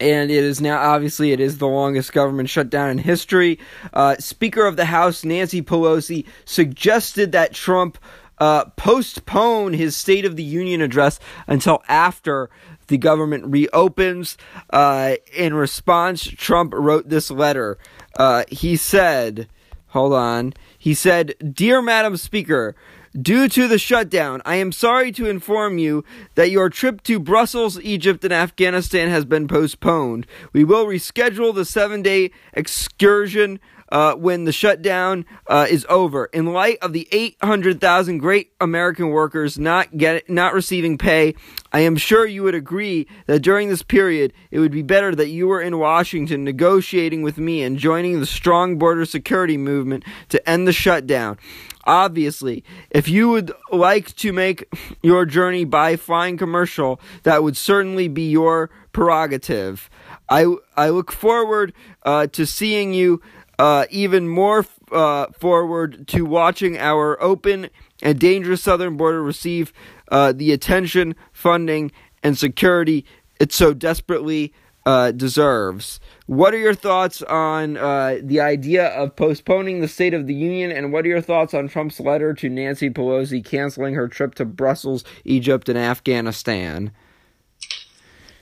and 0.00 0.30
it 0.30 0.44
is 0.44 0.60
now 0.60 0.80
obviously 0.80 1.32
it 1.32 1.40
is 1.40 1.58
the 1.58 1.68
longest 1.68 2.12
government 2.12 2.48
shutdown 2.48 2.90
in 2.90 2.98
history. 2.98 3.58
Uh, 3.92 4.16
Speaker 4.18 4.66
of 4.66 4.76
the 4.76 4.86
House 4.86 5.24
Nancy 5.24 5.60
Pelosi 5.62 6.24
suggested 6.46 7.32
that 7.32 7.52
Trump 7.52 7.98
uh, 8.38 8.64
postpone 8.76 9.74
his 9.74 9.96
State 9.96 10.24
of 10.24 10.36
the 10.36 10.42
Union 10.42 10.80
address 10.80 11.20
until 11.46 11.82
after 11.86 12.48
the 12.86 12.96
government 12.96 13.44
reopens. 13.46 14.38
Uh, 14.70 15.16
in 15.34 15.52
response, 15.54 16.22
Trump 16.24 16.72
wrote 16.74 17.08
this 17.08 17.30
letter. 17.30 17.78
Uh, 18.16 18.44
he 18.48 18.76
said. 18.76 19.48
Hold 19.90 20.12
on. 20.12 20.54
He 20.78 20.94
said, 20.94 21.34
Dear 21.54 21.82
Madam 21.82 22.16
Speaker, 22.16 22.74
Due 23.20 23.48
to 23.48 23.66
the 23.66 23.78
shutdown, 23.78 24.40
I 24.44 24.54
am 24.54 24.70
sorry 24.70 25.10
to 25.12 25.28
inform 25.28 25.78
you 25.78 26.04
that 26.36 26.52
your 26.52 26.70
trip 26.70 27.02
to 27.02 27.18
Brussels, 27.18 27.80
Egypt, 27.80 28.22
and 28.22 28.32
Afghanistan 28.32 29.08
has 29.08 29.24
been 29.24 29.48
postponed. 29.48 30.28
We 30.52 30.62
will 30.62 30.86
reschedule 30.86 31.52
the 31.52 31.64
seven 31.64 32.02
day 32.02 32.30
excursion 32.52 33.58
uh, 33.90 34.14
when 34.14 34.44
the 34.44 34.52
shutdown 34.52 35.24
uh, 35.46 35.66
is 35.68 35.86
over. 35.88 36.26
In 36.26 36.52
light 36.52 36.78
of 36.80 36.92
the 36.92 37.08
800,000 37.12 38.18
great 38.18 38.52
American 38.60 39.10
workers 39.10 39.58
not 39.58 39.96
get 39.96 40.28
not 40.28 40.54
receiving 40.54 40.98
pay, 40.98 41.34
I 41.72 41.80
am 41.80 41.96
sure 41.96 42.26
you 42.26 42.42
would 42.42 42.54
agree 42.54 43.06
that 43.26 43.40
during 43.40 43.68
this 43.68 43.82
period 43.82 44.32
it 44.50 44.58
would 44.58 44.72
be 44.72 44.82
better 44.82 45.14
that 45.14 45.28
you 45.28 45.48
were 45.48 45.60
in 45.60 45.78
Washington 45.78 46.44
negotiating 46.44 47.22
with 47.22 47.38
me 47.38 47.62
and 47.62 47.78
joining 47.78 48.20
the 48.20 48.26
strong 48.26 48.78
border 48.78 49.04
security 49.04 49.56
movement 49.56 50.04
to 50.28 50.48
end 50.48 50.66
the 50.66 50.72
shutdown. 50.72 51.38
Obviously, 51.84 52.62
if 52.90 53.08
you 53.08 53.30
would 53.30 53.52
like 53.72 54.14
to 54.16 54.32
make 54.32 54.68
your 55.02 55.24
journey 55.24 55.64
by 55.64 55.96
flying 55.96 56.36
commercial, 56.36 57.00
that 57.22 57.42
would 57.42 57.56
certainly 57.56 58.06
be 58.06 58.30
your 58.30 58.70
prerogative. 58.92 59.88
I, 60.28 60.54
I 60.76 60.90
look 60.90 61.10
forward 61.10 61.72
uh, 62.02 62.26
to 62.28 62.46
seeing 62.46 62.92
you 62.92 63.22
uh, 63.60 63.84
even 63.90 64.26
more 64.26 64.64
uh, 64.90 65.26
forward 65.38 66.08
to 66.08 66.24
watching 66.24 66.78
our 66.78 67.22
open 67.22 67.68
and 68.00 68.18
dangerous 68.18 68.62
southern 68.62 68.96
border 68.96 69.22
receive 69.22 69.70
uh, 70.10 70.32
the 70.32 70.50
attention, 70.50 71.14
funding, 71.30 71.92
and 72.22 72.38
security 72.38 73.04
it 73.38 73.52
so 73.52 73.74
desperately 73.74 74.54
uh, 74.86 75.10
deserves. 75.10 76.00
What 76.24 76.54
are 76.54 76.58
your 76.58 76.72
thoughts 76.72 77.20
on 77.20 77.76
uh, 77.76 78.20
the 78.22 78.40
idea 78.40 78.86
of 78.86 79.14
postponing 79.14 79.82
the 79.82 79.88
State 79.88 80.14
of 80.14 80.26
the 80.26 80.34
Union, 80.34 80.72
and 80.72 80.90
what 80.90 81.04
are 81.04 81.08
your 81.08 81.20
thoughts 81.20 81.52
on 81.52 81.68
Trump's 81.68 82.00
letter 82.00 82.32
to 82.32 82.48
Nancy 82.48 82.88
Pelosi 82.88 83.44
canceling 83.44 83.92
her 83.92 84.08
trip 84.08 84.36
to 84.36 84.46
Brussels, 84.46 85.04
Egypt, 85.26 85.68
and 85.68 85.76
Afghanistan? 85.76 86.92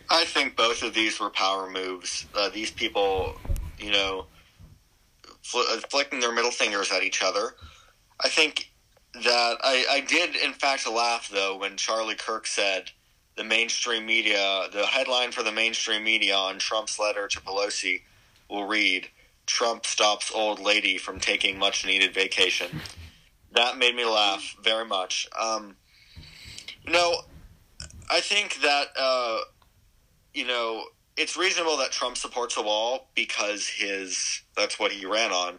I 0.08 0.24
think 0.26 0.54
both 0.54 0.84
of 0.84 0.94
these 0.94 1.18
were 1.18 1.30
power 1.30 1.68
moves. 1.68 2.26
Uh, 2.36 2.50
these 2.50 2.70
people, 2.70 3.36
you 3.80 3.90
know, 3.90 4.26
fl- 5.49 5.68
uh, 5.70 5.80
flicking 5.90 6.20
their 6.20 6.32
middle 6.32 6.51
fingers 6.51 6.92
at 6.92 7.03
each 7.03 7.22
other. 7.22 7.55
I 8.22 8.28
think 8.28 8.70
that 9.14 9.57
I, 9.62 9.86
I 9.90 10.01
did, 10.01 10.36
in 10.36 10.53
fact, 10.53 10.88
laugh, 10.88 11.28
though, 11.32 11.57
when 11.57 11.76
Charlie 11.76 12.14
Kirk 12.14 12.46
said 12.46 12.90
the 13.36 13.44
mainstream 13.44 14.05
media, 14.05 14.68
the 14.72 14.86
headline 14.86 15.32
for 15.32 15.42
the 15.42 15.53
mainstream 15.53 16.05
media 16.05 16.36
on 16.36 16.59
Trump's 16.59 16.99
letter 16.99 17.28
to 17.28 17.40
Pelosi 17.40 18.03
will 18.51 18.66
read 18.66 19.09
Trump 19.46 19.86
stops 19.86 20.30
old 20.34 20.61
lady 20.61 20.99
from 20.99 21.18
taking 21.18 21.59
much 21.59 21.86
needed 21.86 22.12
vacation. 22.12 22.82
That 23.53 23.78
made 23.78 23.94
me 23.94 24.05
laugh 24.05 24.57
very 24.62 24.84
much. 24.84 25.26
Um, 25.40 25.76
you 26.84 26.92
know, 26.92 27.22
I 28.11 28.20
think 28.20 28.61
that, 28.61 28.88
uh, 28.99 29.38
you 30.34 30.46
know, 30.46 30.84
it's 31.18 31.36
reasonable 31.36 31.76
that 31.78 31.92
Trump 31.92 32.16
supports 32.16 32.56
a 32.56 32.62
wall 32.62 33.08
because 33.14 33.66
his 33.68 34.42
that's 34.56 34.78
what 34.78 34.92
he 34.92 35.06
ran 35.06 35.32
on. 35.32 35.58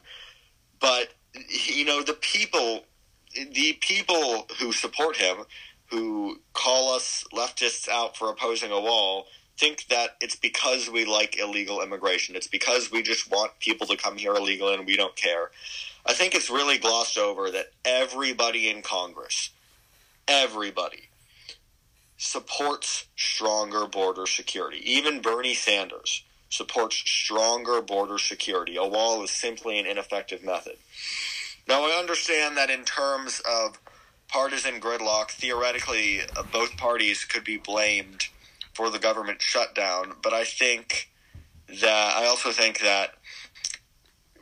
But 0.79 1.09
you 1.49 1.85
know, 1.85 2.01
the 2.01 2.13
people 2.13 2.85
the 3.33 3.73
people 3.81 4.47
who 4.59 4.71
support 4.71 5.17
him 5.17 5.37
who 5.91 6.39
call 6.53 6.93
us 6.93 7.23
leftists 7.33 7.89
out 7.89 8.15
for 8.15 8.29
opposing 8.29 8.71
a 8.71 8.79
wall 8.79 9.25
think 9.57 9.87
that 9.89 10.11
it's 10.21 10.35
because 10.35 10.89
we 10.89 11.03
like 11.05 11.37
illegal 11.37 11.81
immigration. 11.81 12.35
It's 12.35 12.47
because 12.47 12.91
we 12.91 13.01
just 13.03 13.29
want 13.29 13.59
people 13.59 13.85
to 13.87 13.97
come 13.97 14.17
here 14.17 14.33
illegally 14.33 14.75
and 14.75 14.85
we 14.85 14.95
don't 14.95 15.15
care. 15.15 15.51
I 16.05 16.13
think 16.13 16.33
it's 16.33 16.49
really 16.49 16.77
glossed 16.77 17.17
over 17.17 17.51
that 17.51 17.67
everybody 17.83 18.69
in 18.69 18.81
Congress, 18.81 19.49
everybody, 20.27 21.08
supports 22.19 23.07
stronger 23.15 23.87
border 23.87 24.27
security. 24.27 24.77
Even 24.83 25.21
Bernie 25.21 25.53
Sanders 25.53 26.23
supports 26.49 26.97
stronger 26.97 27.81
border 27.81 28.17
security. 28.17 28.75
A 28.75 28.85
wall 28.85 29.23
is 29.23 29.31
simply 29.31 29.79
an 29.79 29.85
ineffective 29.85 30.43
method. 30.43 30.75
Now, 31.67 31.85
I 31.85 31.97
understand 31.97 32.57
that 32.57 32.69
in 32.69 32.83
terms 32.83 33.41
of 33.49 33.79
partisan 34.27 34.81
gridlock, 34.81 35.31
theoretically, 35.31 36.19
uh, 36.35 36.43
both 36.51 36.75
parties 36.75 37.23
could 37.23 37.45
be 37.45 37.57
blamed 37.57 38.27
for 38.73 38.89
the 38.89 38.99
government 38.99 39.41
shutdown. 39.41 40.15
But 40.21 40.33
I 40.33 40.43
think 40.43 41.09
that 41.69 42.13
I 42.17 42.25
also 42.25 42.51
think 42.51 42.79
that 42.79 43.13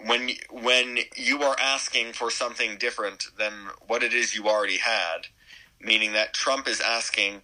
when 0.04 0.32
when 0.50 1.00
you 1.16 1.44
are 1.44 1.56
asking 1.60 2.14
for 2.14 2.32
something 2.32 2.78
different 2.78 3.26
than 3.38 3.54
what 3.86 4.02
it 4.02 4.14
is 4.14 4.34
you 4.34 4.48
already 4.48 4.78
had, 4.78 5.28
meaning 5.80 6.14
that 6.14 6.34
Trump 6.34 6.68
is 6.68 6.82
asking 6.82 7.42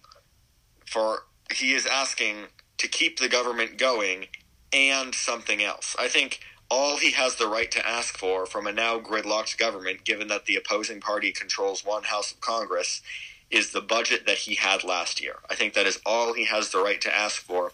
for 0.86 1.24
he 1.52 1.72
is 1.72 1.86
asking 1.86 2.46
to 2.78 2.88
keep 2.88 3.18
the 3.18 3.28
government 3.28 3.78
going 3.78 4.26
and 4.72 5.14
something 5.14 5.62
else. 5.62 5.94
I 5.98 6.08
think 6.08 6.40
all 6.70 6.96
he 6.96 7.12
has 7.12 7.36
the 7.36 7.46
right 7.46 7.70
to 7.70 7.86
ask 7.86 8.16
for 8.16 8.46
from 8.46 8.66
a 8.66 8.72
now 8.72 8.98
gridlocked 8.98 9.58
government, 9.58 10.04
given 10.04 10.28
that 10.28 10.46
the 10.46 10.56
opposing 10.56 11.00
party 11.00 11.32
controls 11.32 11.84
one 11.84 12.04
House 12.04 12.32
of 12.32 12.40
Congress, 12.40 13.02
is 13.50 13.70
the 13.70 13.80
budget 13.80 14.26
that 14.26 14.38
he 14.38 14.56
had 14.56 14.82
last 14.82 15.22
year. 15.22 15.36
I 15.48 15.54
think 15.54 15.74
that 15.74 15.86
is 15.86 16.00
all 16.04 16.32
he 16.32 16.46
has 16.46 16.70
the 16.70 16.82
right 16.82 17.00
to 17.02 17.16
ask 17.16 17.40
for. 17.42 17.72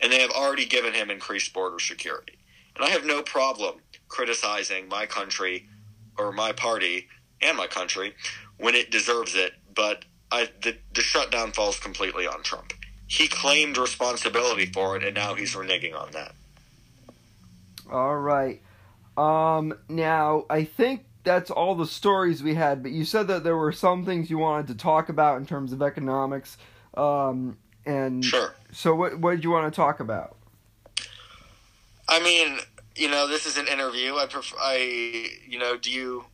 And 0.00 0.12
they 0.12 0.20
have 0.20 0.30
already 0.30 0.66
given 0.66 0.94
him 0.94 1.10
increased 1.10 1.52
border 1.52 1.78
security. 1.78 2.38
And 2.74 2.84
I 2.84 2.90
have 2.90 3.04
no 3.04 3.22
problem 3.22 3.76
criticizing 4.08 4.88
my 4.88 5.06
country 5.06 5.68
or 6.18 6.32
my 6.32 6.52
party 6.52 7.08
and 7.40 7.56
my 7.56 7.66
country 7.66 8.14
when 8.56 8.74
it 8.74 8.90
deserves 8.90 9.34
it, 9.34 9.52
but 9.74 10.04
I, 10.34 10.48
the, 10.62 10.76
the 10.92 11.00
shutdown 11.00 11.52
falls 11.52 11.78
completely 11.78 12.26
on 12.26 12.42
Trump. 12.42 12.72
He 13.06 13.28
claimed 13.28 13.78
responsibility 13.78 14.66
for 14.66 14.96
it, 14.96 15.04
and 15.04 15.14
now 15.14 15.34
he's 15.34 15.54
reneging 15.54 15.94
on 15.94 16.10
that. 16.10 16.34
All 17.88 18.16
right. 18.16 18.60
Um, 19.16 19.78
now, 19.88 20.44
I 20.50 20.64
think 20.64 21.04
that's 21.22 21.52
all 21.52 21.76
the 21.76 21.86
stories 21.86 22.42
we 22.42 22.54
had, 22.54 22.82
but 22.82 22.90
you 22.90 23.04
said 23.04 23.28
that 23.28 23.44
there 23.44 23.56
were 23.56 23.70
some 23.70 24.04
things 24.04 24.28
you 24.28 24.38
wanted 24.38 24.66
to 24.68 24.74
talk 24.74 25.08
about 25.08 25.38
in 25.38 25.46
terms 25.46 25.72
of 25.72 25.80
economics. 25.82 26.56
Um, 26.94 27.56
and 27.86 28.24
sure. 28.24 28.54
So, 28.72 28.92
what, 28.94 29.20
what 29.20 29.36
did 29.36 29.44
you 29.44 29.50
want 29.50 29.72
to 29.72 29.76
talk 29.76 30.00
about? 30.00 30.36
I 32.08 32.20
mean, 32.20 32.58
you 32.96 33.08
know, 33.08 33.28
this 33.28 33.46
is 33.46 33.56
an 33.56 33.68
interview. 33.68 34.16
I 34.16 34.26
prefer, 34.26 34.56
I, 34.58 35.28
you 35.48 35.60
know, 35.60 35.76
do 35.76 35.92
you, 35.92 36.24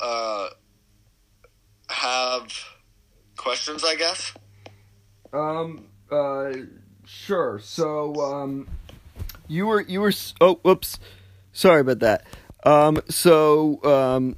uh, 0.00 0.48
have 1.88 2.73
questions, 3.36 3.84
I 3.84 3.96
guess? 3.96 4.32
Um, 5.32 5.86
uh, 6.10 6.52
sure. 7.04 7.58
So, 7.58 8.14
um, 8.16 8.68
you 9.48 9.66
were 9.66 9.80
you 9.82 10.00
were 10.00 10.12
oh 10.40 10.56
whoops, 10.62 10.98
sorry 11.52 11.80
about 11.80 12.00
that. 12.00 12.24
Um, 12.64 13.00
so 13.08 13.82
um, 13.84 14.36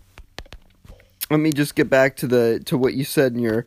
let 1.31 1.39
me 1.39 1.53
just 1.53 1.75
get 1.75 1.89
back 1.89 2.17
to 2.17 2.27
the 2.27 2.61
to 2.67 2.77
what 2.77 2.95
you 2.95 3.05
said 3.05 3.35
in 3.35 3.41
your 3.41 3.67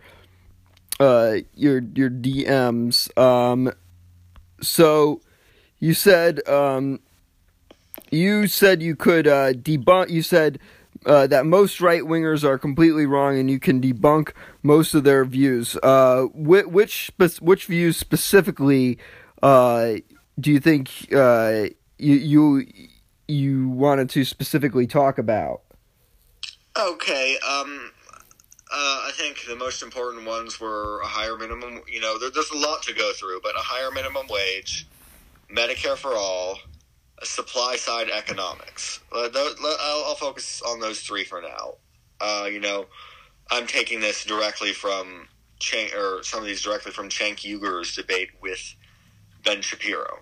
uh 1.00 1.38
your 1.54 1.82
your 1.96 2.10
DMs. 2.10 3.18
Um, 3.18 3.72
so 4.62 5.22
you 5.80 5.94
said 5.94 6.48
um 6.48 7.00
you 8.12 8.48
said 8.48 8.82
you 8.82 8.96
could 8.96 9.28
uh 9.28 9.54
debunk. 9.54 10.10
You 10.10 10.22
said. 10.22 10.60
Uh, 11.06 11.26
that 11.28 11.46
most 11.46 11.80
right 11.80 12.02
wingers 12.02 12.44
are 12.44 12.58
completely 12.58 13.06
wrong, 13.06 13.40
and 13.40 13.50
you 13.50 13.58
can 13.58 13.80
debunk 13.80 14.34
most 14.64 14.94
of 14.94 15.06
their 15.06 15.24
views. 15.24 15.78
Uh, 15.82 16.26
which 16.34 17.10
which, 17.18 17.38
which 17.38 17.66
views 17.66 17.96
specifically 17.96 19.00
uh, 19.42 19.96
do 20.40 20.52
you 20.52 20.60
think 20.60 20.90
uh, 21.14 21.66
you 21.98 22.16
you 22.16 22.68
you 23.28 23.70
wanted 23.70 24.10
to 24.12 24.26
specifically 24.26 24.88
talk 24.88 25.18
about? 25.18 25.62
Okay, 26.78 27.38
um, 27.48 27.92
uh, 28.72 29.08
I 29.08 29.12
think 29.16 29.46
the 29.48 29.56
most 29.56 29.84
important 29.84 30.26
ones 30.26 30.60
were 30.60 31.02
a 31.02 31.08
higher 31.08 31.38
minimum. 31.38 31.82
You 31.92 32.02
know, 32.02 32.18
there, 32.20 32.32
there's 32.32 32.52
a 32.52 32.58
lot 32.58 32.84
to 32.84 32.94
go 32.94 33.12
through, 33.14 33.42
but 33.44 33.56
a 33.56 33.62
higher 33.62 33.92
minimum 33.92 34.28
wage, 34.30 34.88
Medicare 35.50 35.98
for 35.98 36.14
all, 36.14 36.60
supply 37.24 37.76
side 37.76 38.10
economics. 38.10 39.00
Uh, 39.12 39.30
I'll, 39.34 40.04
I'll, 40.06 40.16
focus 40.16 40.62
on 40.62 40.80
those 40.80 41.02
three 41.02 41.24
for 41.24 41.42
now. 41.42 41.76
Uh, 42.22 42.48
you 42.52 42.60
know, 42.60 42.86
I'm 43.52 43.68
taking 43.68 44.00
this 44.00 44.24
directly 44.24 44.74
from 44.74 45.28
Cenk, 45.60 45.96
or 45.96 46.24
some 46.24 46.40
of 46.40 46.46
these 46.46 46.62
directly 46.62 46.92
from 46.92 47.10
Cenk 47.10 47.44
Uygur's 47.44 47.96
debate 47.96 48.30
with 48.42 48.76
Ben 49.44 49.62
Shapiro 49.62 50.20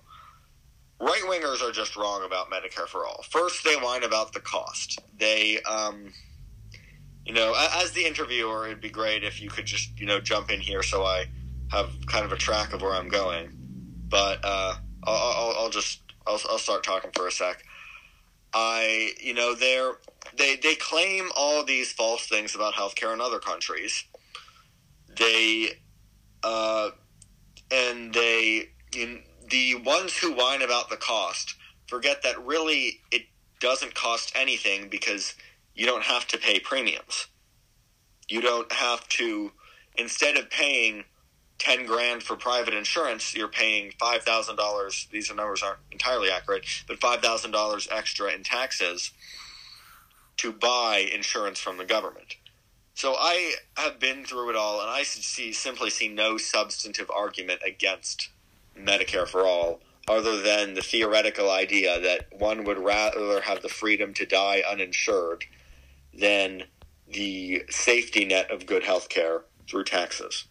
right 0.99 1.21
wingers 1.23 1.61
are 1.61 1.71
just 1.71 1.95
wrong 1.95 2.23
about 2.25 2.49
Medicare 2.49 2.87
for 2.87 3.05
all. 3.05 3.23
First, 3.29 3.63
they 3.63 3.75
whine 3.75 4.03
about 4.03 4.33
the 4.33 4.39
cost. 4.39 4.99
They, 5.17 5.59
um, 5.61 6.11
you 7.25 7.33
know, 7.33 7.53
as 7.75 7.91
the 7.91 8.05
interviewer, 8.05 8.67
it'd 8.67 8.81
be 8.81 8.89
great 8.89 9.23
if 9.23 9.41
you 9.41 9.49
could 9.49 9.65
just, 9.65 9.99
you 9.99 10.05
know, 10.05 10.19
jump 10.19 10.49
in 10.49 10.59
here 10.59 10.83
so 10.83 11.03
I 11.03 11.25
have 11.71 11.91
kind 12.05 12.25
of 12.25 12.31
a 12.31 12.37
track 12.37 12.73
of 12.73 12.81
where 12.81 12.93
I'm 12.93 13.09
going. 13.09 13.49
But 14.09 14.39
uh, 14.43 14.75
I'll, 15.03 15.15
I'll, 15.15 15.55
I'll 15.59 15.69
just 15.69 16.01
I'll, 16.27 16.41
I'll 16.49 16.59
start 16.59 16.83
talking 16.83 17.11
for 17.13 17.27
a 17.27 17.31
sec. 17.31 17.63
I, 18.53 19.11
you 19.21 19.33
know, 19.33 19.55
they're 19.55 19.93
they 20.37 20.55
they 20.57 20.75
claim 20.75 21.29
all 21.35 21.63
these 21.63 21.91
false 21.91 22.27
things 22.27 22.55
about 22.55 22.73
healthcare 22.73 23.13
in 23.13 23.21
other 23.21 23.39
countries. 23.39 24.05
They, 25.17 25.71
uh, 26.43 26.91
and 27.71 28.13
they, 28.13 28.69
the 29.49 29.75
ones 29.75 30.17
who 30.17 30.33
whine 30.33 30.61
about 30.61 30.89
the 30.89 30.97
cost 30.97 31.55
forget 31.87 32.21
that 32.23 32.43
really 32.45 33.01
it 33.11 33.23
doesn't 33.59 33.95
cost 33.95 34.31
anything 34.35 34.89
because 34.89 35.35
you 35.75 35.85
don't 35.85 36.03
have 36.03 36.27
to 36.27 36.37
pay 36.37 36.59
premiums. 36.59 37.27
You 38.29 38.41
don't 38.41 38.71
have 38.71 39.07
to, 39.09 39.51
instead 39.97 40.37
of 40.37 40.49
paying 40.49 41.05
10 41.59 41.85
grand 41.85 42.23
for 42.23 42.35
private 42.35 42.73
insurance, 42.73 43.35
you're 43.35 43.47
paying 43.47 43.91
$5,000. 43.99 45.09
These 45.09 45.33
numbers 45.33 45.63
aren't 45.63 45.79
entirely 45.91 46.29
accurate, 46.29 46.65
but 46.87 46.99
$5,000 46.99 47.87
extra 47.91 48.31
in 48.31 48.43
taxes 48.43 49.11
to 50.37 50.51
buy 50.51 50.97
insurance 51.11 51.59
from 51.59 51.77
the 51.77 51.85
government. 51.85 52.35
So 52.93 53.15
I 53.15 53.53
have 53.75 53.99
been 53.99 54.25
through 54.25 54.51
it 54.51 54.55
all, 54.55 54.81
and 54.81 54.89
I 54.89 55.03
see, 55.03 55.51
simply 55.51 55.89
see 55.89 56.07
no 56.07 56.37
substantive 56.37 57.11
argument 57.11 57.61
against 57.65 58.29
Medicare 58.77 59.27
for 59.27 59.45
all, 59.45 59.81
other 60.07 60.41
than 60.41 60.73
the 60.73 60.81
theoretical 60.81 61.51
idea 61.51 61.99
that 61.99 62.27
one 62.31 62.63
would 62.63 62.79
rather 62.79 63.41
have 63.41 63.61
the 63.61 63.69
freedom 63.69 64.13
to 64.15 64.25
die 64.25 64.63
uninsured 64.67 65.45
than 66.13 66.63
the 67.07 67.63
safety 67.69 68.25
net 68.25 68.49
of 68.51 68.65
good 68.65 68.83
health 68.83 69.09
care 69.09 69.43
through 69.67 69.83
taxes. 69.83 70.45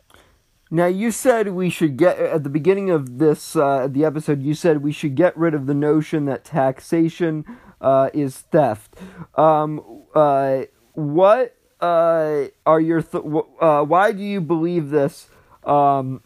Now 0.71 0.87
you 0.87 1.13
said 1.13 1.49
we 1.49 1.71
should 1.71 1.97
get 1.97 2.19
at 2.19 2.43
the 2.43 2.51
beginning 2.51 2.91
of 2.91 3.19
this 3.19 3.55
uh, 3.55 3.87
the 3.89 4.05
episode. 4.05 4.43
You 4.43 4.55
said 4.55 4.83
we 4.83 4.93
should 4.93 5.15
get 5.15 5.37
rid 5.37 5.55
of 5.55 5.67
the 5.67 5.75
notion 5.75 6.25
that 6.25 6.45
taxation 6.45 7.45
uh, 7.81 8.11
is 8.13 8.39
theft. 8.39 8.97
Um, 9.37 10.03
uh, 10.15 10.63
what 10.95 11.57
uh, 11.81 12.47
are 12.65 12.81
your 12.81 13.03
th- 13.03 13.25
uh, 13.61 13.85
why 13.85 14.11
do 14.13 14.23
you 14.23 14.41
believe 14.41 14.91
this? 14.91 15.29
Um, 15.63 16.23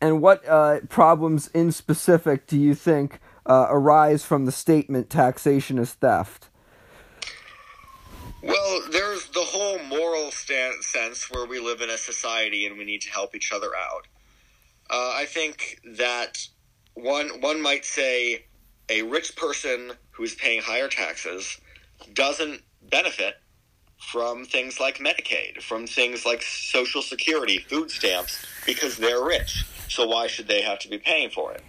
and 0.00 0.22
what 0.22 0.48
uh, 0.48 0.80
problems 0.88 1.48
in 1.48 1.72
specific 1.72 2.46
do 2.46 2.58
you 2.58 2.74
think 2.74 3.20
arise 3.46 4.24
from 4.24 4.44
the 4.44 4.52
statement 4.52 5.10
taxation 5.10 5.78
is 5.78 5.94
theft? 5.94 6.48
Well, 8.48 8.80
there's 8.90 9.28
the 9.28 9.44
whole 9.44 9.78
moral 9.78 10.30
stand- 10.30 10.82
sense 10.82 11.30
where 11.30 11.44
we 11.44 11.60
live 11.60 11.82
in 11.82 11.90
a 11.90 11.98
society 11.98 12.64
and 12.64 12.78
we 12.78 12.84
need 12.86 13.02
to 13.02 13.10
help 13.10 13.34
each 13.34 13.52
other 13.52 13.70
out. 13.76 14.06
Uh, 14.88 15.12
I 15.14 15.26
think 15.26 15.78
that 15.98 16.38
one 16.94 17.42
one 17.42 17.60
might 17.60 17.84
say 17.84 18.46
a 18.88 19.02
rich 19.02 19.36
person 19.36 19.92
who 20.12 20.22
is 20.22 20.34
paying 20.34 20.62
higher 20.62 20.88
taxes 20.88 21.60
doesn't 22.14 22.62
benefit 22.90 23.34
from 23.98 24.46
things 24.46 24.80
like 24.80 24.96
Medicaid, 24.96 25.60
from 25.60 25.86
things 25.86 26.24
like 26.24 26.40
Social 26.40 27.02
Security, 27.02 27.58
food 27.58 27.90
stamps, 27.90 28.46
because 28.64 28.96
they're 28.96 29.22
rich. 29.22 29.66
So 29.88 30.06
why 30.06 30.26
should 30.26 30.48
they 30.48 30.62
have 30.62 30.78
to 30.80 30.88
be 30.88 30.98
paying 30.98 31.28
for 31.28 31.52
it? 31.52 31.62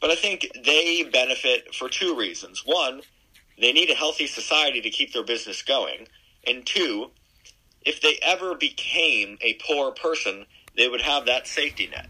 But 0.00 0.10
I 0.10 0.14
think 0.16 0.48
they 0.64 1.02
benefit 1.02 1.74
for 1.74 1.90
two 1.90 2.16
reasons. 2.16 2.62
One, 2.64 3.02
they 3.58 3.72
need 3.72 3.90
a 3.90 3.94
healthy 3.94 4.26
society 4.26 4.80
to 4.80 4.90
keep 4.90 5.12
their 5.12 5.24
business 5.24 5.62
going. 5.62 6.08
And 6.46 6.64
two, 6.66 7.10
if 7.82 8.00
they 8.00 8.18
ever 8.22 8.54
became 8.54 9.38
a 9.40 9.58
poor 9.66 9.92
person, 9.92 10.46
they 10.76 10.88
would 10.88 11.02
have 11.02 11.26
that 11.26 11.46
safety 11.46 11.86
net. 11.86 12.08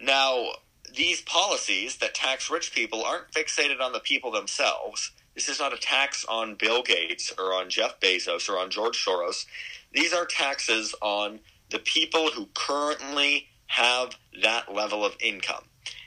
Now, 0.00 0.48
these 0.94 1.20
policies 1.22 1.96
that 1.98 2.14
tax 2.14 2.50
rich 2.50 2.74
people 2.74 3.04
aren't 3.04 3.30
fixated 3.30 3.80
on 3.80 3.92
the 3.92 4.00
people 4.00 4.30
themselves. 4.30 5.12
This 5.34 5.48
is 5.48 5.60
not 5.60 5.72
a 5.72 5.78
tax 5.78 6.24
on 6.28 6.56
Bill 6.56 6.82
Gates 6.82 7.32
or 7.38 7.54
on 7.54 7.70
Jeff 7.70 8.00
Bezos 8.00 8.48
or 8.48 8.58
on 8.58 8.70
George 8.70 9.04
Soros. 9.04 9.46
These 9.92 10.12
are 10.12 10.26
taxes 10.26 10.94
on 11.00 11.40
the 11.70 11.78
people 11.78 12.30
who 12.30 12.48
currently 12.54 13.46
have 13.68 14.16
that 14.42 14.74
level 14.74 15.04
of 15.04 15.16
income. 15.20 15.64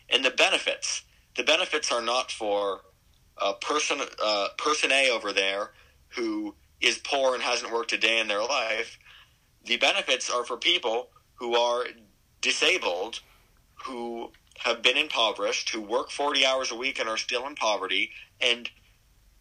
And 0.10 0.26
the 0.26 0.32
benefits, 0.32 1.04
the 1.38 1.44
benefits 1.44 1.92
are 1.92 2.02
not 2.02 2.32
for 2.32 2.82
uh, 3.42 3.54
person 3.54 4.00
uh, 4.24 4.50
person 4.58 4.92
A 4.92 5.10
over 5.10 5.34
there 5.34 5.72
who 6.10 6.56
is 6.82 7.00
poor 7.00 7.34
and 7.34 7.44
hasn't 7.44 7.72
worked 7.72 7.94
a 7.94 7.98
day 7.98 8.20
in 8.20 8.28
their 8.28 8.44
life. 8.44 9.00
The 9.66 9.78
benefits 9.78 10.30
are 10.30 10.46
for 10.46 10.58
people 10.58 11.10
who 11.36 11.56
are 11.56 11.86
disabled, 12.42 13.22
who 13.86 14.32
have 14.60 14.82
been 14.82 14.98
impoverished, 14.98 15.70
who 15.72 15.82
work 15.82 16.12
40 16.12 16.46
hours 16.46 16.72
a 16.72 16.76
week 16.76 17.00
and 17.00 17.10
are 17.10 17.18
still 17.18 17.48
in 17.48 17.56
poverty, 17.56 18.12
and 18.42 18.70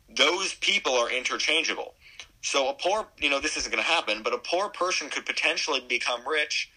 those 0.09 0.55
people 0.55 0.95
are 0.95 1.11
interchangeable. 1.11 1.95
So 2.43 2.69
a 2.69 2.75
poor, 2.75 3.09
you 3.19 3.31
know, 3.31 3.41
this 3.41 3.57
isn't 3.57 3.73
going 3.73 3.85
to 3.85 3.91
happen, 3.91 4.23
but 4.23 4.35
a 4.35 4.39
poor 4.39 4.69
person 4.69 5.11
could 5.11 5.27
potentially 5.27 5.81
become 5.81 6.27
rich, 6.29 6.71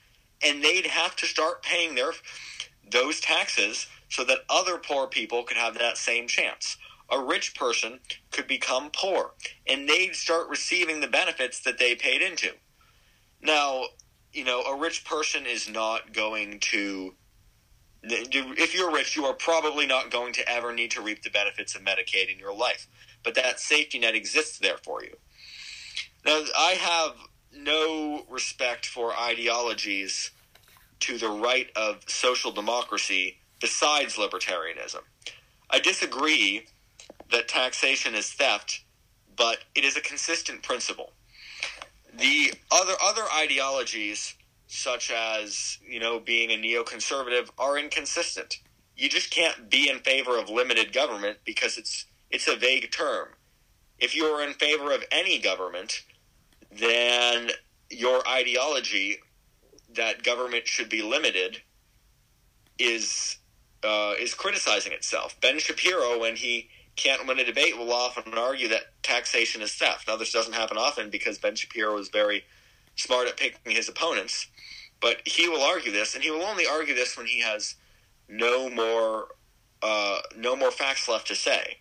and 0.43 0.63
they'd 0.63 0.87
have 0.87 1.15
to 1.17 1.25
start 1.25 1.63
paying 1.63 1.95
their 1.95 2.11
those 2.91 3.19
taxes 3.19 3.87
so 4.09 4.23
that 4.25 4.39
other 4.49 4.77
poor 4.77 5.07
people 5.07 5.43
could 5.43 5.57
have 5.57 5.77
that 5.77 5.97
same 5.97 6.27
chance 6.27 6.77
a 7.11 7.19
rich 7.21 7.55
person 7.55 7.99
could 8.31 8.47
become 8.47 8.89
poor 8.91 9.31
and 9.67 9.87
they'd 9.87 10.15
start 10.15 10.49
receiving 10.49 11.01
the 11.01 11.07
benefits 11.07 11.59
that 11.61 11.77
they 11.77 11.95
paid 11.95 12.21
into. 12.21 12.51
Now, 13.41 13.85
you 14.33 14.43
know, 14.43 14.61
a 14.61 14.77
rich 14.77 15.05
person 15.05 15.45
is 15.45 15.69
not 15.69 16.13
going 16.13 16.59
to. 16.71 17.15
If 18.03 18.75
you're 18.75 18.91
rich, 18.91 19.15
you 19.15 19.25
are 19.25 19.33
probably 19.33 19.87
not 19.87 20.11
going 20.11 20.33
to 20.33 20.47
ever 20.47 20.73
need 20.73 20.91
to 20.91 21.01
reap 21.01 21.23
the 21.23 21.31
benefits 21.31 21.73
of 21.73 21.81
Medicaid 21.81 22.31
in 22.31 22.37
your 22.37 22.53
life. 22.53 22.87
But 23.23 23.33
that 23.35 23.59
safety 23.59 23.97
net 23.97 24.13
exists 24.13 24.59
there 24.59 24.77
for 24.77 25.03
you. 25.03 25.15
Now, 26.23 26.43
I 26.55 26.71
have 26.73 27.15
no 27.51 28.25
respect 28.29 28.85
for 28.85 29.17
ideologies 29.17 30.31
to 31.01 31.17
the 31.17 31.29
right 31.29 31.67
of 31.75 32.07
social 32.07 32.51
democracy 32.51 33.37
besides 33.59 34.17
libertarianism. 34.17 35.01
I 35.69 35.79
disagree 35.79 36.67
that 37.31 37.47
taxation 37.47 38.15
is 38.15 38.31
theft, 38.31 38.83
but 39.35 39.59
it 39.75 39.83
is 39.83 39.97
a 39.97 40.01
consistent 40.01 40.63
principle. 40.63 41.13
The 42.17 42.53
other 42.71 42.93
other 43.03 43.23
ideologies, 43.35 44.35
such 44.67 45.11
as 45.11 45.79
you 45.87 45.99
know 45.99 46.19
being 46.19 46.51
a 46.51 46.57
neoconservative, 46.57 47.49
are 47.57 47.77
inconsistent. 47.77 48.59
You 48.95 49.09
just 49.09 49.31
can't 49.31 49.69
be 49.69 49.89
in 49.89 49.99
favor 49.99 50.37
of 50.39 50.49
limited 50.49 50.93
government 50.93 51.39
because 51.45 51.77
it's 51.77 52.05
it's 52.29 52.47
a 52.47 52.55
vague 52.55 52.91
term. 52.91 53.29
If 53.99 54.15
you 54.15 54.25
are 54.25 54.43
in 54.45 54.53
favor 54.53 54.93
of 54.93 55.03
any 55.11 55.39
government, 55.39 56.01
then 56.71 57.51
your 57.89 58.27
ideology 58.27 59.17
that 59.95 60.23
government 60.23 60.67
should 60.67 60.89
be 60.89 61.01
limited 61.01 61.61
is 62.79 63.37
uh, 63.83 64.13
is 64.19 64.33
criticizing 64.33 64.93
itself. 64.93 65.39
Ben 65.41 65.59
Shapiro, 65.59 66.19
when 66.19 66.35
he 66.35 66.69
can't 66.95 67.27
win 67.27 67.39
a 67.39 67.45
debate 67.45 67.77
will 67.77 67.91
often 67.91 68.33
argue 68.37 68.67
that 68.69 68.91
taxation 69.03 69.61
is 69.61 69.73
theft. 69.73 70.07
Now, 70.07 70.15
this 70.15 70.31
doesn't 70.31 70.53
happen 70.53 70.77
often 70.77 71.09
because 71.09 71.37
Ben 71.37 71.55
Shapiro 71.55 71.97
is 71.97 72.09
very 72.09 72.43
smart 72.95 73.27
at 73.27 73.37
picking 73.37 73.73
his 73.73 73.89
opponents, 73.89 74.47
but 75.01 75.17
he 75.25 75.49
will 75.49 75.61
argue 75.61 75.91
this, 75.91 76.15
and 76.15 76.23
he 76.23 76.31
will 76.31 76.43
only 76.43 76.65
argue 76.65 76.95
this 76.95 77.17
when 77.17 77.27
he 77.27 77.41
has 77.41 77.75
no 78.27 78.69
more 78.69 79.27
uh, 79.81 80.19
no 80.35 80.55
more 80.55 80.71
facts 80.71 81.07
left 81.07 81.27
to 81.27 81.35
say. 81.35 81.77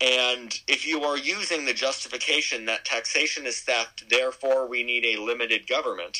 And 0.00 0.58
if 0.66 0.84
you 0.86 1.04
are 1.04 1.16
using 1.16 1.64
the 1.64 1.74
justification 1.74 2.64
that 2.64 2.84
taxation 2.84 3.46
is 3.46 3.60
theft, 3.60 4.08
therefore 4.10 4.66
we 4.66 4.82
need 4.82 5.04
a 5.04 5.20
limited 5.22 5.68
government, 5.68 6.18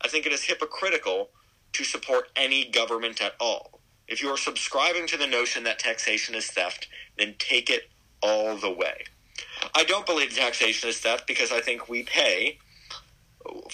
I 0.00 0.08
think 0.08 0.24
it 0.24 0.32
is 0.32 0.44
hypocritical 0.44 1.28
to 1.74 1.84
support 1.84 2.30
any 2.36 2.70
government 2.70 3.20
at 3.20 3.34
all. 3.38 3.77
If 4.08 4.22
you 4.22 4.28
are 4.30 4.38
subscribing 4.38 5.06
to 5.08 5.16
the 5.16 5.26
notion 5.26 5.64
that 5.64 5.78
taxation 5.78 6.34
is 6.34 6.46
theft, 6.46 6.88
then 7.18 7.34
take 7.38 7.70
it 7.70 7.90
all 8.22 8.56
the 8.56 8.70
way. 8.70 9.04
I 9.74 9.84
don't 9.84 10.06
believe 10.06 10.34
taxation 10.34 10.88
is 10.88 10.98
theft 10.98 11.26
because 11.26 11.52
I 11.52 11.60
think 11.60 11.88
we 11.88 12.02
pay 12.02 12.58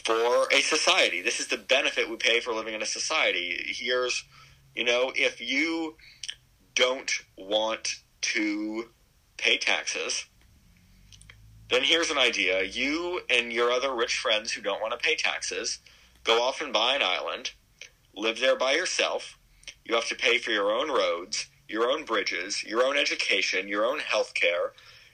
for 0.05 0.47
a 0.53 0.61
society. 0.61 1.22
This 1.22 1.41
is 1.41 1.49
the 1.49 1.57
benefit 1.57 2.11
we 2.11 2.16
pay 2.16 2.41
for 2.41 2.53
living 2.53 2.74
in 2.74 2.82
a 2.82 2.87
society. 2.87 3.59
Here's, 3.66 4.24
you 4.74 4.85
know, 4.85 5.12
if 5.14 5.41
you 5.41 5.97
don't 6.74 7.11
want 7.37 7.97
to 8.20 8.91
pay 9.37 9.59
taxes, 9.59 10.26
then 11.70 11.82
here's 11.82 12.11
an 12.11 12.18
idea. 12.18 12.62
You 12.62 13.20
and 13.30 13.53
your 13.53 13.70
other 13.70 13.95
rich 13.95 14.18
friends 14.18 14.53
who 14.53 14.62
don't 14.62 14.80
want 14.80 14.93
to 14.93 15.05
pay 15.05 15.16
taxes 15.16 15.78
go 16.24 16.43
off 16.43 16.61
and 16.61 16.72
buy 16.72 16.95
an 16.95 17.03
island, 17.03 17.53
live 18.14 18.41
there 18.41 18.57
by 18.57 18.72
yourself. 18.72 19.39
You 19.85 19.95
have 19.95 20.09
to 20.09 20.14
pay 20.14 20.39
for 20.39 20.51
your 20.51 20.72
own 20.72 20.89
roads 20.89 21.47
your 21.68 21.91
own 21.91 22.05
bridges, 22.05 22.62
your 22.62 22.85
own 22.85 22.97
education, 22.97 23.68
your 23.68 23.85
own 23.85 23.99
health 23.99 24.35
care, 24.35 24.72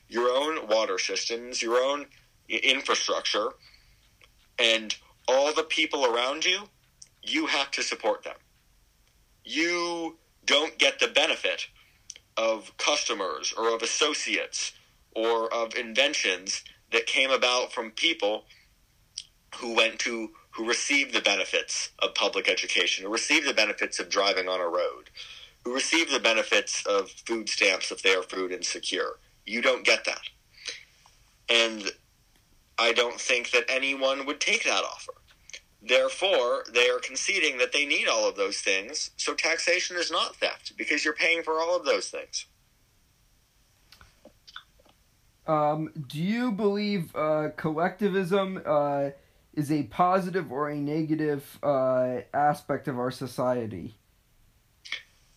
your 0.08 0.28
own 0.30 0.66
water 0.68 0.98
systems, 0.98 1.62
your 1.62 1.76
own 1.76 2.06
infrastructure, 2.48 3.50
and 4.58 4.96
all 5.28 5.52
the 5.54 5.62
people 5.62 6.04
around 6.04 6.44
you, 6.44 6.68
you 7.22 7.46
have 7.46 7.70
to 7.70 7.82
support 7.82 8.24
them. 8.24 8.36
You 9.44 10.18
don't 10.44 10.78
get 10.78 10.98
the 10.98 11.08
benefit 11.08 11.68
of 12.36 12.76
customers 12.76 13.54
or 13.56 13.74
of 13.74 13.82
associates 13.82 14.72
or 15.14 15.52
of 15.52 15.74
inventions 15.76 16.62
that 16.90 17.06
came 17.06 17.30
about 17.30 17.72
from 17.72 17.90
people 17.92 18.44
who 19.56 19.74
went 19.74 19.98
to 20.00 20.30
who 20.50 20.66
receive 20.66 21.12
the 21.12 21.20
benefits 21.20 21.90
of 22.00 22.14
public 22.14 22.48
education, 22.48 23.04
who 23.04 23.12
receive 23.12 23.44
the 23.44 23.54
benefits 23.54 23.98
of 23.98 24.08
driving 24.08 24.48
on 24.48 24.60
a 24.60 24.68
road, 24.68 25.10
who 25.64 25.74
receive 25.74 26.10
the 26.10 26.20
benefits 26.20 26.84
of 26.86 27.10
food 27.10 27.48
stamps 27.48 27.90
if 27.90 28.02
they 28.02 28.14
are 28.14 28.22
food 28.22 28.52
insecure. 28.52 29.18
You 29.46 29.62
don't 29.62 29.84
get 29.84 30.04
that. 30.04 30.22
And 31.48 31.90
I 32.78 32.92
don't 32.92 33.20
think 33.20 33.50
that 33.50 33.64
anyone 33.68 34.26
would 34.26 34.40
take 34.40 34.64
that 34.64 34.84
offer. 34.84 35.12
Therefore, 35.82 36.64
they 36.72 36.88
are 36.88 36.98
conceding 36.98 37.58
that 37.58 37.72
they 37.72 37.86
need 37.86 38.06
all 38.06 38.28
of 38.28 38.36
those 38.36 38.58
things, 38.58 39.10
so 39.16 39.34
taxation 39.34 39.96
is 39.96 40.10
not 40.10 40.36
theft 40.36 40.74
because 40.76 41.04
you're 41.04 41.14
paying 41.14 41.42
for 41.42 41.54
all 41.54 41.74
of 41.74 41.84
those 41.84 42.08
things. 42.08 42.46
Um, 45.46 45.90
do 46.06 46.18
you 46.18 46.52
believe 46.52 47.16
uh, 47.16 47.48
collectivism 47.56 48.62
uh, 48.64 49.10
is 49.54 49.70
a 49.70 49.84
positive 49.84 50.52
or 50.52 50.68
a 50.70 50.76
negative 50.76 51.58
uh, 51.62 52.20
aspect 52.32 52.88
of 52.88 52.98
our 52.98 53.10
society? 53.10 53.94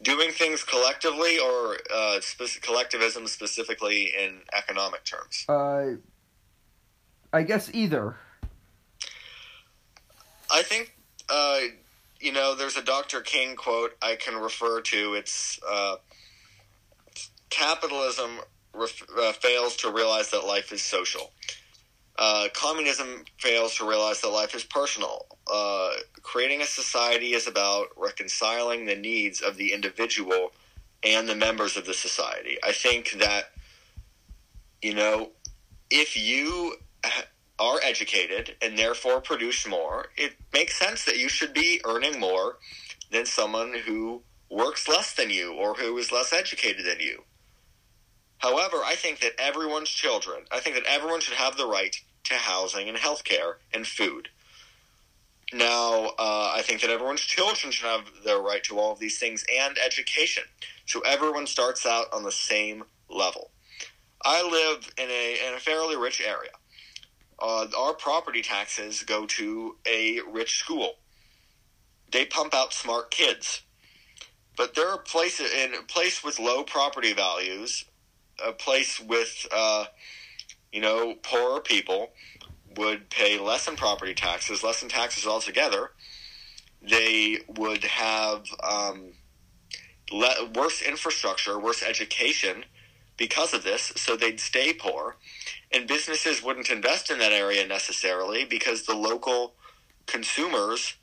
doing 0.04 0.32
things 0.32 0.64
collectively 0.64 1.40
or 1.40 1.78
uh, 1.94 2.20
spe- 2.20 2.62
collectivism 2.62 3.26
specifically 3.26 4.12
in 4.20 4.42
economic 4.52 5.04
terms? 5.06 5.46
Uh, 5.48 5.98
I 7.32 7.44
guess 7.44 7.74
either. 7.74 8.18
I 10.52 10.62
think 10.62 10.96
uh, 11.30 11.60
you 12.20 12.32
know, 12.32 12.56
there's 12.56 12.78
a 12.78 12.84
Dr. 12.84 13.22
King 13.22 13.56
quote 13.56 13.96
I 14.02 14.16
can 14.16 14.36
refer 14.36 14.82
to. 14.82 15.14
It's 15.14 15.60
uh, 15.70 15.96
capitalism 17.50 18.40
ref- 18.74 19.04
uh, 19.18 19.34
fails 19.34 19.76
to 19.78 19.92
realize 19.92 20.30
that 20.32 20.46
life 20.46 20.72
is 20.72 20.82
social. 20.82 21.32
Uh, 22.18 22.48
communism 22.54 23.26
fails 23.40 23.76
to 23.76 23.88
realize 23.88 24.22
that 24.22 24.30
life 24.30 24.54
is 24.54 24.64
personal. 24.64 25.26
Uh, 25.52 25.90
creating 26.22 26.62
a 26.62 26.66
society 26.66 27.34
is 27.34 27.48
about 27.48 27.88
reconciling 27.98 28.86
the 28.86 28.96
needs 28.96 29.42
of 29.42 29.58
the 29.58 29.74
individual 29.74 30.52
and 31.04 31.28
the 31.28 31.36
members 31.36 31.76
of 31.76 31.86
the 31.86 31.94
society. 31.94 32.58
I 32.64 32.72
think 32.72 33.14
that, 33.20 33.52
you 34.82 34.94
know, 34.94 35.32
if 35.90 36.16
you 36.16 36.76
are 37.60 37.80
educated 37.84 38.56
and 38.62 38.78
therefore 38.78 39.22
produce 39.22 39.68
more, 39.68 40.08
it 40.18 40.34
makes 40.54 40.78
sense 40.78 41.06
that 41.06 41.18
you 41.18 41.30
should 41.30 41.54
be 41.54 41.82
earning 41.86 42.20
more 42.20 42.58
than 43.12 43.26
someone 43.26 43.74
who 43.86 44.22
works 44.50 44.88
less 44.88 45.14
than 45.14 45.30
you 45.30 45.54
or 45.54 45.74
who 45.74 45.98
is 45.98 46.12
less 46.12 46.32
educated 46.32 46.86
than 46.86 47.00
you. 47.00 47.24
However, 48.44 48.82
I 48.84 48.96
think 48.96 49.22
that 49.22 49.40
everyone's 49.40 49.90
children, 49.90 50.44
I 50.52 50.60
think 50.60 50.76
that 50.76 50.86
everyone 50.86 51.22
should 51.22 51.36
have 51.36 51.56
the 51.56 51.66
right 51.66 51.96
to 52.26 52.34
housing 52.34 52.90
and 52.90 52.98
health 52.98 53.24
care 53.24 53.60
and 53.74 53.88
food. 53.88 54.28
Now, 55.54 56.08
uh, 56.20 56.52
I 56.54 56.62
think 56.62 56.82
that 56.82 56.90
everyone's 56.90 57.22
children 57.38 57.72
should 57.72 57.88
have 57.88 58.04
the 58.26 58.38
right 58.38 58.62
to 58.66 58.78
all 58.78 58.92
of 58.92 59.00
these 59.00 59.18
things 59.18 59.46
and 59.50 59.78
education. 59.78 60.44
So 60.86 61.00
everyone 61.06 61.48
starts 61.48 61.86
out 61.86 62.08
on 62.12 62.24
the 62.24 62.34
same 62.34 62.84
level. 63.10 63.52
I 64.26 64.44
live 64.44 64.92
in 64.98 65.10
a, 65.10 65.48
in 65.48 65.54
a 65.54 65.60
fairly 65.60 65.96
rich 65.96 66.20
area. 66.20 66.52
Uh, 67.40 67.68
our 67.78 67.94
property 67.94 68.42
taxes 68.42 69.04
go 69.04 69.26
to 69.26 69.78
a 69.88 70.20
rich 70.30 70.58
school. 70.60 70.96
They 72.12 72.26
pump 72.26 72.54
out 72.54 72.74
smart 72.74 73.10
kids. 73.10 73.62
But 74.58 74.76
there 74.76 74.90
are 74.90 74.98
places 74.98 75.50
in 75.54 75.74
a 75.74 75.84
place 75.84 76.26
with 76.26 76.40
low 76.40 76.64
property 76.64 77.14
values 77.14 77.86
a 78.46 78.52
place 78.52 79.00
with, 79.00 79.48
uh, 79.52 79.86
you 80.72 80.82
know, 80.82 81.16
poorer 81.24 81.62
people 81.62 82.10
would 82.78 83.10
pay 83.10 83.40
less 83.40 83.68
in 83.68 83.76
property 83.76 84.14
taxes, 84.14 84.64
less 84.64 84.82
in 84.82 84.90
taxes 84.90 85.28
altogether. 85.28 85.92
They 86.82 87.40
would 87.48 87.84
have 87.84 88.46
um, 88.64 89.14
le- 90.12 90.50
worse 90.56 90.82
infrastructure, 90.82 91.60
worse 91.60 91.84
education 91.84 92.66
because 93.18 93.54
of 93.54 93.64
this, 93.64 93.94
so 93.96 94.16
they'd 94.16 94.40
stay 94.40 94.74
poor. 94.74 95.18
And 95.72 95.88
businesses 95.88 96.44
wouldn't 96.44 96.70
invest 96.70 97.12
in 97.12 97.20
that 97.20 97.32
area 97.32 97.66
necessarily 97.68 98.46
because 98.46 98.84
the 98.84 98.96
local 98.96 99.54
consumers 100.08 100.96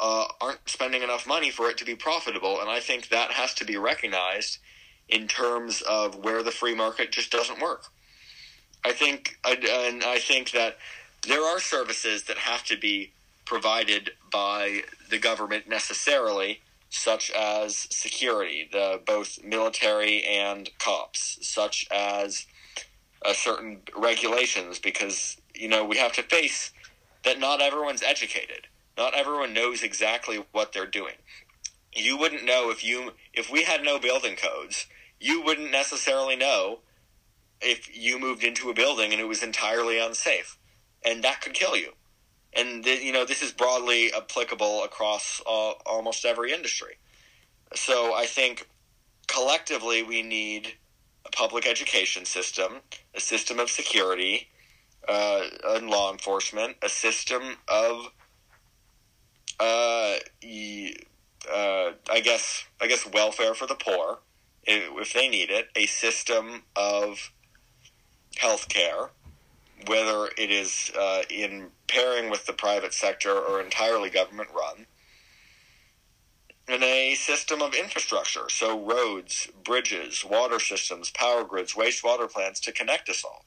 uh, 0.00 0.26
aren't 0.40 0.68
spending 0.68 1.02
enough 1.02 1.26
money 1.26 1.50
for 1.50 1.68
it 1.68 1.76
to 1.78 1.84
be 1.84 1.94
profitable. 1.94 2.60
And 2.60 2.70
I 2.70 2.80
think 2.80 3.08
that 3.08 3.32
has 3.32 3.54
to 3.54 3.64
be 3.64 3.76
recognized 3.76 4.58
in 5.10 5.26
terms 5.28 5.82
of 5.82 6.16
where 6.16 6.42
the 6.42 6.50
free 6.50 6.74
market 6.74 7.12
just 7.12 7.30
doesn't 7.30 7.60
work. 7.60 7.84
I 8.84 8.92
think, 8.92 9.38
and 9.44 10.02
I 10.04 10.18
think 10.18 10.52
that 10.52 10.78
there 11.26 11.42
are 11.42 11.60
services 11.60 12.24
that 12.24 12.38
have 12.38 12.64
to 12.64 12.78
be 12.78 13.12
provided 13.44 14.12
by 14.32 14.82
the 15.10 15.18
government 15.18 15.68
necessarily, 15.68 16.60
such 16.88 17.30
as 17.32 17.86
security, 17.90 18.68
the 18.72 19.00
both 19.06 19.42
military 19.44 20.22
and 20.24 20.70
cops, 20.78 21.38
such 21.42 21.86
as 21.90 22.46
uh, 23.24 23.32
certain 23.32 23.80
regulations, 23.96 24.78
because 24.78 25.36
you 25.54 25.68
know 25.68 25.84
we 25.84 25.98
have 25.98 26.12
to 26.12 26.22
face 26.22 26.72
that 27.24 27.38
not 27.38 27.60
everyone's 27.60 28.02
educated, 28.02 28.66
not 28.96 29.14
everyone 29.14 29.52
knows 29.52 29.82
exactly 29.82 30.42
what 30.52 30.72
they're 30.72 30.86
doing. 30.86 31.16
You 31.92 32.16
wouldn't 32.16 32.44
know 32.44 32.70
if 32.70 32.82
you 32.82 33.12
if 33.34 33.50
we 33.50 33.64
had 33.64 33.82
no 33.82 33.98
building 33.98 34.36
codes 34.36 34.86
you 35.20 35.42
wouldn't 35.42 35.70
necessarily 35.70 36.34
know 36.34 36.80
if 37.60 37.94
you 37.94 38.18
moved 38.18 38.42
into 38.42 38.70
a 38.70 38.74
building 38.74 39.12
and 39.12 39.20
it 39.20 39.28
was 39.28 39.42
entirely 39.42 39.98
unsafe, 39.98 40.58
and 41.04 41.22
that 41.22 41.40
could 41.42 41.52
kill 41.52 41.76
you. 41.76 41.92
And 42.54 42.82
th- 42.82 43.02
you 43.02 43.12
know 43.12 43.24
this 43.24 43.42
is 43.42 43.52
broadly 43.52 44.12
applicable 44.14 44.82
across 44.82 45.40
uh, 45.46 45.72
almost 45.86 46.24
every 46.24 46.52
industry. 46.52 46.98
So 47.74 48.14
I 48.14 48.26
think 48.26 48.68
collectively 49.28 50.02
we 50.02 50.22
need 50.22 50.74
a 51.26 51.30
public 51.30 51.66
education 51.66 52.24
system, 52.24 52.80
a 53.14 53.20
system 53.20 53.60
of 53.60 53.70
security 53.70 54.48
uh, 55.08 55.42
and 55.68 55.90
law 55.90 56.10
enforcement, 56.10 56.76
a 56.82 56.88
system 56.88 57.56
of 57.68 58.10
uh, 59.60 60.16
uh, 61.52 61.90
I 62.10 62.20
guess 62.22 62.64
I 62.80 62.86
guess 62.86 63.06
welfare 63.12 63.54
for 63.54 63.66
the 63.66 63.74
poor 63.74 64.18
if 64.64 65.12
they 65.12 65.28
need 65.28 65.50
it, 65.50 65.68
a 65.74 65.86
system 65.86 66.64
of 66.76 67.32
health 68.36 68.68
care, 68.68 69.10
whether 69.86 70.28
it 70.36 70.50
is 70.50 70.90
uh, 70.98 71.22
in 71.30 71.68
pairing 71.88 72.30
with 72.30 72.46
the 72.46 72.52
private 72.52 72.94
sector 72.94 73.32
or 73.32 73.60
entirely 73.60 74.10
government 74.10 74.48
run, 74.54 74.86
and 76.68 76.84
a 76.84 77.14
system 77.14 77.60
of 77.62 77.74
infrastructure, 77.74 78.48
so 78.48 78.78
roads, 78.78 79.48
bridges, 79.64 80.24
water 80.24 80.60
systems, 80.60 81.10
power 81.10 81.42
grids, 81.42 81.74
wastewater 81.74 82.30
plants 82.30 82.60
to 82.60 82.72
connect 82.72 83.08
us 83.08 83.24
all. 83.24 83.44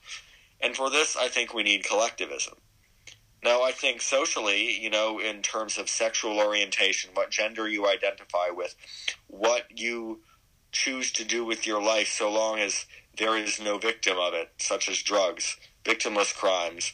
And 0.59 0.75
for 0.75 0.89
this, 0.89 1.15
I 1.15 1.29
think 1.29 1.53
we 1.53 1.63
need 1.63 1.85
collectivism. 1.85 2.55
Now, 3.43 3.61
I 3.61 3.71
think 3.71 4.01
socially, 4.01 4.79
you 4.79 4.89
know, 4.89 5.19
in 5.19 5.41
terms 5.41 5.77
of 5.77 5.89
sexual 5.89 6.39
orientation, 6.39 7.11
what 7.13 7.29
gender 7.29 7.67
you 7.67 7.87
identify 7.87 8.49
with, 8.49 8.75
what 9.27 9.65
you 9.75 10.21
choose 10.73 11.11
to 11.13 11.23
do 11.23 11.45
with 11.45 11.65
your 11.65 11.81
life 11.81 12.09
so 12.09 12.31
long 12.31 12.59
as 12.59 12.85
there 13.17 13.37
is 13.37 13.61
no 13.61 13.77
victim 13.77 14.17
of 14.17 14.33
it, 14.33 14.49
such 14.57 14.89
as 14.89 15.01
drugs, 15.01 15.55
victimless 15.85 16.35
crimes. 16.35 16.93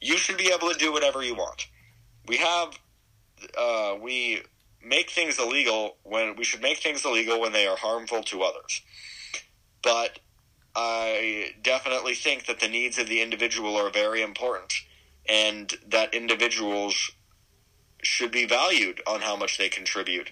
You 0.00 0.16
should 0.16 0.38
be 0.38 0.52
able 0.54 0.72
to 0.72 0.78
do 0.78 0.92
whatever 0.92 1.22
you 1.22 1.34
want. 1.34 1.66
We 2.26 2.38
have, 2.38 2.78
uh, 3.58 3.96
we 4.00 4.42
make 4.82 5.10
things 5.10 5.38
illegal 5.38 5.96
when 6.04 6.36
we 6.36 6.44
should 6.44 6.62
make 6.62 6.78
things 6.78 7.04
illegal 7.04 7.40
when 7.40 7.52
they 7.52 7.66
are 7.66 7.76
harmful 7.76 8.22
to 8.24 8.42
others. 8.42 8.80
But 9.82 10.20
I 10.74 11.52
definitely 11.62 12.14
think 12.14 12.46
that 12.46 12.60
the 12.60 12.68
needs 12.68 12.98
of 12.98 13.08
the 13.08 13.20
individual 13.20 13.76
are 13.76 13.90
very 13.90 14.22
important 14.22 14.72
and 15.28 15.72
that 15.86 16.14
individuals 16.14 17.10
should 18.02 18.32
be 18.32 18.46
valued 18.46 19.00
on 19.06 19.20
how 19.20 19.36
much 19.36 19.58
they 19.58 19.68
contribute 19.68 20.30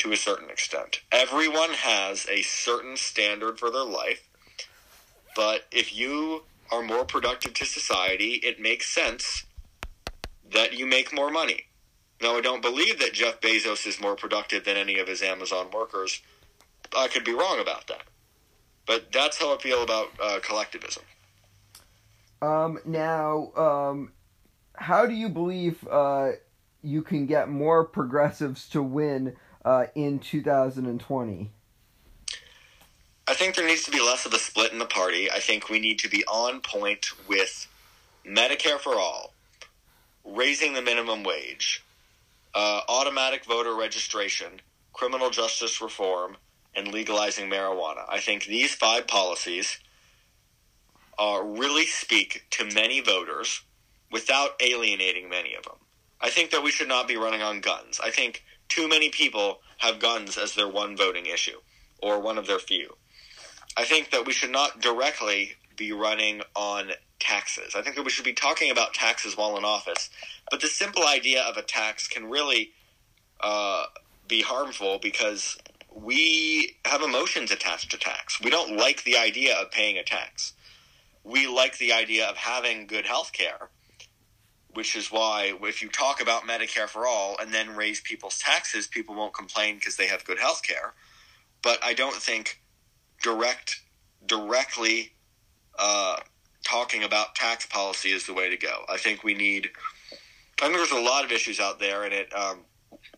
to 0.00 0.12
a 0.12 0.16
certain 0.16 0.50
extent. 0.50 1.00
Everyone 1.12 1.70
has 1.70 2.26
a 2.28 2.42
certain 2.42 2.96
standard 2.96 3.58
for 3.58 3.70
their 3.70 3.84
life, 3.84 4.28
but 5.36 5.66
if 5.70 5.94
you 5.94 6.44
are 6.72 6.82
more 6.82 7.04
productive 7.04 7.54
to 7.54 7.64
society, 7.64 8.40
it 8.42 8.60
makes 8.60 8.92
sense 8.92 9.44
that 10.52 10.72
you 10.72 10.86
make 10.86 11.14
more 11.14 11.30
money. 11.30 11.66
Now, 12.22 12.36
I 12.36 12.40
don't 12.40 12.62
believe 12.62 12.98
that 12.98 13.14
Jeff 13.14 13.40
Bezos 13.40 13.86
is 13.86 14.00
more 14.00 14.14
productive 14.14 14.64
than 14.64 14.76
any 14.76 14.98
of 14.98 15.08
his 15.08 15.22
Amazon 15.22 15.70
workers. 15.72 16.20
I 16.96 17.08
could 17.08 17.24
be 17.24 17.32
wrong 17.32 17.60
about 17.60 17.86
that. 17.86 18.02
But 18.86 19.12
that's 19.12 19.38
how 19.38 19.54
I 19.54 19.58
feel 19.58 19.82
about 19.82 20.08
uh, 20.22 20.40
collectivism. 20.42 21.02
Um, 22.42 22.78
now, 22.84 23.52
um, 23.56 24.12
how 24.74 25.06
do 25.06 25.14
you 25.14 25.28
believe 25.28 25.86
uh, 25.88 26.32
you 26.82 27.02
can 27.02 27.26
get 27.26 27.48
more 27.48 27.84
progressives 27.84 28.68
to 28.70 28.82
win 28.82 29.36
uh, 29.64 29.86
in 29.94 30.18
2020? 30.18 31.50
I 33.28 33.34
think 33.34 33.54
there 33.54 33.66
needs 33.66 33.84
to 33.84 33.90
be 33.90 34.00
less 34.00 34.26
of 34.26 34.32
a 34.32 34.38
split 34.38 34.72
in 34.72 34.78
the 34.78 34.86
party. 34.86 35.30
I 35.30 35.38
think 35.38 35.68
we 35.68 35.78
need 35.78 36.00
to 36.00 36.08
be 36.08 36.24
on 36.24 36.60
point 36.60 37.06
with 37.28 37.68
Medicare 38.26 38.78
for 38.78 38.94
all, 38.94 39.34
raising 40.24 40.74
the 40.74 40.82
minimum 40.82 41.22
wage, 41.22 41.84
uh, 42.54 42.80
automatic 42.88 43.44
voter 43.44 43.76
registration, 43.76 44.60
criminal 44.92 45.30
justice 45.30 45.80
reform, 45.80 46.36
and 46.74 46.88
legalizing 46.88 47.48
marijuana. 47.48 48.04
I 48.08 48.18
think 48.20 48.44
these 48.44 48.74
five 48.74 49.06
policies 49.06 49.78
uh, 51.18 51.40
really 51.44 51.86
speak 51.86 52.46
to 52.50 52.64
many 52.64 53.00
voters 53.00 53.62
without 54.10 54.50
alienating 54.60 55.28
many 55.28 55.54
of 55.54 55.64
them. 55.64 55.76
I 56.20 56.30
think 56.30 56.50
that 56.50 56.62
we 56.62 56.70
should 56.70 56.88
not 56.88 57.08
be 57.08 57.16
running 57.16 57.42
on 57.42 57.60
guns. 57.60 58.00
I 58.02 58.10
think 58.10 58.42
too 58.70 58.88
many 58.88 59.10
people 59.10 59.60
have 59.78 59.98
guns 59.98 60.38
as 60.38 60.54
their 60.54 60.68
one 60.68 60.96
voting 60.96 61.26
issue 61.26 61.58
or 62.02 62.18
one 62.20 62.38
of 62.38 62.46
their 62.46 62.58
few. 62.58 62.96
I 63.76 63.84
think 63.84 64.10
that 64.10 64.26
we 64.26 64.32
should 64.32 64.50
not 64.50 64.80
directly 64.80 65.52
be 65.76 65.92
running 65.92 66.42
on 66.54 66.92
taxes. 67.18 67.74
I 67.74 67.82
think 67.82 67.96
that 67.96 68.04
we 68.04 68.10
should 68.10 68.24
be 68.24 68.32
talking 68.32 68.70
about 68.70 68.94
taxes 68.94 69.36
while 69.36 69.56
in 69.56 69.64
office. 69.64 70.10
But 70.50 70.60
the 70.60 70.66
simple 70.66 71.06
idea 71.06 71.42
of 71.42 71.56
a 71.56 71.62
tax 71.62 72.08
can 72.08 72.28
really 72.28 72.72
uh, 73.40 73.84
be 74.26 74.42
harmful 74.42 74.98
because 74.98 75.58
we 75.94 76.76
have 76.84 77.02
emotions 77.02 77.50
attached 77.50 77.90
to 77.90 77.98
tax. 77.98 78.40
We 78.40 78.50
don't 78.50 78.76
like 78.76 79.04
the 79.04 79.16
idea 79.16 79.56
of 79.56 79.70
paying 79.70 79.98
a 79.98 80.02
tax. 80.02 80.54
We 81.24 81.46
like 81.46 81.78
the 81.78 81.92
idea 81.92 82.26
of 82.26 82.36
having 82.36 82.86
good 82.86 83.06
health 83.06 83.32
care 83.32 83.68
which 84.74 84.94
is 84.96 85.10
why 85.10 85.52
if 85.62 85.82
you 85.82 85.88
talk 85.88 86.20
about 86.20 86.42
Medicare 86.46 86.88
for 86.88 87.06
all 87.06 87.36
and 87.40 87.52
then 87.52 87.74
raise 87.74 88.00
people's 88.00 88.38
taxes, 88.38 88.86
people 88.86 89.14
won't 89.14 89.34
complain 89.34 89.76
because 89.76 89.96
they 89.96 90.06
have 90.06 90.24
good 90.24 90.38
health 90.38 90.62
care. 90.62 90.94
But 91.62 91.78
I 91.82 91.94
don't 91.94 92.14
think 92.14 92.60
direct 93.22 93.82
directly 94.26 95.12
uh, 95.78 96.16
talking 96.64 97.02
about 97.02 97.34
tax 97.34 97.66
policy 97.66 98.10
is 98.10 98.26
the 98.26 98.34
way 98.34 98.48
to 98.50 98.56
go. 98.56 98.84
I 98.88 98.96
think 98.96 99.24
we 99.24 99.34
need. 99.34 99.70
I 100.12 100.66
think 100.66 100.74
there's 100.74 100.90
a 100.90 101.00
lot 101.00 101.24
of 101.24 101.32
issues 101.32 101.58
out 101.58 101.78
there, 101.78 102.04
and 102.04 102.12
it. 102.12 102.32
Um, 102.34 102.60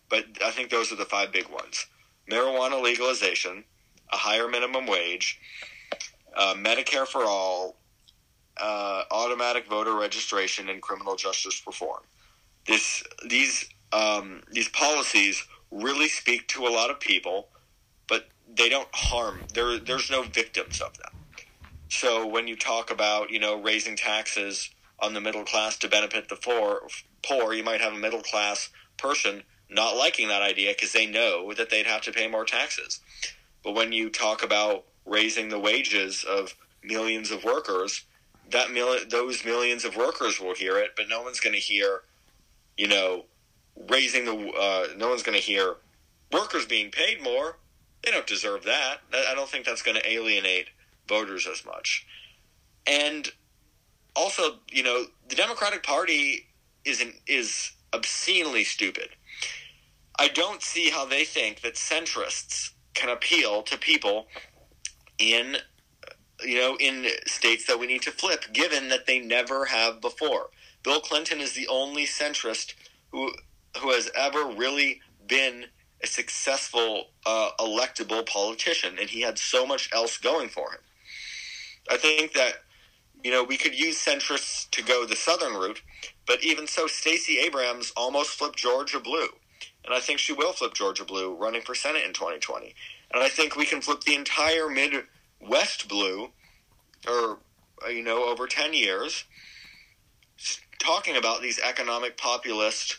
but 0.08 0.26
I 0.44 0.50
think 0.50 0.70
those 0.70 0.92
are 0.92 0.96
the 0.96 1.04
five 1.04 1.32
big 1.32 1.48
ones: 1.48 1.86
marijuana 2.30 2.82
legalization, 2.82 3.64
a 4.12 4.16
higher 4.16 4.48
minimum 4.48 4.86
wage, 4.86 5.38
uh, 6.36 6.54
Medicare 6.54 7.06
for 7.06 7.24
all, 7.24 7.76
uh, 8.60 9.02
automatic 9.10 9.68
voter 9.68 9.94
registration, 9.94 10.68
and 10.68 10.82
criminal 10.82 11.16
justice 11.16 11.62
reform. 11.66 12.02
This 12.66 13.04
these 13.28 13.68
um, 13.92 14.42
these 14.52 14.68
policies 14.70 15.44
really 15.70 16.08
speak 16.08 16.48
to 16.48 16.66
a 16.66 16.70
lot 16.70 16.90
of 16.90 17.00
people, 17.00 17.48
but 18.08 18.28
they 18.48 18.68
don't 18.68 18.88
harm. 18.94 19.46
There 19.54 19.78
there's 19.80 20.10
no 20.10 20.24
victims 20.24 20.80
of 20.80 20.96
them. 20.98 21.12
So 21.90 22.26
when 22.26 22.48
you 22.48 22.56
talk 22.56 22.90
about 22.90 23.30
you 23.30 23.40
know 23.40 23.60
raising 23.60 23.96
taxes 23.96 24.70
on 25.00 25.14
the 25.14 25.22
middle 25.22 25.44
class 25.44 25.78
to 25.78 25.88
benefit 25.88 26.28
the 26.28 26.36
poor, 26.36 26.82
poor, 27.26 27.54
you 27.54 27.64
might 27.64 27.80
have 27.82 27.94
a 27.94 27.98
middle 27.98 28.22
class 28.22 28.70
person 28.98 29.44
not 29.70 29.96
liking 29.96 30.28
that 30.28 30.42
idea 30.42 30.72
because 30.72 30.92
they 30.92 31.06
know 31.06 31.52
that 31.54 31.70
they'd 31.70 31.86
have 31.86 32.02
to 32.02 32.12
pay 32.12 32.28
more 32.28 32.44
taxes. 32.46 33.00
But 33.64 33.74
when 33.74 33.92
you 33.92 34.10
talk 34.10 34.44
about 34.44 34.86
raising 35.06 35.50
the 35.50 35.60
wages 35.60 36.24
of 36.24 36.54
millions 36.84 37.30
of 37.32 37.44
workers, 37.44 38.04
that 38.52 38.70
mil- 38.70 39.04
those 39.08 39.44
millions 39.44 39.84
of 39.84 39.96
workers 39.96 40.40
will 40.40 40.54
hear 40.54 40.78
it, 40.78 40.90
but 40.96 41.08
no 41.08 41.22
one's 41.22 41.40
going 41.40 41.54
to 41.54 41.60
hear, 41.60 42.02
you 42.76 42.88
know, 42.88 43.24
raising 43.88 44.24
the. 44.24 44.32
Uh, 44.32 44.86
no 44.96 45.08
one's 45.08 45.22
going 45.22 45.36
to 45.36 45.44
hear 45.44 45.76
workers 46.30 46.66
being 46.66 46.90
paid 46.90 47.22
more. 47.22 47.58
They 48.04 48.10
don't 48.10 48.26
deserve 48.26 48.64
that. 48.64 48.98
I 49.12 49.34
don't 49.34 49.48
think 49.48 49.64
that's 49.64 49.82
going 49.82 49.96
to 49.96 50.10
alienate 50.10 50.68
voters 51.08 51.46
as 51.46 51.64
much. 51.64 52.06
And 52.86 53.30
also, 54.16 54.56
you 54.70 54.82
know, 54.82 55.04
the 55.28 55.36
Democratic 55.36 55.82
Party 55.82 56.46
is 56.84 57.00
an, 57.00 57.14
is 57.26 57.72
obscenely 57.92 58.64
stupid. 58.64 59.10
I 60.18 60.28
don't 60.28 60.62
see 60.62 60.90
how 60.90 61.06
they 61.06 61.24
think 61.24 61.60
that 61.62 61.74
centrists 61.74 62.70
can 62.94 63.08
appeal 63.08 63.62
to 63.62 63.78
people 63.78 64.26
in 65.18 65.56
you 66.44 66.58
know 66.58 66.76
in 66.80 67.06
states 67.26 67.66
that 67.66 67.78
we 67.78 67.86
need 67.86 68.02
to 68.02 68.10
flip 68.10 68.44
given 68.52 68.88
that 68.88 69.06
they 69.06 69.20
never 69.20 69.66
have 69.66 70.00
before. 70.00 70.50
Bill 70.82 71.00
Clinton 71.00 71.40
is 71.40 71.54
the 71.54 71.68
only 71.68 72.04
centrist 72.04 72.74
who 73.10 73.32
who 73.78 73.90
has 73.90 74.10
ever 74.14 74.46
really 74.46 75.00
been 75.26 75.66
a 76.02 76.06
successful 76.06 77.06
uh, 77.24 77.50
electable 77.60 78.26
politician 78.26 78.96
and 79.00 79.08
he 79.08 79.20
had 79.20 79.38
so 79.38 79.66
much 79.66 79.88
else 79.92 80.18
going 80.18 80.48
for 80.48 80.72
him. 80.72 80.80
I 81.90 81.96
think 81.96 82.32
that 82.34 82.54
you 83.22 83.30
know 83.30 83.44
we 83.44 83.56
could 83.56 83.78
use 83.78 84.04
centrists 84.04 84.68
to 84.70 84.82
go 84.82 85.06
the 85.06 85.16
southern 85.16 85.54
route, 85.54 85.82
but 86.26 86.42
even 86.42 86.66
so 86.66 86.86
Stacey 86.86 87.38
Abrams 87.38 87.92
almost 87.96 88.30
flipped 88.30 88.58
Georgia 88.58 89.00
blue. 89.00 89.28
And 89.84 89.94
I 89.94 90.00
think 90.00 90.18
she 90.18 90.32
will 90.32 90.52
flip 90.52 90.74
Georgia 90.74 91.04
blue 91.04 91.34
running 91.34 91.62
for 91.62 91.74
Senate 91.74 92.04
in 92.04 92.12
2020. 92.12 92.74
And 93.12 93.22
I 93.22 93.28
think 93.28 93.56
we 93.56 93.66
can 93.66 93.80
flip 93.80 94.02
the 94.02 94.14
entire 94.14 94.68
Midwest 95.42 95.88
blue, 95.88 96.30
or, 97.08 97.38
you 97.90 98.02
know, 98.02 98.28
over 98.28 98.46
10 98.46 98.74
years, 98.74 99.24
talking 100.78 101.16
about 101.16 101.42
these 101.42 101.58
economic 101.58 102.16
populist 102.16 102.98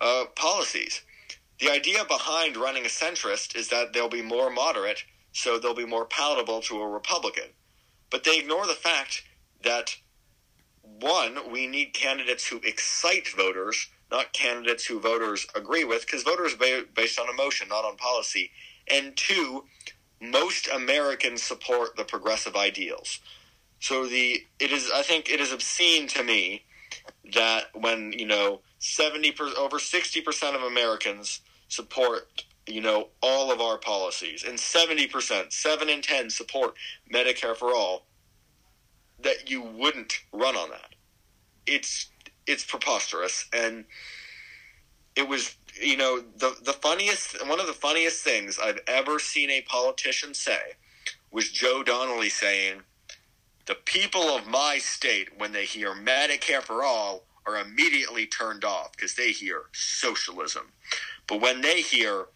uh, 0.00 0.24
policies. 0.36 1.02
The 1.58 1.70
idea 1.70 2.04
behind 2.04 2.56
running 2.56 2.84
a 2.84 2.88
centrist 2.88 3.56
is 3.56 3.68
that 3.68 3.92
they'll 3.92 4.08
be 4.08 4.22
more 4.22 4.50
moderate, 4.50 5.04
so 5.32 5.58
they'll 5.58 5.74
be 5.74 5.86
more 5.86 6.06
palatable 6.06 6.62
to 6.62 6.80
a 6.80 6.88
Republican. 6.88 7.50
But 8.10 8.24
they 8.24 8.38
ignore 8.38 8.66
the 8.66 8.74
fact 8.74 9.22
that, 9.62 9.96
one, 10.82 11.50
we 11.50 11.66
need 11.66 11.92
candidates 11.92 12.46
who 12.46 12.60
excite 12.64 13.28
voters 13.36 13.88
not 14.10 14.32
candidates 14.32 14.84
who 14.84 15.00
voters 15.00 15.46
agree 15.54 15.84
with, 15.84 16.04
because 16.04 16.22
voters 16.22 16.54
are 16.54 16.82
based 16.94 17.18
on 17.18 17.28
emotion, 17.28 17.68
not 17.68 17.84
on 17.84 17.96
policy. 17.96 18.50
And 18.88 19.16
two, 19.16 19.64
most 20.20 20.68
Americans 20.68 21.42
support 21.42 21.96
the 21.96 22.04
progressive 22.04 22.56
ideals. 22.56 23.20
So 23.80 24.06
the 24.06 24.42
it 24.58 24.72
is 24.72 24.90
I 24.94 25.02
think 25.02 25.30
it 25.30 25.40
is 25.40 25.52
obscene 25.52 26.06
to 26.08 26.22
me 26.22 26.64
that 27.32 27.64
when 27.74 28.12
you 28.12 28.26
know 28.26 28.60
seventy 28.78 29.32
per, 29.32 29.50
over 29.56 29.78
sixty 29.78 30.20
percent 30.20 30.56
of 30.56 30.62
Americans 30.62 31.40
support 31.68 32.44
you 32.66 32.80
know 32.80 33.08
all 33.22 33.50
of 33.50 33.60
our 33.60 33.78
policies, 33.78 34.44
and 34.44 34.60
seventy 34.60 35.06
percent, 35.06 35.52
seven 35.52 35.88
in 35.88 36.02
ten 36.02 36.28
support 36.30 36.74
Medicare 37.12 37.56
for 37.56 37.74
all, 37.74 38.06
that 39.20 39.50
you 39.50 39.62
wouldn't 39.62 40.20
run 40.32 40.56
on 40.56 40.70
that. 40.70 40.94
It's 41.66 42.10
it's 42.46 42.64
preposterous 42.64 43.48
and 43.52 43.84
it 45.16 45.28
was 45.28 45.56
you 45.80 45.96
know 45.96 46.20
the 46.36 46.56
the 46.64 46.72
funniest 46.72 47.46
one 47.48 47.60
of 47.60 47.66
the 47.66 47.72
funniest 47.72 48.22
things 48.24 48.58
I've 48.62 48.80
ever 48.86 49.18
seen 49.18 49.50
a 49.50 49.62
politician 49.62 50.34
say 50.34 50.60
was 51.30 51.50
Joe 51.50 51.82
Donnelly 51.82 52.30
saying 52.30 52.82
the 53.66 53.74
people 53.76 54.22
of 54.22 54.46
my 54.46 54.78
state 54.78 55.28
when 55.38 55.52
they 55.52 55.64
hear 55.64 55.94
Medicare 55.94 56.62
for 56.62 56.84
all 56.84 57.24
are 57.46 57.58
immediately 57.58 58.26
turned 58.26 58.64
off 58.64 58.92
because 58.92 59.14
they 59.14 59.32
hear 59.32 59.64
socialism. 59.72 60.72
But 61.26 61.40
when 61.40 61.60
they 61.60 61.82
hear 61.82 62.26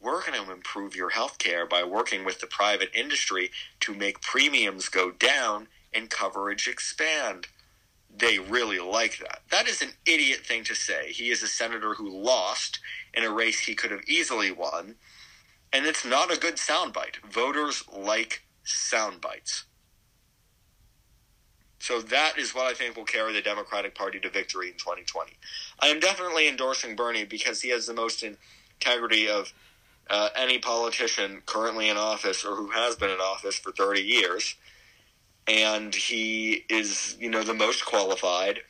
we're 0.00 0.22
going 0.24 0.44
to 0.44 0.52
improve 0.52 0.94
your 0.94 1.10
health 1.10 1.38
care 1.38 1.66
by 1.66 1.82
working 1.82 2.24
with 2.24 2.40
the 2.40 2.46
private 2.46 2.90
industry 2.94 3.50
to 3.80 3.94
make 3.94 4.20
premiums 4.20 4.88
go 4.88 5.10
down 5.10 5.68
and 5.94 6.10
coverage 6.10 6.68
expand 6.68 7.48
they 8.18 8.38
really 8.38 8.78
like 8.78 9.18
that. 9.18 9.40
That 9.50 9.68
is 9.68 9.82
an 9.82 9.90
idiot 10.06 10.40
thing 10.46 10.64
to 10.64 10.74
say. 10.74 11.12
He 11.12 11.30
is 11.30 11.42
a 11.42 11.48
senator 11.48 11.94
who 11.94 12.08
lost 12.08 12.80
in 13.14 13.24
a 13.24 13.30
race 13.30 13.60
he 13.60 13.74
could 13.74 13.90
have 13.90 14.04
easily 14.08 14.50
won, 14.50 14.94
and 15.72 15.86
it's 15.86 16.04
not 16.04 16.32
a 16.32 16.38
good 16.38 16.56
soundbite. 16.56 17.16
Voters 17.30 17.84
like 17.92 18.42
sound 18.64 19.20
bites. 19.20 19.64
So 21.78 22.00
that 22.00 22.38
is 22.38 22.54
what 22.54 22.66
I 22.66 22.74
think 22.74 22.96
will 22.96 23.04
carry 23.04 23.32
the 23.32 23.42
Democratic 23.42 23.94
Party 23.94 24.18
to 24.20 24.30
victory 24.30 24.68
in 24.68 24.74
2020. 24.74 25.32
I 25.80 25.88
am 25.88 26.00
definitely 26.00 26.48
endorsing 26.48 26.96
Bernie 26.96 27.24
because 27.24 27.60
he 27.60 27.68
has 27.70 27.86
the 27.86 27.94
most 27.94 28.24
integrity 28.24 29.28
of 29.28 29.52
uh, 30.08 30.30
any 30.36 30.58
politician 30.58 31.42
currently 31.46 31.88
in 31.88 31.96
office 31.96 32.44
or 32.44 32.56
who 32.56 32.70
has 32.70 32.96
been 32.96 33.10
in 33.10 33.18
office 33.18 33.56
for 33.56 33.72
30 33.72 34.00
years 34.00 34.56
and 35.46 35.94
he 35.94 36.64
is, 36.68 37.16
you 37.20 37.30
know, 37.30 37.42
the 37.42 37.54
most 37.54 37.84
qualified. 37.84 38.60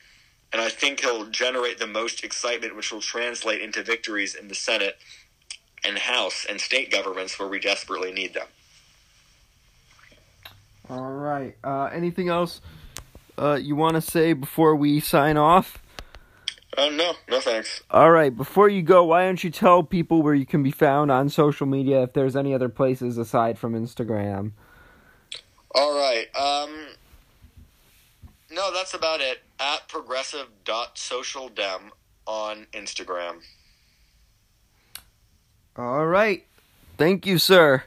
And 0.53 0.61
I 0.61 0.69
think 0.69 1.01
he'll 1.01 1.25
generate 1.25 1.79
the 1.79 1.87
most 1.87 2.23
excitement, 2.23 2.75
which 2.75 2.91
will 2.91 3.01
translate 3.01 3.61
into 3.61 3.83
victories 3.83 4.35
in 4.35 4.47
the 4.47 4.55
Senate 4.55 4.97
and 5.83 5.97
House 5.97 6.45
and 6.49 6.61
state 6.61 6.91
governments 6.91 7.37
where 7.37 7.47
we 7.47 7.59
desperately 7.59 8.11
need 8.11 8.33
them. 8.33 8.47
All 10.89 11.11
right. 11.11 11.55
Uh, 11.63 11.85
anything 11.85 12.29
else 12.29 12.61
uh, 13.37 13.59
you 13.61 13.75
want 13.75 13.95
to 13.95 14.01
say 14.01 14.33
before 14.33 14.75
we 14.75 14.99
sign 14.99 15.37
off? 15.37 15.83
Uh, 16.77 16.89
no, 16.89 17.13
no 17.29 17.39
thanks. 17.41 17.81
All 17.91 18.11
right. 18.11 18.35
Before 18.35 18.69
you 18.69 18.83
go, 18.83 19.03
why 19.05 19.25
don't 19.25 19.43
you 19.43 19.49
tell 19.49 19.83
people 19.83 20.21
where 20.21 20.35
you 20.35 20.45
can 20.45 20.63
be 20.63 20.71
found 20.71 21.11
on 21.11 21.27
social 21.27 21.65
media 21.65 22.03
if 22.03 22.13
there's 22.13 22.35
any 22.35 22.53
other 22.53 22.69
places 22.69 23.17
aside 23.17 23.57
from 23.57 23.73
Instagram? 23.73 24.51
All 25.75 25.97
right. 25.97 26.27
Um, 26.35 26.87
no, 28.51 28.73
that's 28.73 28.93
about 28.93 29.21
it. 29.21 29.39
At 29.59 29.87
progressive.socialdem 29.87 31.89
on 32.25 32.67
Instagram. 32.73 33.41
All 35.75 36.07
right. 36.07 36.45
Thank 36.97 37.25
you, 37.25 37.37
sir. 37.37 37.83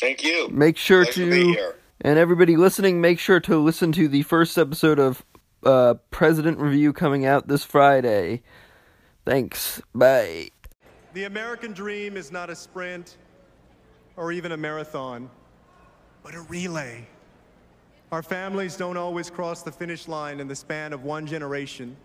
Thank 0.00 0.24
you. 0.24 0.48
Make 0.48 0.76
sure 0.76 1.04
to, 1.04 1.72
and 2.00 2.18
everybody 2.18 2.56
listening, 2.56 3.00
make 3.00 3.20
sure 3.20 3.38
to 3.40 3.58
listen 3.58 3.92
to 3.92 4.08
the 4.08 4.22
first 4.22 4.58
episode 4.58 4.98
of 4.98 5.24
uh, 5.64 5.94
President 6.10 6.58
Review 6.58 6.92
coming 6.92 7.24
out 7.24 7.46
this 7.46 7.64
Friday. 7.64 8.42
Thanks. 9.24 9.80
Bye. 9.94 10.48
The 11.14 11.24
American 11.24 11.72
dream 11.72 12.16
is 12.16 12.32
not 12.32 12.50
a 12.50 12.56
sprint 12.56 13.16
or 14.16 14.32
even 14.32 14.52
a 14.52 14.56
marathon 14.56 15.30
but 16.22 16.34
a 16.34 16.40
relay. 16.42 17.06
Our 18.10 18.22
families 18.22 18.76
don't 18.76 18.96
always 18.96 19.30
cross 19.30 19.62
the 19.62 19.72
finish 19.72 20.06
line 20.06 20.40
in 20.40 20.48
the 20.48 20.54
span 20.54 20.92
of 20.92 21.04
one 21.04 21.26
generation, 21.26 21.96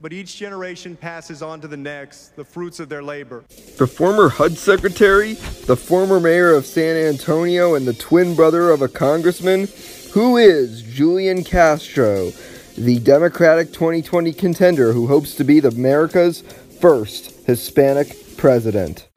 but 0.00 0.12
each 0.12 0.36
generation 0.36 0.96
passes 0.96 1.42
on 1.42 1.60
to 1.60 1.68
the 1.68 1.76
next 1.76 2.36
the 2.36 2.44
fruits 2.44 2.80
of 2.80 2.88
their 2.88 3.02
labor. 3.02 3.44
The 3.78 3.86
former 3.86 4.28
HUD 4.28 4.58
secretary, 4.58 5.34
the 5.66 5.76
former 5.76 6.18
mayor 6.20 6.54
of 6.54 6.66
San 6.66 6.96
Antonio, 6.96 7.74
and 7.74 7.86
the 7.86 7.94
twin 7.94 8.34
brother 8.34 8.70
of 8.70 8.82
a 8.82 8.88
congressman, 8.88 9.68
who 10.12 10.36
is 10.36 10.82
Julian 10.82 11.44
Castro, 11.44 12.32
the 12.76 12.98
Democratic 12.98 13.72
2020 13.72 14.32
contender 14.32 14.92
who 14.92 15.06
hopes 15.06 15.34
to 15.36 15.44
be 15.44 15.60
the 15.60 15.68
America's 15.68 16.42
first 16.80 17.46
Hispanic 17.46 18.36
president. 18.36 19.08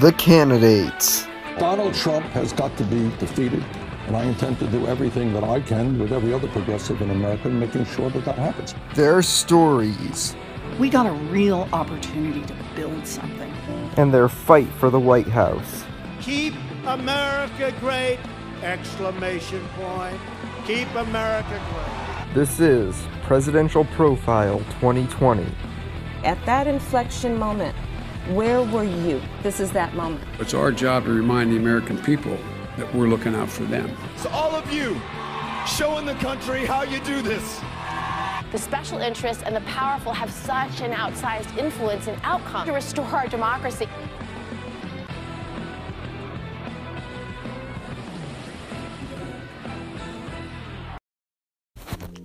The 0.00 0.12
candidates. 0.14 1.24
Donald 1.56 1.94
Trump 1.94 2.26
has 2.26 2.52
got 2.52 2.76
to 2.78 2.84
be 2.84 3.10
defeated, 3.18 3.64
and 4.08 4.16
I 4.16 4.24
intend 4.24 4.58
to 4.58 4.66
do 4.66 4.88
everything 4.88 5.32
that 5.34 5.44
I 5.44 5.60
can 5.60 6.00
with 6.00 6.12
every 6.12 6.34
other 6.34 6.48
progressive 6.48 7.00
in 7.00 7.10
America, 7.10 7.48
making 7.48 7.84
sure 7.84 8.10
that 8.10 8.24
that 8.24 8.36
happens. 8.36 8.74
Their 8.96 9.22
stories. 9.22 10.34
We 10.80 10.90
got 10.90 11.06
a 11.06 11.12
real 11.12 11.68
opportunity 11.72 12.42
to 12.42 12.56
build 12.74 13.06
something. 13.06 13.52
And 13.96 14.12
their 14.12 14.28
fight 14.28 14.66
for 14.80 14.90
the 14.90 14.98
White 14.98 15.28
House. 15.28 15.84
Keep 16.20 16.54
America 16.86 17.72
great! 17.78 18.18
Exclamation 18.64 19.64
point. 19.76 20.20
Keep 20.66 20.92
America 20.96 21.62
great. 21.72 22.34
This 22.34 22.58
is 22.58 23.00
Presidential 23.22 23.84
Profile 23.84 24.58
2020. 24.80 25.46
At 26.24 26.44
that 26.46 26.66
inflection 26.66 27.38
moment, 27.38 27.76
where 28.32 28.62
were 28.62 28.84
you? 28.84 29.20
This 29.42 29.60
is 29.60 29.70
that 29.72 29.94
moment. 29.94 30.24
It's 30.38 30.54
our 30.54 30.72
job 30.72 31.04
to 31.04 31.10
remind 31.10 31.52
the 31.52 31.56
American 31.56 31.98
people 31.98 32.38
that 32.78 32.92
we're 32.94 33.06
looking 33.06 33.34
out 33.34 33.50
for 33.50 33.64
them. 33.64 33.94
So, 34.16 34.30
all 34.30 34.54
of 34.54 34.72
you, 34.72 34.98
showing 35.66 36.06
the 36.06 36.14
country 36.14 36.64
how 36.64 36.84
you 36.84 37.00
do 37.00 37.20
this. 37.20 37.60
The 38.50 38.58
special 38.58 38.98
interests 38.98 39.42
and 39.42 39.54
the 39.54 39.60
powerful 39.62 40.12
have 40.12 40.30
such 40.30 40.80
an 40.80 40.92
outsized 40.92 41.56
influence 41.58 42.06
and 42.06 42.18
outcome 42.22 42.66
to 42.66 42.72
restore 42.72 43.04
our 43.06 43.26
democracy. 43.28 43.88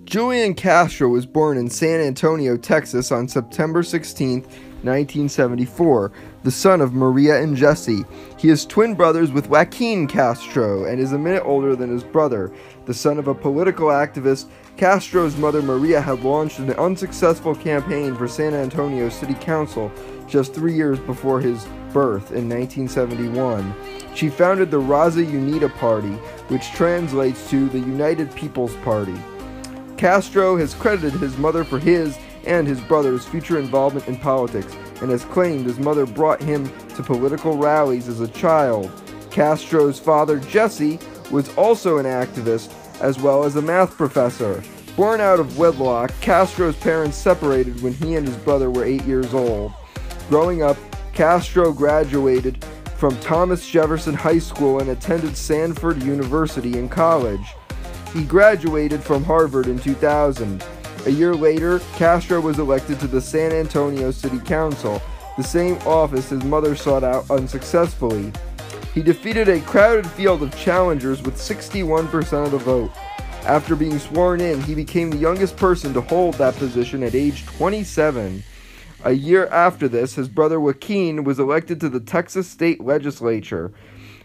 Julian 0.06 0.56
Castro 0.56 1.08
was 1.10 1.26
born 1.26 1.58
in 1.58 1.70
San 1.70 2.00
Antonio, 2.00 2.58
Texas 2.58 3.12
on 3.12 3.28
September 3.28 3.84
16, 3.84 4.44
1974, 4.84 6.12
the 6.44 6.52
son 6.52 6.82
of 6.82 6.94
Maria 6.94 7.42
and 7.42 7.56
Jesse. 7.56 8.04
He 8.38 8.50
is 8.50 8.66
twin 8.66 8.96
brothers 8.96 9.32
with 9.32 9.50
Joaquin 9.50 10.08
Castro 10.08 10.86
and 10.86 11.00
is 11.00 11.12
a 11.12 11.18
minute 11.18 11.44
older 11.46 11.76
than 11.76 11.90
his 11.90 12.04
brother. 12.04 12.52
The 12.86 12.94
son 12.94 13.18
of 13.18 13.28
a 13.28 13.36
political 13.36 13.88
activist, 13.88 14.48
Castro's 14.78 15.36
mother 15.36 15.62
Maria 15.62 16.00
had 16.00 16.24
launched 16.24 16.60
an 16.60 16.72
unsuccessful 16.72 17.54
campaign 17.56 18.16
for 18.16 18.28
San 18.28 18.54
Antonio 18.54 19.10
City 19.10 19.34
Council 19.36 19.92
just 20.28 20.54
three 20.54 20.74
years 20.74 21.00
before 21.00 21.42
his 21.42 21.66
birth 21.92 22.32
in 22.32 22.48
1971. 22.48 23.74
She 24.16 24.30
founded 24.30 24.72
the 24.72 24.82
Raza 24.82 25.26
Unida 25.26 25.74
Party, 25.78 26.14
which 26.48 26.72
translates 26.72 27.50
to 27.50 27.68
the 27.70 27.80
United 27.80 28.34
People's 28.36 28.76
Party. 28.78 29.18
Castro 29.98 30.56
has 30.56 30.74
credited 30.74 31.20
his 31.20 31.38
mother 31.38 31.66
for 31.66 31.78
his 31.78 32.18
and 32.46 32.68
his 32.68 32.80
brother's 32.82 33.26
future 33.26 33.60
involvement 33.60 34.08
in 34.08 34.18
politics 34.18 34.76
and 35.02 35.12
has 35.12 35.26
claimed 35.26 35.66
his 35.66 35.80
mother 35.80 36.06
brought 36.06 36.42
him 36.42 36.72
to 36.96 37.04
political 37.04 37.58
rallies 37.58 38.08
as 38.08 38.22
a 38.22 38.28
child. 38.30 38.92
Castro's 39.32 40.00
father, 40.00 40.40
Jesse, 40.40 41.00
was 41.32 41.56
also 41.56 41.98
an 41.98 42.06
activist 42.06 42.74
as 43.02 43.20
well 43.20 43.44
as 43.44 43.56
a 43.56 43.62
math 43.62 43.96
professor. 43.96 44.64
Born 44.96 45.22
out 45.22 45.40
of 45.40 45.58
wedlock, 45.58 46.12
Castro's 46.20 46.76
parents 46.76 47.18
separated 47.18 47.82
when 47.82 47.94
he 47.94 48.16
and 48.16 48.28
his 48.28 48.36
brother 48.38 48.70
were 48.70 48.84
eight 48.84 49.04
years 49.04 49.34
old. 49.34 49.72
Growing 50.30 50.62
up, 50.62 50.78
Castro 51.14 51.72
graduated 51.72 52.64
from 52.98 53.18
Thomas 53.20 53.68
Jefferson 53.68 54.14
High 54.14 54.40
School 54.40 54.80
and 54.80 54.90
attended 54.90 55.38
Stanford 55.38 56.04
University 56.04 56.78
in 56.78 56.90
college. 56.90 57.56
He 58.14 58.24
graduated 58.24 59.02
from 59.02 59.24
Harvard 59.24 59.68
in 59.68 59.80
2000. 59.80 60.64
A 61.10 61.12
year 61.12 61.34
later, 61.34 61.80
Castro 61.96 62.40
was 62.40 62.60
elected 62.60 63.00
to 63.00 63.08
the 63.08 63.20
San 63.20 63.52
Antonio 63.52 64.12
City 64.12 64.38
Council, 64.38 65.02
the 65.38 65.44
same 65.44 65.74
office 65.88 66.30
his 66.30 66.44
mother 66.44 66.76
sought 66.76 67.04
out 67.04 67.28
unsuccessfully. 67.32 68.32
He 68.94 69.02
defeated 69.02 69.50
a 69.50 69.60
crowded 69.62 70.06
field 70.06 70.44
of 70.44 70.56
challengers 70.56 71.24
with 71.24 71.34
61% 71.34 72.46
of 72.46 72.52
the 72.52 72.60
vote. 72.60 72.92
After 73.48 73.76
being 73.76 73.98
sworn 73.98 74.40
in, 74.40 74.62
he 74.62 74.76
became 74.76 75.10
the 75.10 75.18
youngest 75.18 75.58
person 75.58 75.96
to 75.96 76.02
hold 76.02 76.36
that 76.36 76.56
position 76.58 77.02
at 77.02 77.16
age 77.16 77.44
27. 77.48 78.44
A 79.04 79.12
year 79.12 79.48
after 79.48 79.88
this, 79.88 80.14
his 80.14 80.30
brother 80.30 80.60
Joaquin 80.60 81.24
was 81.24 81.40
elected 81.40 81.80
to 81.80 81.90
the 81.90 82.02
Texas 82.02 82.48
state 82.48 82.82
legislature. 82.82 83.72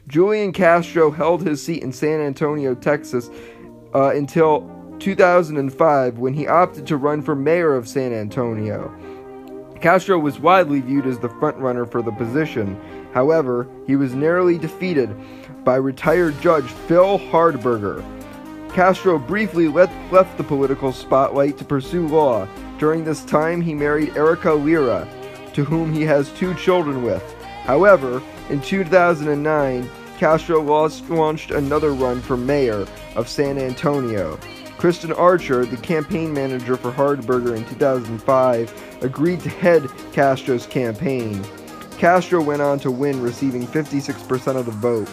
Julian 0.06 0.52
Castro 0.52 1.10
held 1.10 1.46
his 1.46 1.64
seat 1.64 1.82
in 1.82 1.94
San 1.94 2.20
Antonio, 2.20 2.74
Texas 2.74 3.30
uh, 3.94 4.10
until 4.10 4.73
2005 5.00 6.18
when 6.18 6.34
he 6.34 6.46
opted 6.46 6.86
to 6.86 6.96
run 6.96 7.22
for 7.22 7.34
mayor 7.34 7.74
of 7.74 7.88
San 7.88 8.12
Antonio. 8.12 8.92
Castro 9.80 10.18
was 10.18 10.38
widely 10.38 10.80
viewed 10.80 11.06
as 11.06 11.18
the 11.18 11.28
frontrunner 11.28 11.90
for 11.90 12.00
the 12.00 12.12
position. 12.12 12.80
However, 13.12 13.68
he 13.86 13.96
was 13.96 14.14
narrowly 14.14 14.56
defeated 14.56 15.14
by 15.64 15.76
retired 15.76 16.40
Judge 16.40 16.64
Phil 16.86 17.18
Hardberger. 17.18 18.02
Castro 18.72 19.18
briefly 19.18 19.68
let, 19.68 19.90
left 20.10 20.36
the 20.36 20.42
political 20.42 20.92
spotlight 20.92 21.58
to 21.58 21.64
pursue 21.64 22.08
law. 22.08 22.48
During 22.78 23.04
this 23.04 23.24
time, 23.24 23.60
he 23.60 23.74
married 23.74 24.16
Erica 24.16 24.52
Lira, 24.52 25.06
to 25.52 25.64
whom 25.64 25.92
he 25.92 26.02
has 26.02 26.32
two 26.32 26.54
children 26.54 27.02
with. 27.02 27.22
However, 27.64 28.22
in 28.50 28.60
2009, 28.60 29.88
Castro 30.18 30.60
launched 30.60 31.50
another 31.50 31.92
run 31.92 32.20
for 32.20 32.36
mayor 32.36 32.86
of 33.16 33.28
San 33.28 33.58
Antonio. 33.58 34.38
Christian 34.78 35.12
Archer, 35.12 35.64
the 35.64 35.76
campaign 35.76 36.32
manager 36.32 36.76
for 36.76 36.90
Hardberger 36.90 37.56
in 37.56 37.64
2005, 37.66 38.98
agreed 39.02 39.40
to 39.40 39.48
head 39.48 39.88
Castro's 40.12 40.66
campaign. 40.66 41.44
Castro 41.98 42.42
went 42.42 42.60
on 42.60 42.78
to 42.80 42.90
win, 42.90 43.22
receiving 43.22 43.66
56% 43.66 44.56
of 44.56 44.66
the 44.66 44.72
vote. 44.72 45.08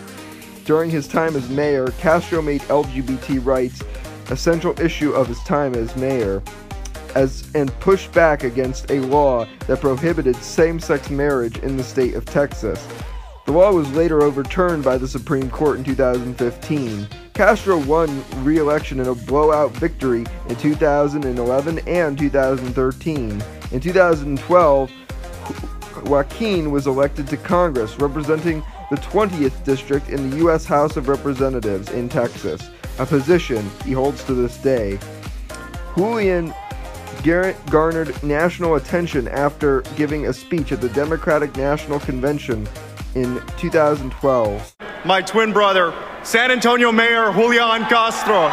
During 0.66 0.90
his 0.90 1.08
time 1.08 1.36
as 1.36 1.50
mayor, 1.50 1.88
Castro 2.00 2.42
made 2.42 2.62
LGBT 2.62 3.46
rights 3.46 3.82
a 4.30 4.36
central 4.38 4.80
issue 4.80 5.12
of 5.12 5.28
his 5.28 5.40
time 5.44 5.76
as 5.76 5.96
mayor, 5.96 6.42
as 7.16 7.50
and 7.56 7.72
pushed 7.80 8.12
back 8.14 8.44
against 8.44 8.90
a 8.90 9.00
law 9.02 9.46
that 9.68 9.82
prohibited 9.82 10.36
same-sex 10.38 11.10
marriage 11.10 11.58
in 11.60 11.78
the 11.78 11.84
state 11.84 12.16
of 12.16 12.26
Texas. 12.26 12.88
The 13.46 13.52
law 13.52 13.72
was 13.74 13.92
later 13.92 14.22
overturned 14.22 14.84
by 14.84 14.98
the 14.98 15.08
Supreme 15.08 15.50
Court 15.50 15.78
in 15.78 15.84
2015. 15.84 17.08
Castro 17.34 17.78
won 17.78 18.24
re-election 18.44 19.00
in 19.00 19.08
a 19.08 19.16
blowout 19.16 19.72
victory 19.72 20.26
in 20.50 20.56
2011 20.58 21.80
and 21.88 22.18
2013. 22.18 23.44
In 23.72 23.80
2012, 23.80 24.92
Joaquin 26.06 26.72
was 26.72 26.88
elected 26.88 27.28
to 27.28 27.38
Congress, 27.38 27.98
representing 28.00 28.64
the 28.90 28.98
20th 28.98 29.64
district 29.64 30.10
in 30.10 30.30
the 30.30 30.38
U.S. 30.38 30.66
House 30.66 30.98
of 30.98 31.08
Representatives 31.08 31.90
in 31.92 32.10
Texas, 32.10 32.70
a 33.00 33.06
position 33.06 33.70
he 33.86 33.94
holds 33.94 34.24
to 34.26 34.34
this 34.34 34.58
day. 34.58 35.00
Julian 35.96 36.54
Garrett 37.24 37.56
garnered 37.68 38.22
national 38.24 38.76
attention 38.76 39.28
after 39.28 39.82
giving 39.96 40.28
a 40.28 40.34
speech 40.34 40.72
at 40.72 40.82
the 40.82 40.90
Democratic 40.90 41.56
National 41.56 42.00
Convention 42.00 42.68
in 43.16 43.42
2012. 43.58 44.76
My 45.06 45.22
twin 45.22 45.52
brother, 45.52 45.94
San 46.24 46.52
Antonio 46.52 46.92
Mayor 46.92 47.32
Julian 47.34 47.84
Castro. 47.86 48.50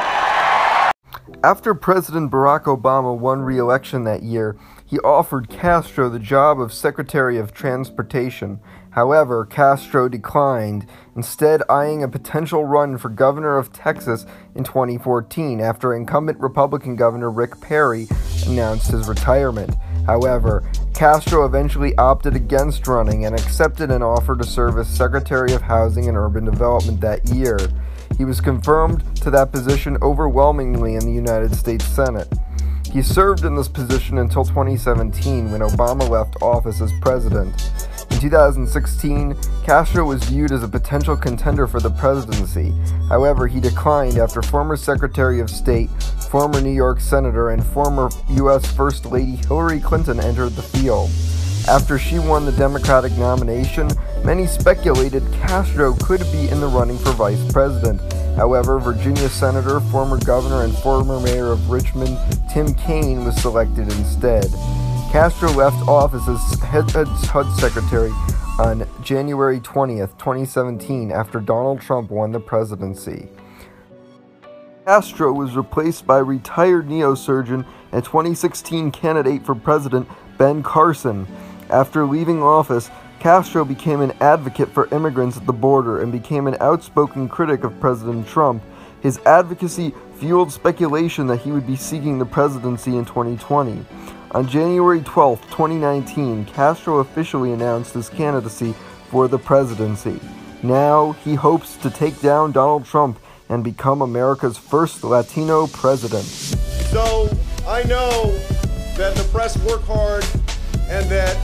After 1.44 1.72
President 1.74 2.32
Barack 2.32 2.64
Obama 2.64 3.16
won 3.16 3.42
re 3.42 3.58
election 3.58 4.04
that 4.04 4.22
year, 4.22 4.56
he 4.84 4.98
offered 5.00 5.48
Castro 5.48 6.08
the 6.08 6.18
job 6.18 6.60
of 6.60 6.72
Secretary 6.72 7.38
of 7.38 7.52
Transportation. 7.52 8.58
However, 8.90 9.44
Castro 9.44 10.08
declined, 10.08 10.86
instead, 11.14 11.62
eyeing 11.68 12.02
a 12.02 12.08
potential 12.08 12.64
run 12.64 12.98
for 12.98 13.10
governor 13.10 13.58
of 13.58 13.72
Texas 13.72 14.26
in 14.54 14.64
2014 14.64 15.60
after 15.60 15.94
incumbent 15.94 16.40
Republican 16.40 16.96
Governor 16.96 17.30
Rick 17.30 17.60
Perry 17.60 18.08
announced 18.46 18.90
his 18.90 19.06
retirement. 19.06 19.76
However, 20.08 20.64
Castro 20.94 21.44
eventually 21.44 21.94
opted 21.98 22.34
against 22.34 22.88
running 22.88 23.26
and 23.26 23.34
accepted 23.34 23.90
an 23.90 24.02
offer 24.02 24.34
to 24.34 24.42
serve 24.42 24.78
as 24.78 24.88
Secretary 24.88 25.52
of 25.52 25.60
Housing 25.60 26.08
and 26.08 26.16
Urban 26.16 26.46
Development 26.46 26.98
that 27.02 27.28
year. 27.28 27.58
He 28.16 28.24
was 28.24 28.40
confirmed 28.40 29.04
to 29.16 29.30
that 29.30 29.52
position 29.52 29.98
overwhelmingly 30.00 30.94
in 30.94 31.04
the 31.04 31.12
United 31.12 31.54
States 31.54 31.84
Senate. 31.84 32.26
He 32.90 33.02
served 33.02 33.44
in 33.44 33.54
this 33.54 33.68
position 33.68 34.16
until 34.16 34.46
2017 34.46 35.52
when 35.52 35.60
Obama 35.60 36.08
left 36.08 36.40
office 36.40 36.80
as 36.80 36.90
president. 37.02 37.70
In 38.10 38.18
2016, 38.20 39.36
Castro 39.64 40.04
was 40.04 40.24
viewed 40.24 40.52
as 40.52 40.62
a 40.62 40.68
potential 40.68 41.16
contender 41.16 41.66
for 41.66 41.80
the 41.80 41.90
presidency. 41.90 42.74
However, 43.08 43.46
he 43.46 43.60
declined 43.60 44.18
after 44.18 44.42
former 44.42 44.76
Secretary 44.76 45.40
of 45.40 45.50
State, 45.50 45.90
former 46.30 46.60
New 46.60 46.72
York 46.72 47.00
Senator, 47.00 47.50
and 47.50 47.64
former 47.64 48.10
U.S. 48.30 48.70
First 48.72 49.06
Lady 49.06 49.36
Hillary 49.36 49.80
Clinton 49.80 50.20
entered 50.20 50.50
the 50.50 50.62
field. 50.62 51.10
After 51.68 51.98
she 51.98 52.18
won 52.18 52.46
the 52.46 52.52
Democratic 52.52 53.12
nomination, 53.18 53.90
many 54.24 54.46
speculated 54.46 55.22
Castro 55.32 55.94
could 56.02 56.20
be 56.32 56.48
in 56.48 56.60
the 56.60 56.66
running 56.66 56.98
for 56.98 57.12
vice 57.12 57.52
president. 57.52 58.00
However, 58.36 58.78
Virginia 58.78 59.28
Senator, 59.28 59.80
former 59.80 60.18
governor, 60.18 60.62
and 60.64 60.74
former 60.78 61.20
mayor 61.20 61.48
of 61.52 61.70
Richmond, 61.70 62.16
Tim 62.50 62.72
Kaine, 62.74 63.24
was 63.24 63.36
selected 63.36 63.92
instead. 63.92 64.46
Castro 65.10 65.50
left 65.52 65.88
office 65.88 66.28
as 66.28 66.60
HUD 66.60 67.50
Secretary 67.58 68.10
on 68.58 68.86
January 69.02 69.58
20th, 69.58 70.18
2017, 70.18 71.10
after 71.10 71.40
Donald 71.40 71.80
Trump 71.80 72.10
won 72.10 72.30
the 72.30 72.38
presidency. 72.38 73.26
Castro 74.84 75.32
was 75.32 75.56
replaced 75.56 76.06
by 76.06 76.18
retired 76.18 76.88
neurosurgeon 76.88 77.66
and 77.92 78.04
2016 78.04 78.90
candidate 78.90 79.46
for 79.46 79.54
president 79.54 80.06
Ben 80.36 80.62
Carson. 80.62 81.26
After 81.70 82.04
leaving 82.04 82.42
office, 82.42 82.90
Castro 83.18 83.64
became 83.64 84.02
an 84.02 84.12
advocate 84.20 84.68
for 84.68 84.94
immigrants 84.94 85.38
at 85.38 85.46
the 85.46 85.54
border 85.54 86.02
and 86.02 86.12
became 86.12 86.46
an 86.46 86.58
outspoken 86.60 87.30
critic 87.30 87.64
of 87.64 87.80
President 87.80 88.28
Trump. 88.28 88.62
His 89.00 89.18
advocacy 89.20 89.94
fueled 90.16 90.52
speculation 90.52 91.26
that 91.28 91.40
he 91.40 91.50
would 91.50 91.66
be 91.66 91.76
seeking 91.76 92.18
the 92.18 92.26
presidency 92.26 92.96
in 92.96 93.06
2020. 93.06 93.86
On 94.32 94.46
January 94.46 95.00
12, 95.00 95.40
2019, 95.46 96.44
Castro 96.44 96.98
officially 96.98 97.52
announced 97.52 97.94
his 97.94 98.10
candidacy 98.10 98.74
for 99.08 99.26
the 99.26 99.38
presidency. 99.38 100.20
Now 100.62 101.12
he 101.24 101.34
hopes 101.34 101.76
to 101.76 101.88
take 101.88 102.20
down 102.20 102.52
Donald 102.52 102.84
Trump 102.84 103.18
and 103.48 103.64
become 103.64 104.02
America's 104.02 104.58
first 104.58 105.02
Latino 105.02 105.66
president. 105.68 106.24
So 106.24 107.30
I 107.66 107.84
know 107.84 108.36
that 108.98 109.14
the 109.16 109.26
press 109.32 109.56
work 109.64 109.82
hard 109.84 110.24
and 110.90 111.08
that 111.08 111.36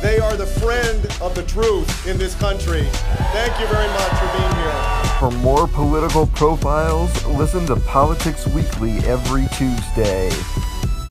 they 0.00 0.20
are 0.20 0.36
the 0.36 0.46
friend 0.46 1.04
of 1.20 1.34
the 1.34 1.42
truth 1.42 2.06
in 2.06 2.18
this 2.18 2.36
country. 2.36 2.84
Thank 3.32 3.58
you 3.58 3.66
very 3.66 3.88
much 3.88 4.12
for 4.20 4.38
being 4.38 4.54
here. 4.62 5.18
For 5.18 5.30
more 5.42 5.66
political 5.66 6.28
profiles, 6.28 7.24
listen 7.26 7.66
to 7.66 7.76
Politics 7.76 8.46
Weekly 8.46 8.98
every 8.98 9.48
Tuesday. 9.56 10.30